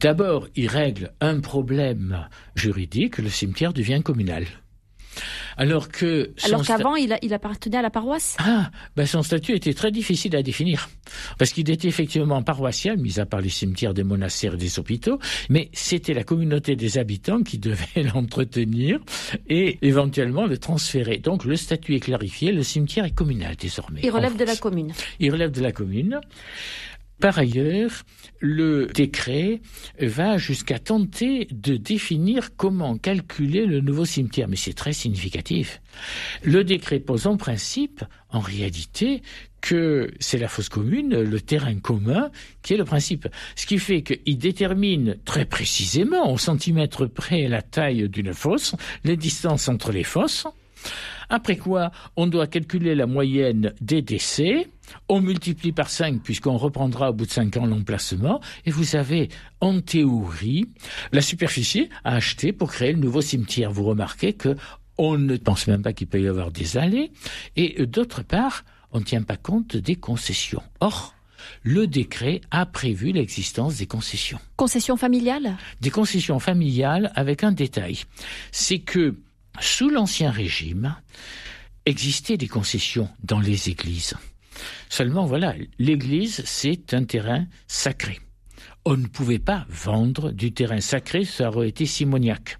D'abord, 0.00 0.46
il 0.54 0.68
règle 0.68 1.12
un 1.20 1.40
problème 1.40 2.28
juridique, 2.54 3.18
le 3.18 3.28
cimetière 3.28 3.72
devient 3.72 4.02
communal. 4.04 4.46
Alors 5.56 5.88
que 5.88 6.32
alors 6.44 6.64
qu'avant 6.64 6.96
il, 6.96 7.16
il, 7.22 7.34
appartenait 7.34 7.78
à 7.78 7.82
la 7.82 7.90
paroisse? 7.90 8.36
Ah, 8.38 8.70
ben 8.96 9.06
son 9.06 9.22
statut 9.22 9.54
était 9.54 9.74
très 9.74 9.90
difficile 9.90 10.34
à 10.36 10.42
définir 10.42 10.88
parce 11.38 11.52
qu'il 11.52 11.68
était 11.70 11.88
effectivement 11.88 12.42
paroissial, 12.42 12.96
mis 12.98 13.20
à 13.20 13.26
part 13.26 13.40
les 13.40 13.48
cimetières 13.48 13.94
des 13.94 14.04
monastères 14.04 14.54
et 14.54 14.58
des 14.58 14.78
hôpitaux, 14.78 15.18
mais 15.48 15.70
c'était 15.72 16.14
la 16.14 16.24
communauté 16.24 16.76
des 16.76 16.98
habitants 16.98 17.42
qui 17.42 17.58
devait 17.62 18.02
l'entretenir 18.14 19.00
et 19.48 19.78
éventuellement 19.82 20.46
le 20.46 20.58
transférer. 20.58 21.18
Donc 21.18 21.44
le 21.44 21.56
statut 21.56 21.94
est 21.94 22.00
clarifié, 22.00 22.52
le 22.52 22.62
cimetière 22.62 23.04
est 23.04 23.14
communal 23.14 23.56
désormais. 23.56 24.00
Il 24.02 24.10
relève 24.10 24.36
de 24.36 24.44
la 24.44 24.56
commune. 24.56 24.92
Il 25.20 25.30
relève 25.32 25.50
de 25.50 25.60
la 25.60 25.72
commune. 25.72 26.20
Par 27.20 27.38
ailleurs, 27.38 28.02
le 28.40 28.86
décret 28.86 29.60
va 30.00 30.38
jusqu'à 30.38 30.80
tenter 30.80 31.46
de 31.52 31.76
définir 31.76 32.56
comment 32.56 32.98
calculer 32.98 33.64
le 33.64 33.80
nouveau 33.80 34.04
cimetière, 34.04 34.48
mais 34.48 34.56
c'est 34.56 34.72
très 34.72 34.92
significatif. 34.92 35.80
Le 36.42 36.64
décret 36.64 36.98
pose 36.98 37.28
en 37.28 37.36
principe, 37.36 38.04
en 38.30 38.40
réalité, 38.40 39.22
que 39.60 40.10
c'est 40.18 40.38
la 40.38 40.48
fosse 40.48 40.68
commune, 40.68 41.22
le 41.22 41.40
terrain 41.40 41.78
commun, 41.78 42.30
qui 42.62 42.74
est 42.74 42.76
le 42.76 42.84
principe. 42.84 43.28
Ce 43.54 43.66
qui 43.66 43.78
fait 43.78 44.02
qu'il 44.02 44.38
détermine 44.38 45.16
très 45.24 45.44
précisément, 45.44 46.32
au 46.32 46.38
centimètre 46.38 47.06
près, 47.06 47.46
la 47.46 47.62
taille 47.62 48.08
d'une 48.08 48.34
fosse, 48.34 48.74
les 49.04 49.16
distances 49.16 49.68
entre 49.68 49.92
les 49.92 50.02
fosses, 50.02 50.46
après 51.28 51.56
quoi, 51.56 51.92
on 52.16 52.26
doit 52.26 52.46
calculer 52.46 52.94
la 52.94 53.06
moyenne 53.06 53.72
des 53.80 54.02
décès, 54.02 54.68
on 55.08 55.20
multiplie 55.20 55.72
par 55.72 55.90
5 55.90 56.22
puisqu'on 56.22 56.56
reprendra 56.56 57.10
au 57.10 57.12
bout 57.12 57.26
de 57.26 57.30
5 57.30 57.56
ans 57.56 57.66
l'emplacement 57.66 58.40
et 58.64 58.70
vous 58.70 58.96
avez 58.96 59.28
en 59.60 59.80
théorie 59.80 60.68
la 61.12 61.20
superficie 61.20 61.88
à 62.04 62.14
acheter 62.16 62.52
pour 62.52 62.72
créer 62.72 62.92
le 62.92 62.98
nouveau 62.98 63.20
cimetière. 63.20 63.70
Vous 63.70 63.84
remarquez 63.84 64.32
que 64.32 64.56
on 64.98 65.16
ne 65.16 65.36
pense 65.36 65.66
même 65.66 65.82
pas 65.82 65.92
qu'il 65.92 66.06
peut 66.06 66.20
y 66.20 66.28
avoir 66.28 66.50
des 66.50 66.76
allées 66.76 67.12
et 67.56 67.86
d'autre 67.86 68.22
part, 68.22 68.64
on 68.92 69.00
ne 69.00 69.04
tient 69.04 69.22
pas 69.22 69.36
compte 69.36 69.76
des 69.76 69.96
concessions. 69.96 70.62
Or, 70.80 71.14
le 71.62 71.86
décret 71.86 72.40
a 72.50 72.66
prévu 72.66 73.10
l'existence 73.10 73.76
des 73.78 73.86
concessions. 73.86 74.38
Concessions 74.56 74.96
familiales? 74.96 75.56
Des 75.80 75.90
concessions 75.90 76.38
familiales 76.38 77.10
avec 77.14 77.42
un 77.42 77.52
détail. 77.52 78.04
C'est 78.52 78.78
que 78.78 79.16
sous 79.60 79.90
l'Ancien 79.90 80.30
Régime, 80.30 80.96
existaient 81.86 82.36
des 82.36 82.48
concessions 82.48 83.08
dans 83.22 83.40
les 83.40 83.68
églises. 83.68 84.14
Seulement, 84.88 85.26
voilà, 85.26 85.54
l'église, 85.78 86.42
c'est 86.44 86.94
un 86.94 87.04
terrain 87.04 87.46
sacré. 87.66 88.20
On 88.84 88.96
ne 88.96 89.06
pouvait 89.06 89.38
pas 89.38 89.66
vendre 89.68 90.32
du 90.32 90.52
terrain 90.52 90.80
sacré, 90.80 91.24
ça 91.24 91.48
aurait 91.48 91.68
été 91.68 91.86
simoniaque. 91.86 92.58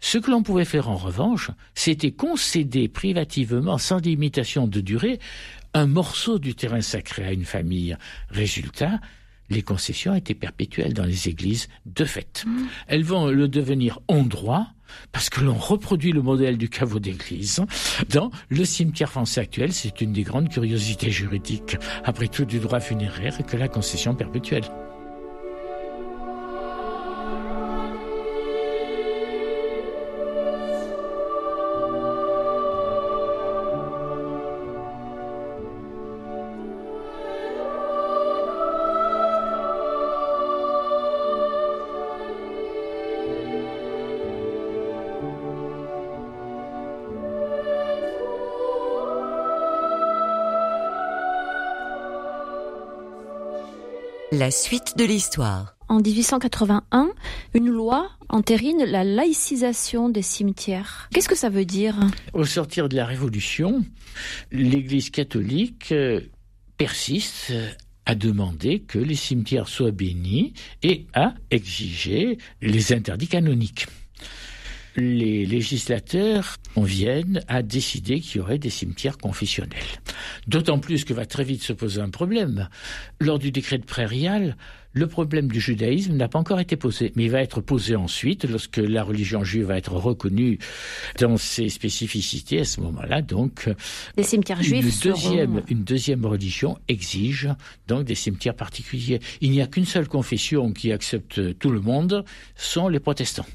Ce 0.00 0.18
que 0.18 0.30
l'on 0.30 0.42
pouvait 0.42 0.64
faire 0.64 0.88
en 0.88 0.96
revanche, 0.96 1.50
c'était 1.74 2.10
concéder 2.10 2.88
privativement, 2.88 3.78
sans 3.78 3.98
limitation 3.98 4.66
de 4.66 4.80
durée, 4.80 5.20
un 5.74 5.86
morceau 5.86 6.38
du 6.38 6.54
terrain 6.54 6.80
sacré 6.80 7.24
à 7.24 7.32
une 7.32 7.44
famille. 7.44 7.96
Résultat, 8.28 9.00
les 9.48 9.62
concessions 9.62 10.14
étaient 10.14 10.34
perpétuelles 10.34 10.94
dans 10.94 11.04
les 11.04 11.28
églises 11.28 11.68
de 11.86 12.04
fait. 12.04 12.44
Mmh. 12.46 12.62
Elles 12.88 13.04
vont 13.04 13.28
le 13.28 13.46
devenir 13.46 14.00
en 14.08 14.22
droit 14.22 14.66
parce 15.12 15.30
que 15.30 15.40
l'on 15.40 15.54
reproduit 15.54 16.12
le 16.12 16.22
modèle 16.22 16.58
du 16.58 16.68
caveau 16.68 16.98
d'église 16.98 17.64
dans 18.10 18.30
le 18.48 18.64
cimetière 18.64 19.10
français 19.10 19.40
actuel. 19.40 19.72
C'est 19.72 20.00
une 20.00 20.12
des 20.12 20.22
grandes 20.22 20.48
curiosités 20.48 21.10
juridiques, 21.10 21.76
après 22.04 22.28
tout 22.28 22.44
du 22.44 22.58
droit 22.58 22.80
funéraire, 22.80 23.38
que 23.46 23.56
la 23.56 23.68
concession 23.68 24.14
perpétuelle. 24.14 24.64
La 54.32 54.50
suite 54.50 54.96
de 54.96 55.04
l'histoire. 55.04 55.76
En 55.90 56.00
1881, 56.00 57.10
une 57.52 57.68
loi 57.68 58.08
entérine 58.30 58.82
la 58.82 59.04
laïcisation 59.04 60.08
des 60.08 60.22
cimetières. 60.22 61.10
Qu'est-ce 61.12 61.28
que 61.28 61.36
ça 61.36 61.50
veut 61.50 61.66
dire? 61.66 61.96
Au 62.32 62.46
sortir 62.46 62.88
de 62.88 62.96
la 62.96 63.04
Révolution, 63.04 63.84
l'Église 64.50 65.10
catholique 65.10 65.92
euh, 65.92 66.22
persiste 66.78 67.52
à 68.06 68.14
demander 68.14 68.80
que 68.80 68.98
les 68.98 69.16
cimetières 69.16 69.68
soient 69.68 69.90
bénis 69.90 70.54
et 70.82 71.06
à 71.12 71.34
exiger 71.50 72.38
les 72.62 72.94
interdits 72.94 73.28
canoniques 73.28 73.86
les 74.96 75.46
législateurs 75.46 76.56
en 76.76 76.82
viennent 76.82 77.42
à 77.48 77.62
décider 77.62 78.20
qu'il 78.20 78.38
y 78.38 78.40
aurait 78.40 78.58
des 78.58 78.70
cimetières 78.70 79.18
confessionnels. 79.18 79.78
D'autant 80.46 80.78
plus 80.78 81.04
que 81.04 81.14
va 81.14 81.26
très 81.26 81.44
vite 81.44 81.62
se 81.62 81.72
poser 81.72 82.00
un 82.00 82.10
problème. 82.10 82.68
Lors 83.20 83.38
du 83.38 83.50
décret 83.50 83.78
de 83.78 83.84
prairial, 83.84 84.56
le 84.94 85.06
problème 85.06 85.48
du 85.48 85.60
judaïsme 85.60 86.14
n'a 86.16 86.28
pas 86.28 86.38
encore 86.38 86.60
été 86.60 86.76
posé, 86.76 87.12
mais 87.16 87.24
il 87.24 87.30
va 87.30 87.40
être 87.40 87.60
posé 87.60 87.96
ensuite 87.96 88.44
lorsque 88.44 88.76
la 88.76 89.02
religion 89.02 89.42
juive 89.42 89.66
va 89.66 89.78
être 89.78 89.94
reconnue 89.94 90.58
dans 91.18 91.36
ses 91.38 91.70
spécificités. 91.70 92.60
À 92.60 92.64
ce 92.64 92.80
moment-là, 92.80 93.22
donc, 93.22 93.70
les 94.16 94.22
cimetières 94.22 94.62
juifs 94.62 94.84
une 94.84 95.10
deuxième, 95.10 95.62
une 95.68 95.84
deuxième 95.84 96.26
religion 96.26 96.78
exige 96.88 97.48
donc 97.88 98.04
des 98.04 98.14
cimetières 98.14 98.54
particuliers. 98.54 99.20
Il 99.40 99.50
n'y 99.50 99.62
a 99.62 99.66
qu'une 99.66 99.86
seule 99.86 100.08
confession 100.08 100.72
qui 100.72 100.92
accepte 100.92 101.58
tout 101.58 101.70
le 101.70 101.80
monde, 101.80 102.24
sont 102.54 102.88
les 102.88 103.00
protestants. 103.00 103.46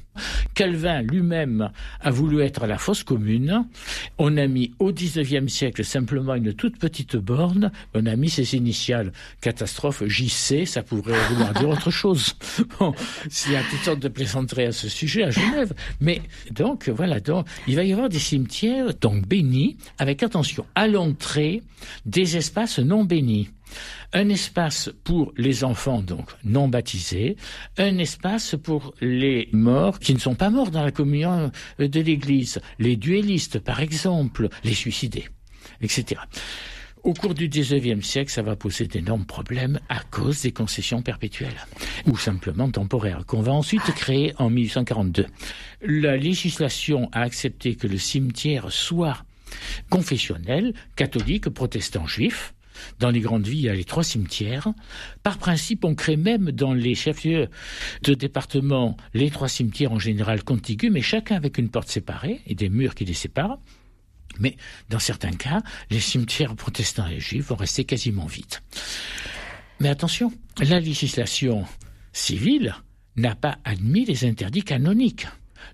Calvin 0.54 1.02
lui-même 1.02 1.70
a 2.00 2.10
voulu 2.10 2.40
être 2.42 2.64
à 2.64 2.66
la 2.66 2.78
fosse 2.78 3.04
commune. 3.04 3.64
On 4.18 4.36
a 4.36 4.46
mis 4.46 4.72
au 4.78 4.92
XIXe 4.92 5.52
siècle 5.52 5.84
simplement 5.84 6.34
une 6.34 6.52
toute 6.52 6.78
petite 6.78 7.16
borne. 7.16 7.70
On 7.94 8.06
a 8.06 8.16
mis 8.16 8.30
ses 8.30 8.56
initiales 8.56 9.12
catastrophe 9.40 10.04
JC. 10.06 10.66
Ça 10.66 10.82
pourrait 10.82 11.18
vouloir 11.28 11.52
dire 11.54 11.68
autre 11.68 11.90
chose. 11.90 12.34
Bon, 12.78 12.92
il 13.46 13.52
y 13.52 13.56
a 13.56 13.62
toutes 13.62 13.80
sortes 13.80 14.00
de 14.00 14.08
plaisanteries 14.08 14.64
à 14.64 14.72
ce 14.72 14.88
sujet 14.88 15.24
à 15.24 15.30
Genève. 15.30 15.72
Mais 16.00 16.20
donc, 16.50 16.88
voilà, 16.88 17.18
donc, 17.18 17.46
il 17.66 17.76
va 17.76 17.84
y 17.84 17.92
avoir 17.92 18.08
des 18.08 18.18
cimetières 18.18 18.94
donc 19.00 19.26
bénis 19.26 19.76
avec 19.98 20.22
attention 20.22 20.66
à 20.74 20.86
l'entrée 20.86 21.62
des 22.06 22.36
espaces 22.36 22.78
non 22.78 23.04
bénis 23.04 23.48
un 24.12 24.28
espace 24.28 24.90
pour 25.04 25.32
les 25.36 25.64
enfants 25.64 26.00
donc 26.00 26.30
non 26.44 26.68
baptisés, 26.68 27.36
un 27.76 27.98
espace 27.98 28.56
pour 28.62 28.94
les 29.00 29.48
morts 29.52 29.98
qui 29.98 30.14
ne 30.14 30.18
sont 30.18 30.34
pas 30.34 30.50
morts 30.50 30.70
dans 30.70 30.84
la 30.84 30.92
communion 30.92 31.50
de 31.78 32.00
l'Église, 32.00 32.60
les 32.78 32.96
duellistes 32.96 33.58
par 33.58 33.80
exemple, 33.80 34.48
les 34.64 34.74
suicidés, 34.74 35.28
etc. 35.80 36.20
Au 37.04 37.14
cours 37.14 37.34
du 37.34 37.48
XIXe 37.48 38.04
siècle, 38.04 38.30
ça 38.30 38.42
va 38.42 38.56
poser 38.56 38.86
d'énormes 38.86 39.24
problèmes 39.24 39.78
à 39.88 40.00
cause 40.00 40.42
des 40.42 40.52
concessions 40.52 41.00
perpétuelles 41.00 41.66
ou 42.06 42.16
simplement 42.16 42.70
temporaires 42.70 43.24
qu'on 43.24 43.40
va 43.40 43.52
ensuite 43.52 43.94
créer 43.94 44.34
en 44.38 44.50
1842. 44.50 45.26
La 45.82 46.16
législation 46.16 47.08
a 47.12 47.22
accepté 47.22 47.76
que 47.76 47.86
le 47.86 47.98
cimetière 47.98 48.72
soit 48.72 49.24
confessionnel, 49.90 50.74
catholique, 50.96 51.48
protestant, 51.48 52.06
juif, 52.06 52.52
dans 52.98 53.10
les 53.10 53.20
grandes 53.20 53.46
villes, 53.46 53.58
il 53.58 53.64
y 53.66 53.68
a 53.68 53.74
les 53.74 53.84
trois 53.84 54.04
cimetières. 54.04 54.68
Par 55.22 55.38
principe, 55.38 55.84
on 55.84 55.94
crée 55.94 56.16
même 56.16 56.50
dans 56.52 56.74
les 56.74 56.94
chefs-lieux 56.94 57.48
de 58.02 58.14
département 58.14 58.96
les 59.14 59.30
trois 59.30 59.48
cimetières 59.48 59.92
en 59.92 59.98
général 59.98 60.44
contigus, 60.44 60.90
mais 60.90 61.02
chacun 61.02 61.36
avec 61.36 61.58
une 61.58 61.68
porte 61.68 61.88
séparée 61.88 62.40
et 62.46 62.54
des 62.54 62.68
murs 62.68 62.94
qui 62.94 63.04
les 63.04 63.14
séparent. 63.14 63.58
Mais 64.38 64.56
dans 64.88 64.98
certains 64.98 65.32
cas, 65.32 65.62
les 65.90 66.00
cimetières 66.00 66.54
protestants 66.54 67.08
et 67.08 67.20
juifs 67.20 67.48
vont 67.48 67.56
rester 67.56 67.84
quasiment 67.84 68.26
vides. 68.26 68.58
Mais 69.80 69.88
attention, 69.88 70.32
la 70.60 70.80
législation 70.80 71.64
civile 72.12 72.74
n'a 73.16 73.34
pas 73.34 73.58
admis 73.64 74.04
les 74.04 74.24
interdits 74.24 74.62
canoniques. 74.62 75.26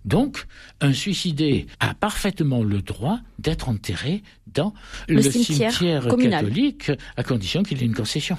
Donc, 0.04 0.46
un 0.80 0.92
suicidé 0.92 1.66
a 1.80 1.94
parfaitement 1.94 2.62
le 2.62 2.82
droit 2.82 3.20
d'être 3.38 3.68
enterré 3.68 4.22
dans 4.46 4.72
le, 5.08 5.20
cimetière, 5.22 6.04
catholique, 6.04 6.92
à 7.16 7.22
condition 7.22 7.62
qu'il 7.62 7.82
ait 7.82 7.86
une 7.86 7.94
concession. 7.94 8.38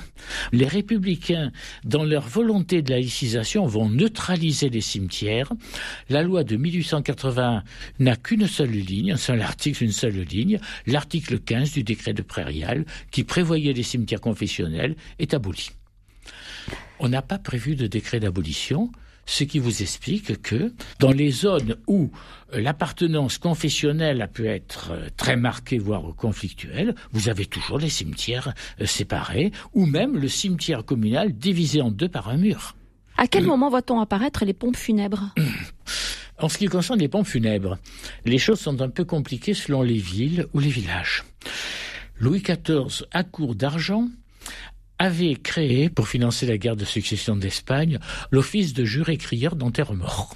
Les 0.52 0.68
républicains, 0.68 1.52
dans 1.84 2.04
leur 2.04 2.28
volonté 2.28 2.82
de 2.82 2.92
laïcisation, 2.92 3.66
vont 3.66 3.90
neutraliser 3.90 4.70
les 4.70 4.82
cimetières. 4.82 5.52
La 6.10 6.24
loi 6.24 6.44
de 6.44 6.56
1880 6.56 7.64
n'a 8.00 8.16
qu'une 8.16 8.48
seule 8.48 8.72
ligne, 8.72 9.12
un 9.12 9.18
seul 9.18 9.42
article, 9.42 9.84
une 9.84 9.92
seule 9.92 10.22
ligne. 10.22 10.60
L'article 10.88 11.40
15 11.40 11.74
du 11.74 11.84
décret 11.84 12.14
de 12.14 12.22
Prairial, 12.22 12.86
qui 13.12 13.24
prévoyait 13.24 13.74
les 13.74 13.84
cimetières 13.84 14.22
confessionnels, 14.22 14.96
est 15.20 15.34
aboli. 15.34 15.72
On 17.00 17.10
n'a 17.10 17.22
pas 17.22 17.38
prévu 17.38 17.76
de 17.76 17.88
décret 17.88 18.20
d'abolition 18.20 18.90
ce 19.26 19.44
qui 19.44 19.60
vous 19.60 19.82
explique 19.82 20.42
que 20.42 20.74
dans 21.00 21.12
les 21.12 21.32
zones 21.32 21.78
où 21.88 22.12
euh, 22.54 22.62
l'appartenance 22.62 23.38
confessionnelle 23.38 24.22
a 24.22 24.28
pu 24.28 24.48
être 24.48 24.92
euh, 24.92 25.08
très 25.18 25.36
marquée, 25.36 25.78
voire 25.78 26.16
conflictuelle, 26.16 26.96
vous 27.12 27.30
avez 27.30 27.46
toujours 27.46 27.80
les 27.80 27.90
cimetières 27.90 28.54
euh, 28.80 28.86
séparés, 28.86 29.52
ou 29.74 29.86
même 29.86 30.18
le 30.18 30.28
cimetière 30.28 30.86
communal 30.86 31.34
divisé 31.34 31.82
en 31.82 31.92
deux 31.92 32.10
par 32.10 32.30
un 32.30 32.38
mur. 32.38 32.76
À 33.18 33.28
quel 33.28 33.46
moment 33.46 33.70
voit-on 33.70 34.00
apparaître 34.00 34.46
les 34.46 34.54
pompes 34.54 34.78
funèbres 34.78 35.34
En 36.38 36.50
ce 36.50 36.58
qui 36.58 36.66
concerne 36.68 37.00
les 37.00 37.08
pompes 37.08 37.28
funèbres, 37.28 37.78
les 38.26 38.38
choses 38.38 38.60
sont 38.60 38.82
un 38.82 38.90
peu 38.90 39.06
compliquées 39.06 39.54
selon 39.54 39.82
les 39.82 39.98
villes 39.98 40.48
ou 40.54 40.60
les 40.60 40.70
villages. 40.70 41.24
Louis 42.20 42.42
XIV, 42.42 43.06
à 43.12 43.24
court 43.24 43.56
d'argent, 43.56 44.10
avait 45.00 45.36
créé, 45.36 45.90
pour 45.90 46.08
financer 46.08 46.46
la 46.46 46.58
guerre 46.58 46.76
de 46.76 46.86
succession 46.86 47.36
d'Espagne, 47.36 48.00
l'office 48.32 48.74
de 48.74 48.86
juré-crieur 48.86 49.56
d'enterre-mort. 49.56 50.36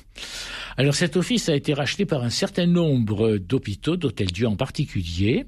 Alors 0.78 0.96
cet 0.96 1.18
office 1.18 1.50
a 1.50 1.56
été 1.56 1.74
racheté 1.74 2.06
par 2.06 2.24
un 2.24 2.30
certain 2.30 2.66
nombre 2.66 3.38
d'hôpitaux, 3.38 3.98
d'hôtels-dieu 3.98 4.48
en 4.48 4.56
particulier, 4.56 5.46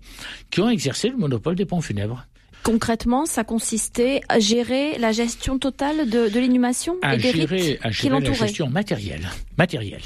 qui 0.50 0.60
ont 0.60 0.70
exercé 0.70 1.10
le 1.10 1.18
monopole 1.18 1.56
des 1.56 1.66
ponts 1.66 1.82
funèbres. 1.82 2.26
Concrètement, 2.64 3.26
ça 3.26 3.44
consistait 3.44 4.22
à 4.30 4.40
gérer 4.40 4.98
la 5.00 5.12
gestion 5.12 5.58
totale 5.58 6.10
de, 6.10 6.30
l'inhumation 6.38 6.96
et 7.02 7.18
des 7.18 7.32
gérer, 7.32 7.80
à 7.82 7.90
gérer 7.90 8.20
la 8.20 8.34
gestion 8.34 8.70
matérielle. 8.70 9.28
matérielle. 9.58 10.04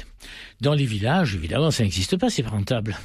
Dans 0.62 0.72
les 0.72 0.86
villages, 0.86 1.34
évidemment, 1.34 1.70
ça 1.70 1.82
n'existe 1.82 2.16
pas, 2.16 2.30
c'est 2.30 2.42
pas 2.42 2.50
rentable. 2.50 2.96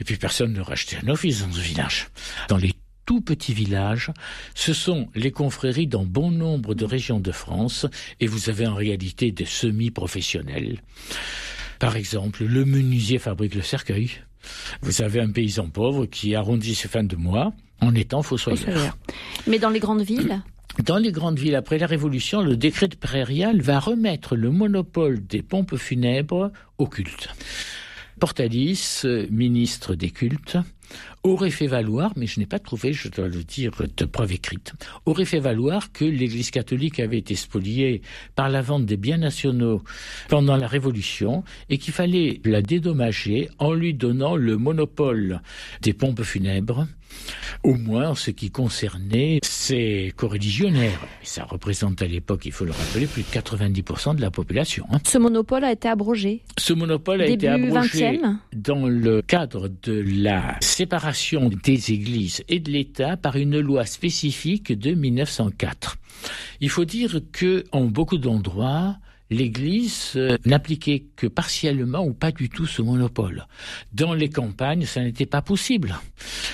Et 0.00 0.04
puis 0.04 0.16
personne 0.16 0.52
ne 0.52 0.60
rachetait 0.60 0.98
un 1.02 1.08
office 1.08 1.40
dans 1.40 1.52
ce 1.52 1.60
village. 1.60 2.08
Dans 2.48 2.58
les 2.58 2.73
tout 3.04 3.20
petits 3.20 3.54
villages. 3.54 4.10
Ce 4.54 4.72
sont 4.72 5.08
les 5.14 5.30
confréries 5.30 5.86
dans 5.86 6.04
bon 6.04 6.30
nombre 6.30 6.74
de 6.74 6.84
régions 6.84 7.20
de 7.20 7.32
France 7.32 7.86
et 8.20 8.26
vous 8.26 8.50
avez 8.50 8.66
en 8.66 8.74
réalité 8.74 9.32
des 9.32 9.44
semi-professionnels. 9.44 10.80
Par 11.78 11.96
exemple, 11.96 12.44
le 12.44 12.64
menuisier 12.64 13.18
fabrique 13.18 13.54
le 13.54 13.62
cercueil. 13.62 14.10
Vous 14.82 15.02
avez 15.02 15.20
un 15.20 15.30
paysan 15.30 15.68
pauvre 15.68 16.06
qui 16.06 16.34
arrondit 16.34 16.74
ses 16.74 16.88
fins 16.88 17.04
de 17.04 17.16
mois 17.16 17.52
en 17.80 17.94
étant 17.94 18.22
fossoyeur. 18.22 18.96
Mais 19.46 19.58
dans 19.58 19.70
les 19.70 19.80
grandes 19.80 20.02
villes 20.02 20.42
dans 20.82 20.98
les 20.98 21.12
grandes 21.12 21.38
villes, 21.38 21.54
après 21.54 21.78
la 21.78 21.86
Révolution, 21.86 22.42
le 22.42 22.56
décret 22.56 22.88
de 22.88 22.96
prairial 22.96 23.60
va 23.60 23.78
remettre 23.78 24.34
le 24.34 24.50
monopole 24.50 25.24
des 25.24 25.42
pompes 25.42 25.76
funèbres 25.76 26.50
au 26.78 26.86
culte. 26.86 27.28
Portalis, 28.18 29.02
ministre 29.30 29.94
des 29.94 30.10
cultes, 30.10 30.56
aurait 31.22 31.50
fait 31.50 31.66
valoir, 31.66 32.12
mais 32.16 32.26
je 32.26 32.40
n'ai 32.40 32.46
pas 32.46 32.58
trouvé, 32.58 32.92
je 32.92 33.08
dois 33.08 33.28
le 33.28 33.44
dire, 33.44 33.72
de 33.96 34.04
preuve 34.04 34.32
écrite, 34.32 34.74
aurait 35.06 35.24
fait 35.24 35.40
valoir 35.40 35.92
que 35.92 36.04
l'Église 36.04 36.50
catholique 36.50 37.00
avait 37.00 37.18
été 37.18 37.34
spoliée 37.34 38.02
par 38.34 38.48
la 38.48 38.62
vente 38.62 38.86
des 38.86 38.96
biens 38.96 39.18
nationaux 39.18 39.82
pendant 40.28 40.56
la 40.56 40.66
Révolution 40.66 41.44
et 41.70 41.78
qu'il 41.78 41.92
fallait 41.92 42.40
la 42.44 42.62
dédommager 42.62 43.48
en 43.58 43.72
lui 43.72 43.94
donnant 43.94 44.36
le 44.36 44.56
monopole 44.56 45.40
des 45.82 45.92
pompes 45.92 46.22
funèbres 46.22 46.86
au 47.62 47.74
moins 47.74 48.10
en 48.10 48.14
ce 48.14 48.30
qui 48.30 48.50
concernait 48.50 49.38
ses 49.42 50.12
coreligionnaires. 50.16 51.00
ça 51.22 51.44
représente 51.44 52.02
à 52.02 52.06
l'époque, 52.06 52.42
il 52.44 52.52
faut 52.52 52.64
le 52.64 52.72
rappeler, 52.72 53.06
plus 53.06 53.22
de 53.22 53.28
90% 53.28 54.16
de 54.16 54.20
la 54.20 54.30
population. 54.30 54.86
Hein. 54.90 54.98
Ce 55.04 55.18
monopole 55.18 55.64
a 55.64 55.72
été 55.72 55.88
abrogé 55.88 56.42
Ce 56.58 56.72
monopole 56.72 57.22
a 57.22 57.26
été 57.26 57.48
abrogé 57.48 58.20
dans 58.54 58.86
le 58.86 59.22
cadre 59.22 59.68
de 59.82 60.04
la 60.06 60.56
séparation 60.60 61.50
des 61.62 61.92
églises 61.92 62.44
et 62.48 62.60
de 62.60 62.70
l'État 62.70 63.16
par 63.16 63.36
une 63.36 63.58
loi 63.60 63.86
spécifique 63.86 64.78
de 64.78 64.92
1904. 64.92 65.96
Il 66.60 66.70
faut 66.70 66.84
dire 66.84 67.20
que 67.32 67.64
en 67.72 67.84
beaucoup 67.84 68.18
d'endroits, 68.18 68.96
l'Église 69.30 70.12
euh, 70.16 70.36
n'appliquait 70.44 71.04
que 71.16 71.26
partiellement 71.26 72.04
ou 72.04 72.12
pas 72.12 72.32
du 72.32 72.48
tout 72.48 72.66
ce 72.66 72.82
monopole. 72.82 73.46
Dans 73.92 74.14
les 74.14 74.28
campagnes, 74.28 74.84
ça 74.84 75.02
n'était 75.02 75.26
pas 75.26 75.42
possible, 75.42 75.96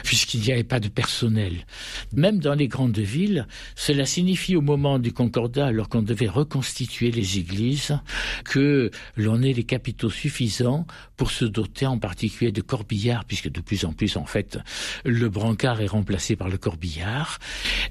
puisqu'il 0.05 0.41
n'y 0.41 0.53
avait 0.53 0.64
pas 0.64 0.81
de 0.81 0.89
personnel. 0.89 1.66
Même 2.14 2.39
dans 2.39 2.55
les 2.55 2.68
grandes 2.68 2.99
villes, 2.99 3.47
cela 3.75 4.07
signifie 4.07 4.57
au 4.57 4.61
moment 4.61 4.99
du 4.99 5.12
concordat, 5.12 5.66
alors 5.66 5.89
qu'on 5.89 6.03
devait 6.03 6.29
reconstituer 6.29 7.11
les 7.11 7.39
églises, 7.39 7.99
que 8.45 8.91
l'on 9.16 9.43
ait 9.43 9.53
les 9.53 9.64
capitaux 9.64 10.11
suffisants 10.11 10.87
pour 11.21 11.33
se 11.33 11.45
doter 11.45 11.85
en 11.85 11.99
particulier 11.99 12.51
de 12.51 12.62
corbillards, 12.62 13.27
puisque 13.27 13.51
de 13.51 13.61
plus 13.61 13.85
en 13.85 13.93
plus, 13.93 14.16
en 14.16 14.25
fait, 14.25 14.59
le 15.05 15.29
brancard 15.29 15.83
est 15.83 15.87
remplacé 15.87 16.35
par 16.35 16.49
le 16.49 16.57
corbillard, 16.57 17.39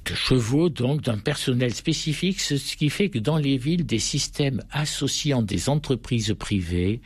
de 0.04 0.16
chevaux, 0.16 0.70
donc 0.70 1.04
d'un 1.04 1.20
personnel 1.20 1.76
spécifique, 1.76 2.40
ce 2.40 2.56
qui 2.76 2.90
fait 2.90 3.10
que 3.10 3.20
dans 3.20 3.38
les 3.38 3.58
villes, 3.58 3.86
des 3.86 4.00
systèmes 4.00 4.64
associant 4.72 5.44
des 5.44 5.70
entreprises 5.70 6.34
privées 6.40 7.02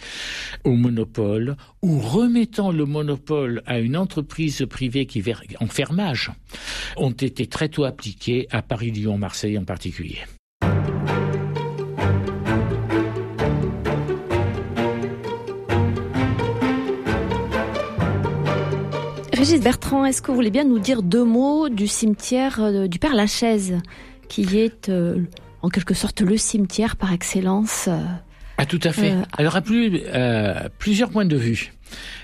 au 0.63 0.77
monopole 0.77 1.57
ou 1.81 1.99
remettant 1.99 2.71
le 2.71 2.85
monopole 2.85 3.61
à 3.65 3.79
une 3.79 3.97
entreprise 3.97 4.65
privée 4.69 5.05
qui 5.05 5.21
en 5.59 5.67
fermage 5.67 6.31
ont 6.95 7.11
été 7.11 7.47
très 7.47 7.67
tôt 7.67 7.83
appliqués 7.83 8.47
à 8.49 8.61
Paris, 8.61 8.91
Lyon, 8.91 9.17
Marseille 9.17 9.57
en 9.57 9.65
particulier. 9.65 10.19
Régis 19.43 19.59
Bertrand, 19.59 20.05
est-ce 20.05 20.21
que 20.21 20.27
vous 20.27 20.35
voulez 20.35 20.51
bien 20.51 20.63
nous 20.63 20.79
dire 20.79 21.03
deux 21.03 21.25
mots 21.25 21.67
du 21.67 21.85
cimetière 21.85 22.61
euh, 22.61 22.87
du 22.87 22.97
Père 22.97 23.13
Lachaise, 23.13 23.77
qui 24.29 24.57
est 24.57 24.87
euh, 24.87 25.19
en 25.61 25.67
quelque 25.67 25.93
sorte 25.93 26.21
le 26.21 26.37
cimetière 26.37 26.95
par 26.95 27.11
excellence. 27.11 27.89
Euh, 27.89 27.99
ah, 28.57 28.65
tout 28.65 28.79
à 28.81 28.93
fait. 28.93 29.11
Euh, 29.11 29.23
Alors, 29.37 29.57
à 29.57 29.61
plus, 29.61 29.99
euh, 30.05 30.69
plusieurs 30.79 31.09
points 31.09 31.25
de 31.25 31.35
vue. 31.35 31.73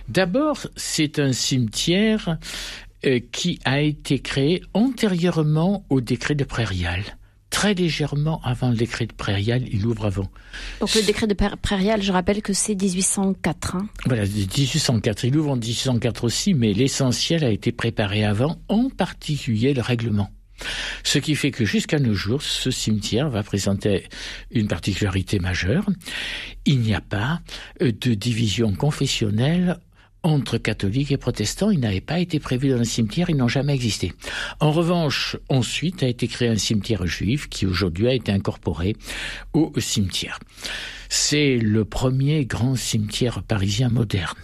D'abord, 0.08 0.66
c'est 0.78 1.20
un 1.20 1.34
cimetière 1.34 2.38
qui 3.34 3.60
a 3.66 3.82
été 3.82 4.20
créé 4.20 4.62
antérieurement 4.74 5.84
au 5.90 6.00
décret 6.00 6.36
de 6.36 6.46
Prairial 6.46 7.04
très 7.60 7.74
légèrement 7.74 8.40
avant 8.46 8.70
le 8.70 8.78
décret 8.78 9.06
de 9.06 9.12
Prairial, 9.12 9.64
il 9.70 9.86
ouvre 9.86 10.06
avant. 10.06 10.32
Donc 10.80 10.96
le 10.96 11.02
décret 11.02 11.28
de 11.28 11.34
Prairial, 11.34 12.02
je 12.02 12.14
rappelle 12.14 12.42
que 12.42 12.54
c'est 12.54 12.74
1804. 12.74 13.76
Hein. 13.76 13.90
Voilà, 14.06 14.24
1804. 14.24 15.26
Il 15.26 15.36
ouvre 15.36 15.52
en 15.52 15.56
1804 15.58 16.24
aussi, 16.24 16.54
mais 16.54 16.72
l'essentiel 16.72 17.44
a 17.44 17.50
été 17.50 17.74
préparé 17.74 18.24
avant, 18.24 18.62
en 18.70 18.90
particulier 18.90 19.74
le 19.74 19.82
règlement. 19.82 20.32
Ce 21.04 21.20
qui 21.20 21.36
fait 21.36 21.52
que 21.52 21.66
jusqu'à 21.66 22.00
nos 22.00 22.14
jours, 22.14 22.42
ce 22.42 22.72
cimetière 22.72 23.30
va 23.30 23.44
présenter 23.44 24.06
une 24.52 24.70
particularité 24.70 25.40
majeure. 25.40 25.86
Il 26.64 26.80
n'y 26.80 26.96
a 26.96 27.02
pas 27.02 27.42
euh, 27.82 27.92
de 27.92 28.14
division 28.14 28.74
confessionnelle 28.74 29.80
entre 30.24 30.58
catholiques 30.58 31.12
et 31.12 31.18
protestants, 31.18 31.70
il 31.70 31.80
n'avait 31.80 32.02
pas 32.02 32.20
été 32.20 32.40
prévu 32.40 32.70
dans 32.70 32.78
le 32.78 32.84
cimetière, 32.84 33.30
ils 33.30 33.38
n'ont 33.38 33.48
jamais 33.48 33.74
existé. 33.74 34.14
En 34.60 34.72
revanche, 34.72 35.38
ensuite 35.50 36.04
a 36.04 36.08
été 36.08 36.28
créé 36.28 36.50
un 36.50 36.58
cimetière 36.58 37.08
juif 37.08 37.48
qui 37.50 37.66
aujourd'hui 37.66 38.08
a 38.08 38.14
été 38.14 38.32
incorporé 38.32 38.96
au 39.54 39.72
cimetière. 39.78 40.40
C'est 41.10 41.58
le 41.58 41.86
premier 41.86 42.46
grand 42.46 42.76
cimetière 42.76 43.44
parisien 43.44 43.90
moderne. 43.90 44.38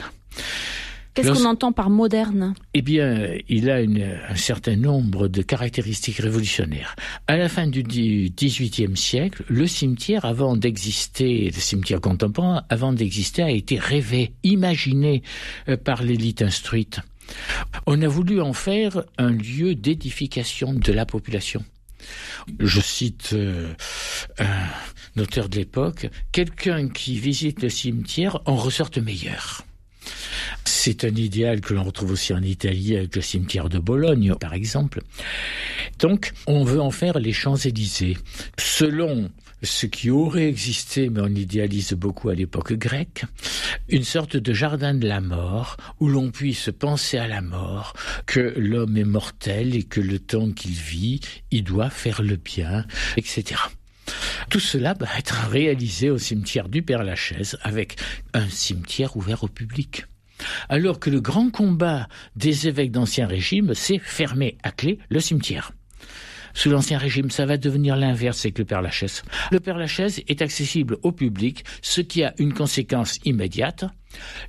Qu'est-ce 1.16 1.32
qu'on 1.32 1.45
entend 1.45 1.72
par 1.72 1.89
moderne? 1.89 2.53
Eh 2.74 2.82
bien, 2.82 3.30
il 3.47 3.70
a 3.70 3.78
un 3.78 4.36
certain 4.36 4.76
nombre 4.76 5.30
de 5.30 5.41
caractéristiques 5.41 6.18
révolutionnaires. 6.18 6.95
À 7.28 7.38
la 7.38 7.47
fin 7.47 7.68
du 7.68 7.84
XVIIIe 7.84 8.97
siècle, 8.97 9.43
le 9.47 9.66
cimetière, 9.66 10.26
avant 10.26 10.57
d'exister, 10.57 11.51
le 11.53 11.59
cimetière 11.59 12.01
contemporain, 12.01 12.63
avant 12.70 12.91
d'exister, 12.91 13.43
a 13.43 13.49
été 13.49 13.80
rêvé, 13.80 14.34
imaginé 14.43 15.24
euh, 15.70 15.78
par 15.78 16.03
l'élite 16.03 16.41
instruite. 16.41 16.99
On 17.88 18.01
a 18.01 18.07
voulu 18.07 18.41
en 18.41 18.51
faire 18.51 19.03
un 19.18 19.32
lieu 19.32 19.74
d'édification 19.74 20.74
de 20.74 20.91
la 20.91 21.05
population. 21.05 21.63
Je 22.59 22.82
cite 22.82 23.32
euh, 23.34 23.74
un 24.38 25.22
auteur 25.22 25.47
de 25.47 25.55
l'époque, 25.55 26.07
quelqu'un 26.34 26.89
qui 26.89 27.18
visite 27.18 27.63
le 27.63 27.70
cimetière 27.70 28.41
en 28.45 28.55
ressorte 28.55 28.97
meilleur. 28.97 29.66
C'est 30.68 31.03
un 31.03 31.16
idéal 31.16 31.61
que 31.61 31.74
l'on 31.74 31.84
retrouve 31.84 32.11
aussi 32.11 32.34
en 32.34 32.41
Italie 32.41 32.97
avec 32.97 33.16
le 33.16 33.22
cimetière 33.22 33.70
de 33.70 33.80
Bologne, 33.80 34.36
par 34.39 34.53
exemple. 34.53 35.01
Donc, 35.99 36.34
on 36.47 36.63
veut 36.63 36.82
en 36.82 36.91
faire 36.91 37.20
les 37.20 37.34
Champs-Élysées. 37.34 38.18
Selon 38.57 39.30
ce 39.63 39.86
qui 39.86 40.09
aurait 40.09 40.47
existé, 40.47 41.09
mais 41.09 41.22
on 41.22 41.28
idéalise 41.28 41.93
beaucoup 41.93 42.30
à 42.30 42.36
l'époque 42.36 42.74
grecque, 42.74 43.26
une 43.89 44.03
sorte 44.03 44.38
de 44.38 44.53
jardin 44.53 44.93
de 44.93 45.07
la 45.07 45.22
mort 45.22 45.78
où 45.99 46.07
l'on 46.07 46.32
puisse 46.32 46.70
penser 46.78 47.18
à 47.18 47.28
la 47.28 47.41
mort, 47.41 47.93
que 48.26 48.53
l'homme 48.57 48.97
est 48.97 49.03
mortel 49.03 49.76
et 49.76 49.84
que 49.84 50.01
le 50.01 50.20
temps 50.20 50.51
qu'il 50.51 50.74
vit, 50.74 51.22
il 51.51 51.63
doit 51.63 51.89
faire 51.89 52.22
le 52.22 52.36
bien, 52.36 52.86
etc. 53.18 53.61
Tout 54.49 54.59
cela 54.59 54.93
va 54.93 55.07
être 55.18 55.49
réalisé 55.49 56.09
au 56.09 56.18
cimetière 56.18 56.70
du 56.70 56.84
Père-Lachaise 56.84 57.57
avec 57.63 57.95
un 58.34 58.47
cimetière 58.49 59.18
ouvert 59.18 59.43
au 59.43 59.47
public. 59.47 60.05
Alors 60.69 60.99
que 60.99 61.09
le 61.09 61.21
grand 61.21 61.49
combat 61.49 62.07
des 62.36 62.67
évêques 62.67 62.91
d'Ancien 62.91 63.27
Régime, 63.27 63.73
c'est 63.73 63.99
fermer 63.99 64.57
à 64.63 64.71
clé 64.71 64.99
le 65.09 65.19
cimetière. 65.19 65.71
Sous 66.55 66.69
l'Ancien 66.69 66.97
Régime, 66.97 67.29
ça 67.29 67.45
va 67.45 67.57
devenir 67.57 67.97
l'inverse 67.97 68.45
avec 68.45 68.57
le 68.57 68.63
Père 68.63 68.81
Lachaise. 68.81 69.23
Le 69.51 69.59
Père 69.59 69.77
Lachaise 69.77 70.21
est 70.29 70.41
accessible 70.41 70.97
au 71.03 71.11
public, 71.11 71.65
ce 71.81 71.99
qui 71.99 72.23
a 72.23 72.33
une 72.39 72.53
conséquence 72.53 73.19
immédiate. 73.25 73.83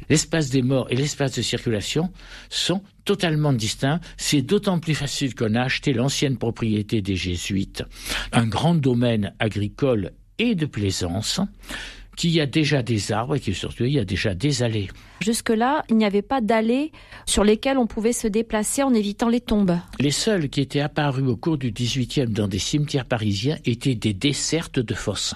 L'espace 0.08 0.48
des 0.50 0.62
morts 0.62 0.86
et 0.90 0.94
l'espace 0.94 1.32
de 1.32 1.42
circulation 1.42 2.12
sont 2.48 2.80
totalement 3.04 3.52
distincts. 3.52 3.98
C'est 4.16 4.42
d'autant 4.42 4.78
plus 4.78 4.94
facile 4.94 5.34
qu'on 5.34 5.56
a 5.56 5.62
acheté 5.62 5.92
l'ancienne 5.92 6.38
propriété 6.38 7.02
des 7.02 7.16
Jésuites, 7.16 7.82
un 8.30 8.46
grand 8.46 8.76
domaine 8.76 9.34
agricole 9.40 10.12
et 10.38 10.54
de 10.54 10.66
plaisance, 10.66 11.40
qu'il 12.16 12.30
y 12.30 12.40
a 12.40 12.46
déjà 12.46 12.82
des 12.82 13.12
arbres 13.12 13.36
et 13.36 13.40
que 13.40 13.52
surtout 13.52 13.84
il 13.84 13.92
y 13.92 13.98
a 13.98 14.04
déjà 14.04 14.34
des 14.34 14.62
allées. 14.62 14.88
Jusque-là, 15.20 15.84
il 15.88 15.96
n'y 15.96 16.04
avait 16.04 16.22
pas 16.22 16.40
d'allées 16.40 16.92
sur 17.26 17.44
lesquelles 17.44 17.78
on 17.78 17.86
pouvait 17.86 18.12
se 18.12 18.26
déplacer 18.26 18.82
en 18.82 18.92
évitant 18.92 19.28
les 19.28 19.40
tombes. 19.40 19.78
Les 20.00 20.10
seuls 20.10 20.48
qui 20.48 20.60
étaient 20.60 20.80
apparus 20.80 21.28
au 21.28 21.36
cours 21.36 21.58
du 21.58 21.70
XVIIIe 21.70 22.26
dans 22.26 22.48
des 22.48 22.58
cimetières 22.58 23.06
parisiens 23.06 23.58
étaient 23.64 23.94
des 23.94 24.14
dessertes 24.14 24.80
de 24.80 24.94
fosses 24.94 25.34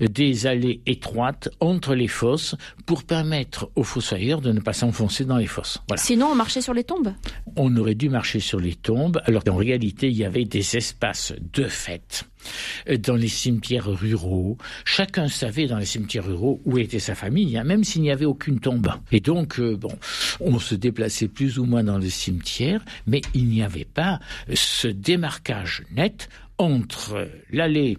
des 0.00 0.46
allées 0.46 0.80
étroites 0.86 1.48
entre 1.60 1.94
les 1.94 2.08
fosses 2.08 2.54
pour 2.86 3.04
permettre 3.04 3.70
aux 3.74 3.84
fossoyeurs 3.84 4.40
de 4.40 4.52
ne 4.52 4.60
pas 4.60 4.72
s'enfoncer 4.72 5.24
dans 5.24 5.36
les 5.36 5.46
fosses. 5.46 5.78
Sinon, 5.96 6.26
on 6.26 6.34
marchait 6.34 6.60
sur 6.60 6.74
les 6.74 6.84
tombes? 6.84 7.12
On 7.56 7.76
aurait 7.76 7.94
dû 7.94 8.08
marcher 8.08 8.40
sur 8.40 8.60
les 8.60 8.74
tombes, 8.74 9.20
alors 9.24 9.44
qu'en 9.44 9.56
réalité, 9.56 10.08
il 10.08 10.16
y 10.16 10.24
avait 10.24 10.44
des 10.44 10.76
espaces 10.76 11.32
de 11.52 11.64
fête 11.64 12.28
dans 13.00 13.16
les 13.16 13.28
cimetières 13.28 13.86
ruraux. 13.86 14.56
Chacun 14.84 15.28
savait 15.28 15.66
dans 15.66 15.78
les 15.78 15.84
cimetières 15.84 16.24
ruraux 16.24 16.60
où 16.64 16.78
était 16.78 16.98
sa 16.98 17.14
famille, 17.14 17.56
hein, 17.56 17.64
même 17.64 17.84
s'il 17.84 18.02
n'y 18.02 18.10
avait 18.10 18.24
aucune 18.24 18.60
tombe. 18.60 18.88
Et 19.12 19.20
donc, 19.20 19.58
euh, 19.58 19.76
bon, 19.76 19.92
on 20.40 20.58
se 20.58 20.74
déplaçait 20.74 21.28
plus 21.28 21.58
ou 21.58 21.64
moins 21.64 21.84
dans 21.84 21.98
le 21.98 22.08
cimetière, 22.08 22.84
mais 23.06 23.20
il 23.34 23.46
n'y 23.46 23.62
avait 23.62 23.84
pas 23.84 24.20
ce 24.52 24.88
démarquage 24.88 25.82
net 25.94 26.28
entre 26.58 27.28
l'allée 27.50 27.98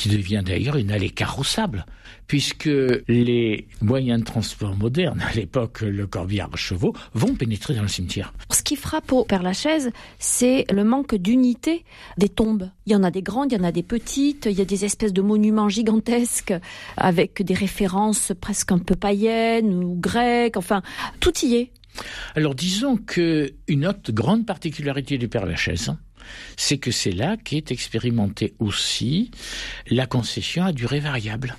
qui 0.00 0.08
devient 0.08 0.42
d'ailleurs 0.42 0.76
une 0.76 0.90
allée 0.92 1.10
carrossable, 1.10 1.84
puisque 2.26 2.70
les 3.06 3.68
moyens 3.82 4.20
de 4.20 4.24
transport 4.24 4.74
modernes, 4.74 5.20
à 5.20 5.34
l'époque 5.34 5.82
le 5.82 6.06
corbillard 6.06 6.48
à 6.54 6.56
chevaux, 6.56 6.94
vont 7.12 7.34
pénétrer 7.34 7.74
dans 7.74 7.82
le 7.82 7.88
cimetière. 7.88 8.32
Ce 8.50 8.62
qui 8.62 8.76
frappe 8.76 9.12
au 9.12 9.24
Père 9.24 9.42
Lachaise, 9.42 9.90
c'est 10.18 10.64
le 10.72 10.84
manque 10.84 11.16
d'unité 11.16 11.84
des 12.16 12.30
tombes. 12.30 12.70
Il 12.86 12.92
y 12.94 12.96
en 12.96 13.02
a 13.02 13.10
des 13.10 13.20
grandes, 13.20 13.52
il 13.52 13.58
y 13.58 13.60
en 13.60 13.64
a 13.64 13.72
des 13.72 13.82
petites, 13.82 14.46
il 14.46 14.56
y 14.58 14.62
a 14.62 14.64
des 14.64 14.86
espèces 14.86 15.12
de 15.12 15.20
monuments 15.20 15.68
gigantesques 15.68 16.54
avec 16.96 17.42
des 17.42 17.52
références 17.52 18.32
presque 18.40 18.72
un 18.72 18.78
peu 18.78 18.96
païennes 18.96 19.84
ou 19.84 19.96
grecques, 20.00 20.56
enfin, 20.56 20.80
tout 21.20 21.36
y 21.42 21.56
est. 21.56 21.72
Alors 22.36 22.54
disons 22.54 22.96
que 22.96 23.52
une 23.68 23.86
autre 23.86 24.12
grande 24.12 24.46
particularité 24.46 25.18
du 25.18 25.28
Père 25.28 25.44
Lachaise, 25.44 25.92
c'est 26.56 26.78
que 26.78 26.90
c'est 26.90 27.12
là 27.12 27.36
qu'est 27.36 27.70
expérimentée 27.70 28.54
aussi 28.58 29.30
la 29.88 30.06
concession 30.06 30.64
à 30.64 30.72
durée 30.72 31.00
variable. 31.00 31.56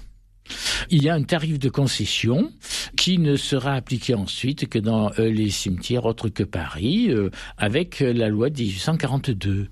Il 0.89 1.03
y 1.03 1.09
a 1.09 1.13
un 1.13 1.23
tarif 1.23 1.59
de 1.59 1.69
concession 1.69 2.51
qui 2.95 3.17
ne 3.17 3.35
sera 3.35 3.73
appliqué 3.73 4.13
ensuite 4.13 4.67
que 4.67 4.79
dans 4.79 5.11
euh, 5.19 5.29
les 5.29 5.49
cimetières 5.49 6.05
autres 6.05 6.29
que 6.29 6.43
Paris, 6.43 7.09
euh, 7.09 7.29
avec 7.57 8.01
euh, 8.01 8.13
la 8.13 8.29
loi 8.29 8.49
de 8.49 8.61
1842. 8.61 9.67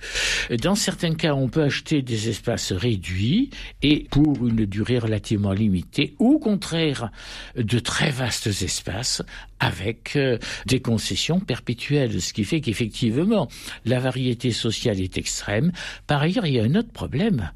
Dans 0.61 0.75
certains 0.75 1.15
cas, 1.15 1.33
on 1.33 1.47
peut 1.47 1.63
acheter 1.63 2.01
des 2.01 2.29
espaces 2.29 2.71
réduits 2.71 3.49
et 3.81 4.07
pour 4.09 4.47
une 4.47 4.65
durée 4.65 4.99
relativement 4.99 5.51
limitée, 5.51 6.15
ou 6.19 6.33
au 6.33 6.39
contraire 6.39 7.11
de 7.55 7.79
très 7.79 8.11
vastes 8.11 8.47
espaces 8.47 9.21
avec 9.59 10.17
des 10.65 10.79
concessions 10.79 11.39
perpétuelles, 11.39 12.21
ce 12.21 12.33
qui 12.33 12.45
fait 12.45 12.61
qu'effectivement, 12.61 13.49
la 13.85 13.99
variété 13.99 14.51
sociale 14.51 15.01
est 15.01 15.17
extrême. 15.17 15.71
Par 16.07 16.21
ailleurs, 16.21 16.45
il 16.45 16.53
y 16.53 16.59
a 16.59 16.63
un 16.63 16.75
autre 16.75 16.91
problème 16.91 17.51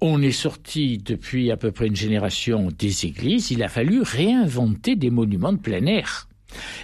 on 0.00 0.20
est 0.22 0.32
sorti 0.32 0.98
depuis 0.98 1.50
à 1.50 1.56
peu 1.56 1.72
près 1.72 1.86
une 1.86 1.96
génération 1.96 2.68
des 2.76 3.06
églises, 3.06 3.50
il 3.50 3.62
a 3.62 3.68
fallu 3.68 4.02
réinventer 4.02 4.96
des 4.96 5.10
monuments 5.10 5.52
de 5.52 5.58
plein 5.58 5.86
air. 5.86 6.28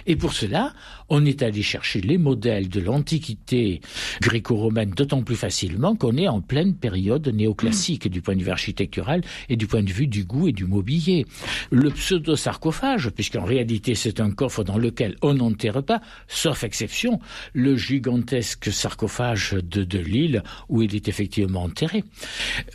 Et 0.05 0.15
pour 0.15 0.33
cela, 0.33 0.73
on 1.13 1.25
est 1.25 1.43
allé 1.43 1.61
chercher 1.61 2.01
les 2.01 2.17
modèles 2.17 2.69
de 2.69 2.79
l'Antiquité 2.79 3.81
gréco-romaine 4.19 4.89
d'autant 4.89 5.21
plus 5.21 5.35
facilement 5.35 5.95
qu'on 5.95 6.17
est 6.17 6.27
en 6.27 6.41
pleine 6.41 6.73
période 6.73 7.27
néoclassique 7.27 8.07
du 8.07 8.19
point 8.23 8.35
de 8.35 8.43
vue 8.43 8.49
architectural 8.49 9.21
et 9.47 9.55
du 9.55 9.67
point 9.67 9.83
de 9.83 9.91
vue 9.91 10.07
du 10.07 10.25
goût 10.25 10.47
et 10.47 10.51
du 10.51 10.65
mobilier. 10.65 11.27
Le 11.69 11.91
pseudo-sarcophage, 11.91 13.11
puisqu'en 13.11 13.43
réalité 13.43 13.93
c'est 13.93 14.19
un 14.21 14.31
coffre 14.31 14.63
dans 14.63 14.79
lequel 14.79 15.15
on 15.21 15.35
n'enterre 15.35 15.83
pas, 15.83 16.01
sauf 16.27 16.63
exception, 16.63 17.19
le 17.53 17.77
gigantesque 17.77 18.73
sarcophage 18.73 19.51
de, 19.51 19.83
de 19.83 19.99
Lille 19.99 20.41
où 20.67 20.81
il 20.81 20.95
est 20.95 21.07
effectivement 21.07 21.61
enterré. 21.61 22.03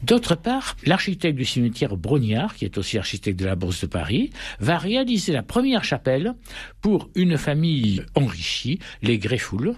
D'autre 0.05 0.37
part, 0.37 0.77
l'architecte 0.87 1.37
du 1.37 1.45
cimetière 1.45 1.97
Brognard, 1.97 2.55
qui 2.55 2.67
est 2.67 2.79
aussi 2.79 2.99
architecte 2.99 3.41
de 3.41 3.47
la 3.47 3.57
Bourse 3.57 3.81
de 3.81 3.89
Paris, 3.89 4.31
va 4.61 4.79
réaliser 4.79 5.33
la 5.33 5.43
première 5.43 5.83
chapelle 5.83 6.35
pour 6.81 7.11
une 7.17 7.37
famille 7.37 8.05
enrichie, 8.29 8.79
les 9.03 9.19
Greffoules. 9.19 9.75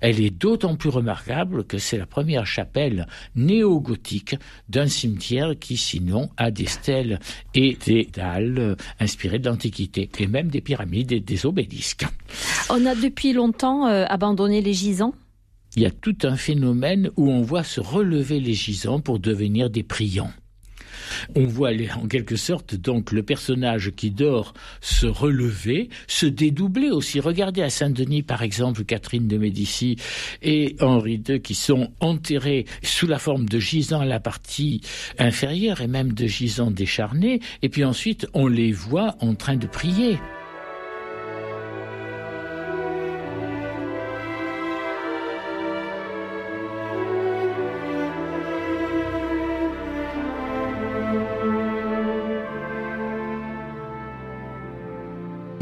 Elle 0.00 0.20
est 0.20 0.30
d'autant 0.30 0.76
plus 0.76 0.88
remarquable 0.88 1.64
que 1.64 1.78
c'est 1.78 1.98
la 1.98 2.06
première 2.06 2.46
chapelle 2.46 3.06
néo-gothique 3.34 4.36
d'un 4.68 4.88
cimetière 4.88 5.58
qui 5.58 5.76
sinon 5.76 6.30
a 6.36 6.50
des 6.50 6.66
stèles 6.66 7.20
et 7.54 7.76
des 7.86 8.08
dalles 8.12 8.76
inspirées 8.98 9.38
de 9.38 9.48
l'Antiquité, 9.48 10.08
et 10.18 10.26
même 10.26 10.48
des 10.48 10.60
pyramides 10.60 11.12
et 11.12 11.20
des 11.20 11.46
obélisques. 11.46 12.06
On 12.70 12.86
a 12.86 12.94
depuis 12.94 13.32
longtemps 13.32 13.86
euh, 13.86 14.04
abandonné 14.08 14.62
les 14.62 14.72
gisants? 14.72 15.14
Il 15.76 15.82
y 15.82 15.86
a 15.86 15.90
tout 15.90 16.16
un 16.24 16.36
phénomène 16.36 17.10
où 17.16 17.30
on 17.30 17.42
voit 17.42 17.62
se 17.62 17.80
relever 17.80 18.40
les 18.40 18.54
gisants 18.54 19.00
pour 19.00 19.20
devenir 19.20 19.70
des 19.70 19.84
priants. 19.84 20.32
On 21.34 21.44
voit 21.44 21.70
en 21.96 22.06
quelque 22.06 22.36
sorte 22.36 22.74
donc 22.74 23.12
le 23.12 23.22
personnage 23.22 23.92
qui 23.96 24.10
dort 24.10 24.54
se 24.80 25.06
relever, 25.06 25.88
se 26.06 26.26
dédoubler 26.26 26.90
aussi. 26.90 27.20
Regardez 27.20 27.62
à 27.62 27.70
Saint-Denis 27.70 28.22
par 28.22 28.42
exemple 28.42 28.84
Catherine 28.84 29.28
de 29.28 29.38
Médicis 29.38 29.96
et 30.42 30.76
Henri 30.80 31.22
II 31.28 31.40
qui 31.40 31.54
sont 31.54 31.92
enterrés 32.00 32.66
sous 32.82 33.06
la 33.06 33.18
forme 33.18 33.48
de 33.48 33.58
gisants 33.58 34.00
à 34.00 34.06
la 34.06 34.20
partie 34.20 34.80
inférieure 35.18 35.80
et 35.80 35.88
même 35.88 36.12
de 36.12 36.26
gisants 36.26 36.70
décharnés 36.70 37.40
et 37.62 37.68
puis 37.68 37.84
ensuite 37.84 38.26
on 38.34 38.46
les 38.46 38.72
voit 38.72 39.16
en 39.20 39.34
train 39.34 39.56
de 39.56 39.66
prier. 39.66 40.18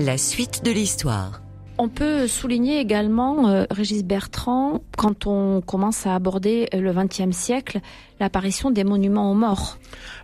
La 0.09 0.17
suite 0.17 0.65
de 0.65 0.71
l'histoire. 0.71 1.43
On 1.77 1.91
peut 1.91 2.27
souligner 2.29 2.81
également, 2.81 3.51
euh, 3.51 3.67
Régis 3.71 4.03
Bertrand, 4.03 4.83
quand 4.97 5.27
on 5.27 5.61
commence 5.61 6.07
à 6.07 6.15
aborder 6.15 6.67
le 6.73 6.95
XXe 6.95 7.37
siècle, 7.37 7.81
l'apparition 8.19 8.71
des 8.71 8.85
monuments 8.85 9.31
aux 9.31 9.35
morts. 9.35 9.77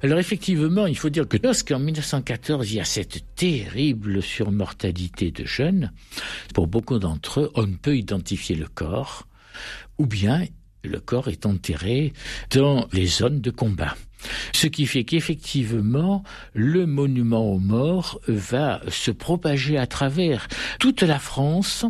Alors 0.03 0.18
effectivement, 0.18 0.87
il 0.87 0.97
faut 0.97 1.11
dire 1.11 1.28
que 1.28 1.37
lorsqu'en 1.37 1.78
1914, 1.80 2.72
il 2.72 2.76
y 2.76 2.80
a 2.80 2.87
cette 2.87 3.26
terrible 3.37 4.22
surmortalité 4.22 5.30
de 5.30 5.45
jeunes, 5.45 5.93
pour 6.55 6.66
beaucoup 6.66 6.99
d'entre 6.99 7.41
eux, 7.41 7.51
on 7.55 7.66
ne 7.66 7.76
peut 7.76 7.99
identifier 7.99 8.57
le 8.57 8.68
corps, 8.68 9.28
ou 9.99 10.07
bien 10.07 10.47
le 10.82 10.99
corps 10.99 11.28
est 11.28 11.45
enterré 11.45 12.14
dans 12.55 12.87
les 12.95 13.07
zones 13.07 13.43
de 13.43 13.51
combat. 13.51 13.95
Ce 14.53 14.66
qui 14.66 14.87
fait 14.87 15.05
qu'effectivement, 15.05 16.22
le 16.55 16.87
monument 16.87 17.53
aux 17.53 17.59
morts 17.59 18.20
va 18.29 18.81
se 18.89 19.11
propager 19.11 19.79
à 19.79 19.87
travers 19.87 20.49
toute 20.79 21.03
la 21.03 21.18
France, 21.18 21.85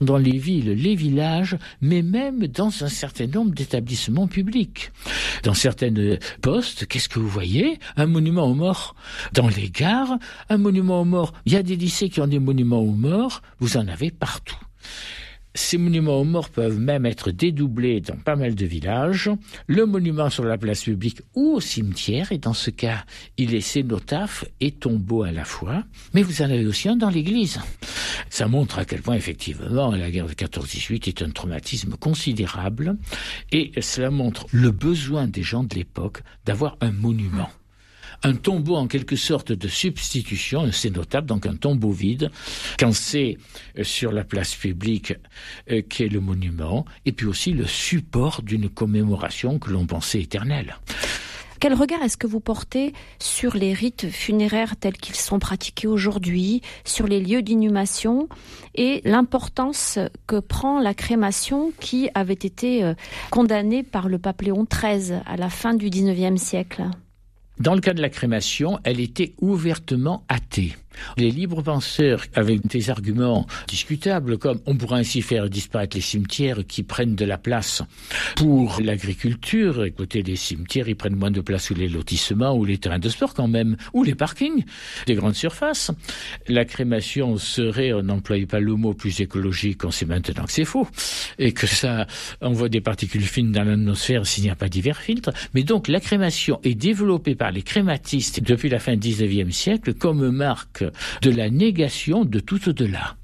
dans 0.00 0.18
les 0.18 0.38
villes, 0.38 0.72
les 0.72 0.94
villages, 0.94 1.56
mais 1.80 2.02
même 2.02 2.46
dans 2.46 2.84
un 2.84 2.88
certain 2.88 3.26
nombre 3.26 3.54
d'établissements 3.54 4.26
publics. 4.26 4.90
Dans 5.42 5.54
certaines 5.54 6.18
postes, 6.40 6.86
qu'est-ce 6.86 7.08
que 7.08 7.18
vous 7.18 7.28
voyez? 7.28 7.78
Un 7.96 8.06
monument 8.06 8.46
aux 8.46 8.54
morts. 8.54 8.94
Dans 9.32 9.48
les 9.48 9.70
gares, 9.70 10.18
un 10.48 10.58
monument 10.58 11.02
aux 11.02 11.06
morts. 11.06 11.32
Il 11.46 11.52
y 11.52 11.56
a 11.56 11.62
des 11.62 11.76
lycées 11.76 12.08
qui 12.08 12.20
ont 12.20 12.26
des 12.26 12.38
monuments 12.38 12.80
aux 12.80 12.94
morts, 12.94 13.42
vous 13.60 13.76
en 13.76 13.86
avez 13.88 14.10
partout. 14.10 14.61
Ces 15.54 15.76
monuments 15.76 16.20
aux 16.20 16.24
morts 16.24 16.48
peuvent 16.48 16.78
même 16.78 17.04
être 17.04 17.30
dédoublés 17.30 18.00
dans 18.00 18.16
pas 18.16 18.36
mal 18.36 18.54
de 18.54 18.64
villages. 18.64 19.30
Le 19.66 19.84
monument 19.84 20.30
sur 20.30 20.44
la 20.44 20.56
place 20.56 20.84
publique 20.84 21.20
ou 21.34 21.54
au 21.54 21.60
cimetière, 21.60 22.32
et 22.32 22.38
dans 22.38 22.54
ce 22.54 22.70
cas, 22.70 23.04
il 23.36 23.54
est 23.54 23.60
cénotaphe 23.60 24.44
et 24.60 24.70
tombeau 24.70 25.24
à 25.24 25.30
la 25.30 25.44
fois. 25.44 25.84
Mais 26.14 26.22
vous 26.22 26.40
en 26.42 26.46
avez 26.46 26.66
aussi 26.66 26.88
un 26.88 26.96
dans 26.96 27.10
l'église. 27.10 27.60
Ça 28.30 28.48
montre 28.48 28.78
à 28.78 28.84
quel 28.84 29.02
point, 29.02 29.14
effectivement, 29.14 29.90
la 29.90 30.10
guerre 30.10 30.26
de 30.26 30.32
14-18 30.32 31.08
est 31.08 31.22
un 31.22 31.30
traumatisme 31.30 31.96
considérable. 31.96 32.96
Et 33.50 33.72
cela 33.80 34.10
montre 34.10 34.46
le 34.52 34.70
besoin 34.70 35.26
des 35.26 35.42
gens 35.42 35.64
de 35.64 35.74
l'époque 35.74 36.22
d'avoir 36.46 36.76
un 36.80 36.92
monument 36.92 37.50
un 38.22 38.34
tombeau 38.34 38.76
en 38.76 38.86
quelque 38.86 39.16
sorte 39.16 39.52
de 39.52 39.68
substitution, 39.68 40.70
c'est 40.72 40.94
notable, 40.94 41.26
donc 41.26 41.46
un 41.46 41.56
tombeau 41.56 41.90
vide, 41.90 42.30
quand 42.78 42.92
c'est 42.92 43.38
euh, 43.78 43.84
sur 43.84 44.12
la 44.12 44.24
place 44.24 44.54
publique 44.54 45.14
euh, 45.70 45.82
qu'est 45.88 46.08
le 46.08 46.20
monument, 46.20 46.84
et 47.04 47.12
puis 47.12 47.26
aussi 47.26 47.52
le 47.52 47.66
support 47.66 48.42
d'une 48.42 48.68
commémoration 48.68 49.58
que 49.58 49.70
l'on 49.70 49.86
pensait 49.86 50.20
éternelle. 50.20 50.76
Quel 51.62 51.74
regard 51.74 52.02
est-ce 52.02 52.16
que 52.16 52.26
vous 52.26 52.40
portez 52.40 52.92
sur 53.20 53.54
les 53.54 53.72
rites 53.72 54.10
funéraires 54.10 54.76
tels 54.76 54.96
qu'ils 54.96 55.14
sont 55.14 55.38
pratiqués 55.38 55.86
aujourd'hui, 55.86 56.60
sur 56.84 57.06
les 57.06 57.20
lieux 57.20 57.40
d'inhumation 57.40 58.28
et 58.74 59.00
l'importance 59.04 60.00
que 60.26 60.40
prend 60.40 60.80
la 60.80 60.92
crémation 60.92 61.72
qui 61.78 62.10
avait 62.14 62.32
été 62.32 62.82
euh, 62.82 62.94
condamnée 63.30 63.84
par 63.84 64.08
le 64.08 64.18
pape 64.18 64.42
Léon 64.42 64.66
XIII 64.68 65.20
à 65.24 65.36
la 65.36 65.50
fin 65.50 65.74
du 65.74 65.88
XIXe 65.88 66.42
siècle? 66.42 66.82
Dans 67.62 67.74
le 67.76 67.80
cas 67.80 67.94
de 67.94 68.02
la 68.02 68.08
crémation, 68.08 68.80
elle 68.82 68.98
était 68.98 69.34
ouvertement 69.40 70.24
athée. 70.28 70.74
Les 71.16 71.30
libres 71.30 71.62
penseurs, 71.62 72.24
avec 72.34 72.66
des 72.66 72.90
arguments 72.90 73.46
discutables, 73.68 74.38
comme 74.38 74.60
on 74.66 74.76
pourra 74.76 74.96
ainsi 74.96 75.22
faire 75.22 75.48
disparaître 75.48 75.96
les 75.96 76.02
cimetières 76.02 76.66
qui 76.66 76.82
prennent 76.82 77.14
de 77.14 77.24
la 77.24 77.38
place 77.38 77.82
pour 78.36 78.80
l'agriculture. 78.82 79.84
Écoutez, 79.84 80.22
les 80.22 80.36
cimetières, 80.36 80.88
ils 80.88 80.96
prennent 80.96 81.16
moins 81.16 81.30
de 81.30 81.40
place 81.40 81.68
que 81.68 81.74
les 81.74 81.88
lotissements 81.88 82.54
ou 82.54 82.64
les 82.64 82.78
terrains 82.78 82.98
de 82.98 83.08
sport 83.08 83.34
quand 83.34 83.48
même, 83.48 83.76
ou 83.92 84.02
les 84.02 84.14
parkings 84.14 84.64
des 85.06 85.14
grandes 85.14 85.34
surfaces. 85.34 85.90
La 86.48 86.64
crémation 86.64 87.36
serait, 87.36 87.92
on 87.92 88.02
n'emploie 88.02 88.36
pas 88.48 88.60
le 88.60 88.74
mot 88.74 88.94
plus 88.94 89.20
écologique, 89.20 89.84
on 89.84 89.90
sait 89.90 90.06
maintenant 90.06 90.44
que 90.44 90.52
c'est 90.52 90.64
faux, 90.64 90.86
et 91.38 91.52
que 91.52 91.66
ça 91.66 92.06
envoie 92.40 92.68
des 92.68 92.80
particules 92.80 93.22
fines 93.22 93.52
dans 93.52 93.64
l'atmosphère 93.64 94.26
s'il 94.26 94.44
n'y 94.44 94.50
a 94.50 94.56
pas 94.56 94.68
divers 94.68 95.00
filtres. 95.00 95.30
Mais 95.54 95.62
donc, 95.62 95.88
la 95.88 96.00
crémation 96.00 96.60
est 96.64 96.74
développée 96.74 97.34
par 97.34 97.50
les 97.50 97.62
crématistes 97.62 98.42
depuis 98.42 98.68
la 98.68 98.78
fin 98.78 98.96
du 98.96 99.08
19e 99.08 99.50
siècle 99.50 99.94
comme 99.94 100.30
marque 100.30 100.81
de 101.22 101.30
la 101.30 101.50
négation 101.50 102.24
de 102.24 102.40
tout 102.40 102.68
au-delà. 102.68 103.16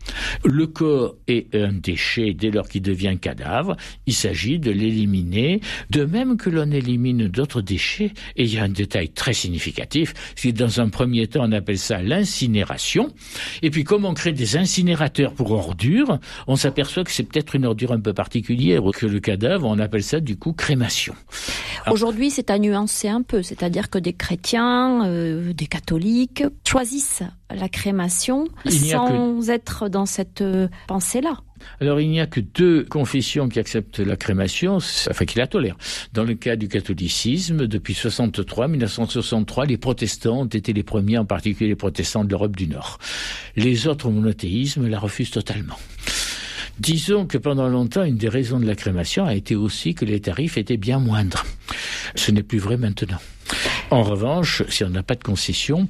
Le 0.45 0.67
corps 0.67 1.17
est 1.27 1.55
un 1.55 1.73
déchet 1.73 2.35
dès 2.35 2.51
lors 2.51 2.69
qu'il 2.69 2.83
devient 2.83 3.17
cadavre. 3.21 3.77
Il 4.07 4.15
s'agit 4.15 4.59
de 4.59 4.71
l'éliminer, 4.71 5.61
de 5.91 6.05
même 6.05 6.37
que 6.37 6.51
l'on 6.51 6.71
élimine 6.71 7.29
d'autres 7.29 7.63
déchets. 7.63 8.13
Et 8.37 8.45
il 8.45 8.55
y 8.55 8.59
a 8.59 8.65
un 8.65 8.69
détail 8.69 9.09
très 9.11 9.33
significatif, 9.33 10.15
c'est 10.37 10.53
dans 10.53 10.81
un 10.81 10.89
premier 10.89 11.27
temps 11.27 11.49
on 11.49 11.53
appelle 11.53 11.79
ça 11.79 12.03
l'incinération. 12.03 13.13
Et 13.63 13.71
puis 13.71 13.85
comme 13.85 14.05
on 14.05 14.15
crée 14.15 14.33
des 14.33 14.57
incinérateurs 14.57 15.33
pour 15.33 15.53
ordures, 15.53 16.19
on 16.47 16.57
s'aperçoit 16.57 17.05
que 17.05 17.11
c'est 17.11 17.25
peut-être 17.25 17.55
une 17.55 17.65
ordure 17.65 17.93
un 17.93 18.01
peu 18.01 18.13
particulière 18.13 18.83
que 18.95 19.07
le 19.07 19.21
cadavre. 19.21 19.67
On 19.67 19.79
appelle 19.79 20.03
ça 20.03 20.21
du 20.21 20.37
coup 20.37 20.53
crémation. 20.53 21.15
Aujourd'hui, 21.91 22.31
c'est 22.31 22.51
à 22.51 22.59
nuancer 22.59 23.09
un 23.09 23.23
peu, 23.23 23.43
c'est-à-dire 23.43 23.89
que 23.89 23.99
des 23.99 24.13
chrétiens, 24.13 25.07
euh, 25.07 25.53
des 25.53 25.67
catholiques 25.67 26.45
choisissent 26.67 27.23
la 27.55 27.69
crémation 27.69 28.47
sans 28.69 29.49
être 29.49 29.89
dans 29.89 29.98
cette 30.07 30.43
euh, 30.43 30.69
pensée-là. 30.87 31.39
Alors 31.81 32.01
il 32.01 32.09
n'y 32.09 32.21
a 32.21 32.27
que 32.27 32.41
deux 32.41 32.85
confessions 32.85 33.49
qui 33.49 33.59
acceptent 33.59 33.99
la 33.99 34.17
crémation, 34.17 34.77
enfin 34.77 35.25
qui 35.25 35.39
la 35.39 35.47
tolèrent. 35.47 35.77
Dans 36.13 36.25
le 36.25 36.35
cas 36.35 36.57
du 36.57 36.69
catholicisme, 36.69 37.67
depuis 37.67 37.95
63, 37.95 38.69
1963, 38.69 39.67
les 39.67 39.77
protestants 39.77 40.41
ont 40.41 40.47
été 40.47 40.73
les 40.73 40.83
premiers, 40.83 41.19
en 41.19 41.25
particulier 41.25 41.71
les 41.71 41.77
protestants 41.77 42.25
de 42.25 42.31
l'Europe 42.31 42.57
du 42.57 42.69
Nord. 42.69 42.99
Les 43.57 43.87
autres 43.87 44.11
monothéismes 44.11 44.87
la 44.87 44.99
refusent 44.99 45.31
totalement. 45.31 45.77
Disons 46.79 47.27
que 47.27 47.39
pendant 47.39 47.69
longtemps, 47.69 48.05
une 48.05 48.17
des 48.17 48.29
raisons 48.29 48.61
de 48.61 48.67
la 48.67 48.77
crémation 48.77 49.25
a 49.25 49.35
été 49.35 49.57
aussi 49.57 49.95
que 49.95 50.05
les 50.05 50.21
tarifs 50.21 50.59
étaient 50.59 50.77
bien 50.77 51.01
moindres. 51.01 51.45
Ce 52.15 52.31
n'est 52.31 52.45
plus 52.45 52.59
vrai 52.59 52.77
maintenant. 52.77 53.19
En 53.91 54.03
revanche, 54.03 54.62
si 54.68 54.84
on 54.84 54.91
n'a 54.91 55.03
pas 55.03 55.14
de 55.14 55.22
concession, 55.22 55.89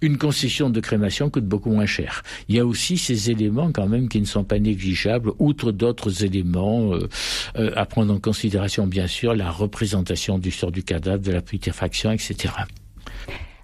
une 0.00 0.18
concession 0.18 0.68
de 0.68 0.80
crémation 0.80 1.30
coûte 1.30 1.44
beaucoup 1.44 1.70
moins 1.70 1.86
cher. 1.86 2.24
Il 2.48 2.56
y 2.56 2.58
a 2.58 2.66
aussi 2.66 2.98
ces 2.98 3.30
éléments 3.30 3.70
quand 3.70 3.86
même 3.86 4.08
qui 4.08 4.20
ne 4.20 4.26
sont 4.26 4.42
pas 4.42 4.58
négligeables, 4.58 5.30
outre 5.38 5.70
d'autres 5.70 6.24
éléments 6.24 6.92
euh, 6.92 7.08
euh, 7.56 7.70
à 7.76 7.86
prendre 7.86 8.12
en 8.12 8.18
considération, 8.18 8.86
bien 8.88 9.06
sûr, 9.06 9.34
la 9.34 9.50
représentation 9.50 10.38
du 10.38 10.50
sort 10.50 10.72
du 10.72 10.82
cadavre, 10.82 11.22
de 11.22 11.30
la 11.30 11.40
putréfaction, 11.40 12.10
etc. 12.10 12.52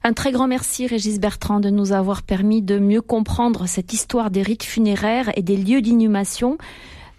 Un 0.04 0.12
très 0.12 0.30
grand 0.30 0.46
merci, 0.46 0.86
Régis 0.86 1.18
Bertrand, 1.18 1.58
de 1.60 1.70
nous 1.70 1.92
avoir 1.92 2.22
permis 2.22 2.62
de 2.62 2.78
mieux 2.78 3.02
comprendre 3.02 3.66
cette 3.66 3.92
histoire 3.92 4.30
des 4.30 4.42
rites 4.42 4.64
funéraires 4.64 5.30
et 5.36 5.42
des 5.42 5.56
lieux 5.56 5.80
d'inhumation 5.80 6.56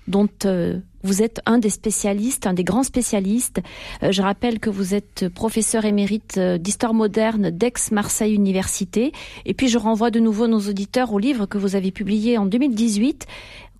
dont 0.07 0.29
euh, 0.45 0.79
vous 1.03 1.21
êtes 1.21 1.41
un 1.45 1.57
des 1.57 1.69
spécialistes, 1.69 2.47
un 2.47 2.53
des 2.53 2.63
grands 2.63 2.83
spécialistes. 2.83 3.61
Euh, 4.01 4.11
je 4.11 4.21
rappelle 4.21 4.59
que 4.59 4.69
vous 4.69 4.93
êtes 4.93 5.29
professeur 5.29 5.85
émérite 5.85 6.35
euh, 6.37 6.57
d'histoire 6.57 6.93
moderne 6.93 7.49
d'Aix-Marseille 7.49 8.33
Université. 8.33 9.11
Et 9.45 9.53
puis 9.53 9.67
je 9.67 9.77
renvoie 9.77 10.11
de 10.11 10.19
nouveau 10.19 10.47
nos 10.47 10.59
auditeurs 10.59 11.13
au 11.13 11.19
livre 11.19 11.45
que 11.45 11.57
vous 11.57 11.75
avez 11.75 11.91
publié 11.91 12.37
en 12.37 12.45
2018 12.45 13.27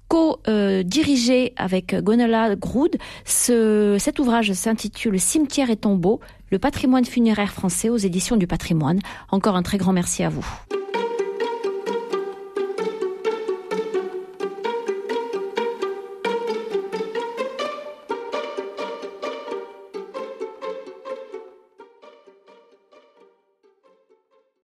co-dirigé 0.09 1.53
avec 1.55 1.95
Gonela 1.95 2.55
Groud. 2.55 2.97
Ce, 3.25 3.97
cet 3.99 4.19
ouvrage 4.19 4.53
s'intitule 4.53 5.19
Cimetière 5.19 5.71
et 5.71 5.75
tombeau, 5.75 6.19
le 6.51 6.59
patrimoine 6.59 7.05
funéraire 7.05 7.51
français 7.51 7.89
aux 7.89 7.97
éditions 7.97 8.35
du 8.35 8.45
patrimoine. 8.45 8.99
Encore 9.31 9.55
un 9.55 9.63
très 9.63 9.79
grand 9.79 9.93
merci 9.93 10.21
à 10.21 10.29
vous. 10.29 10.45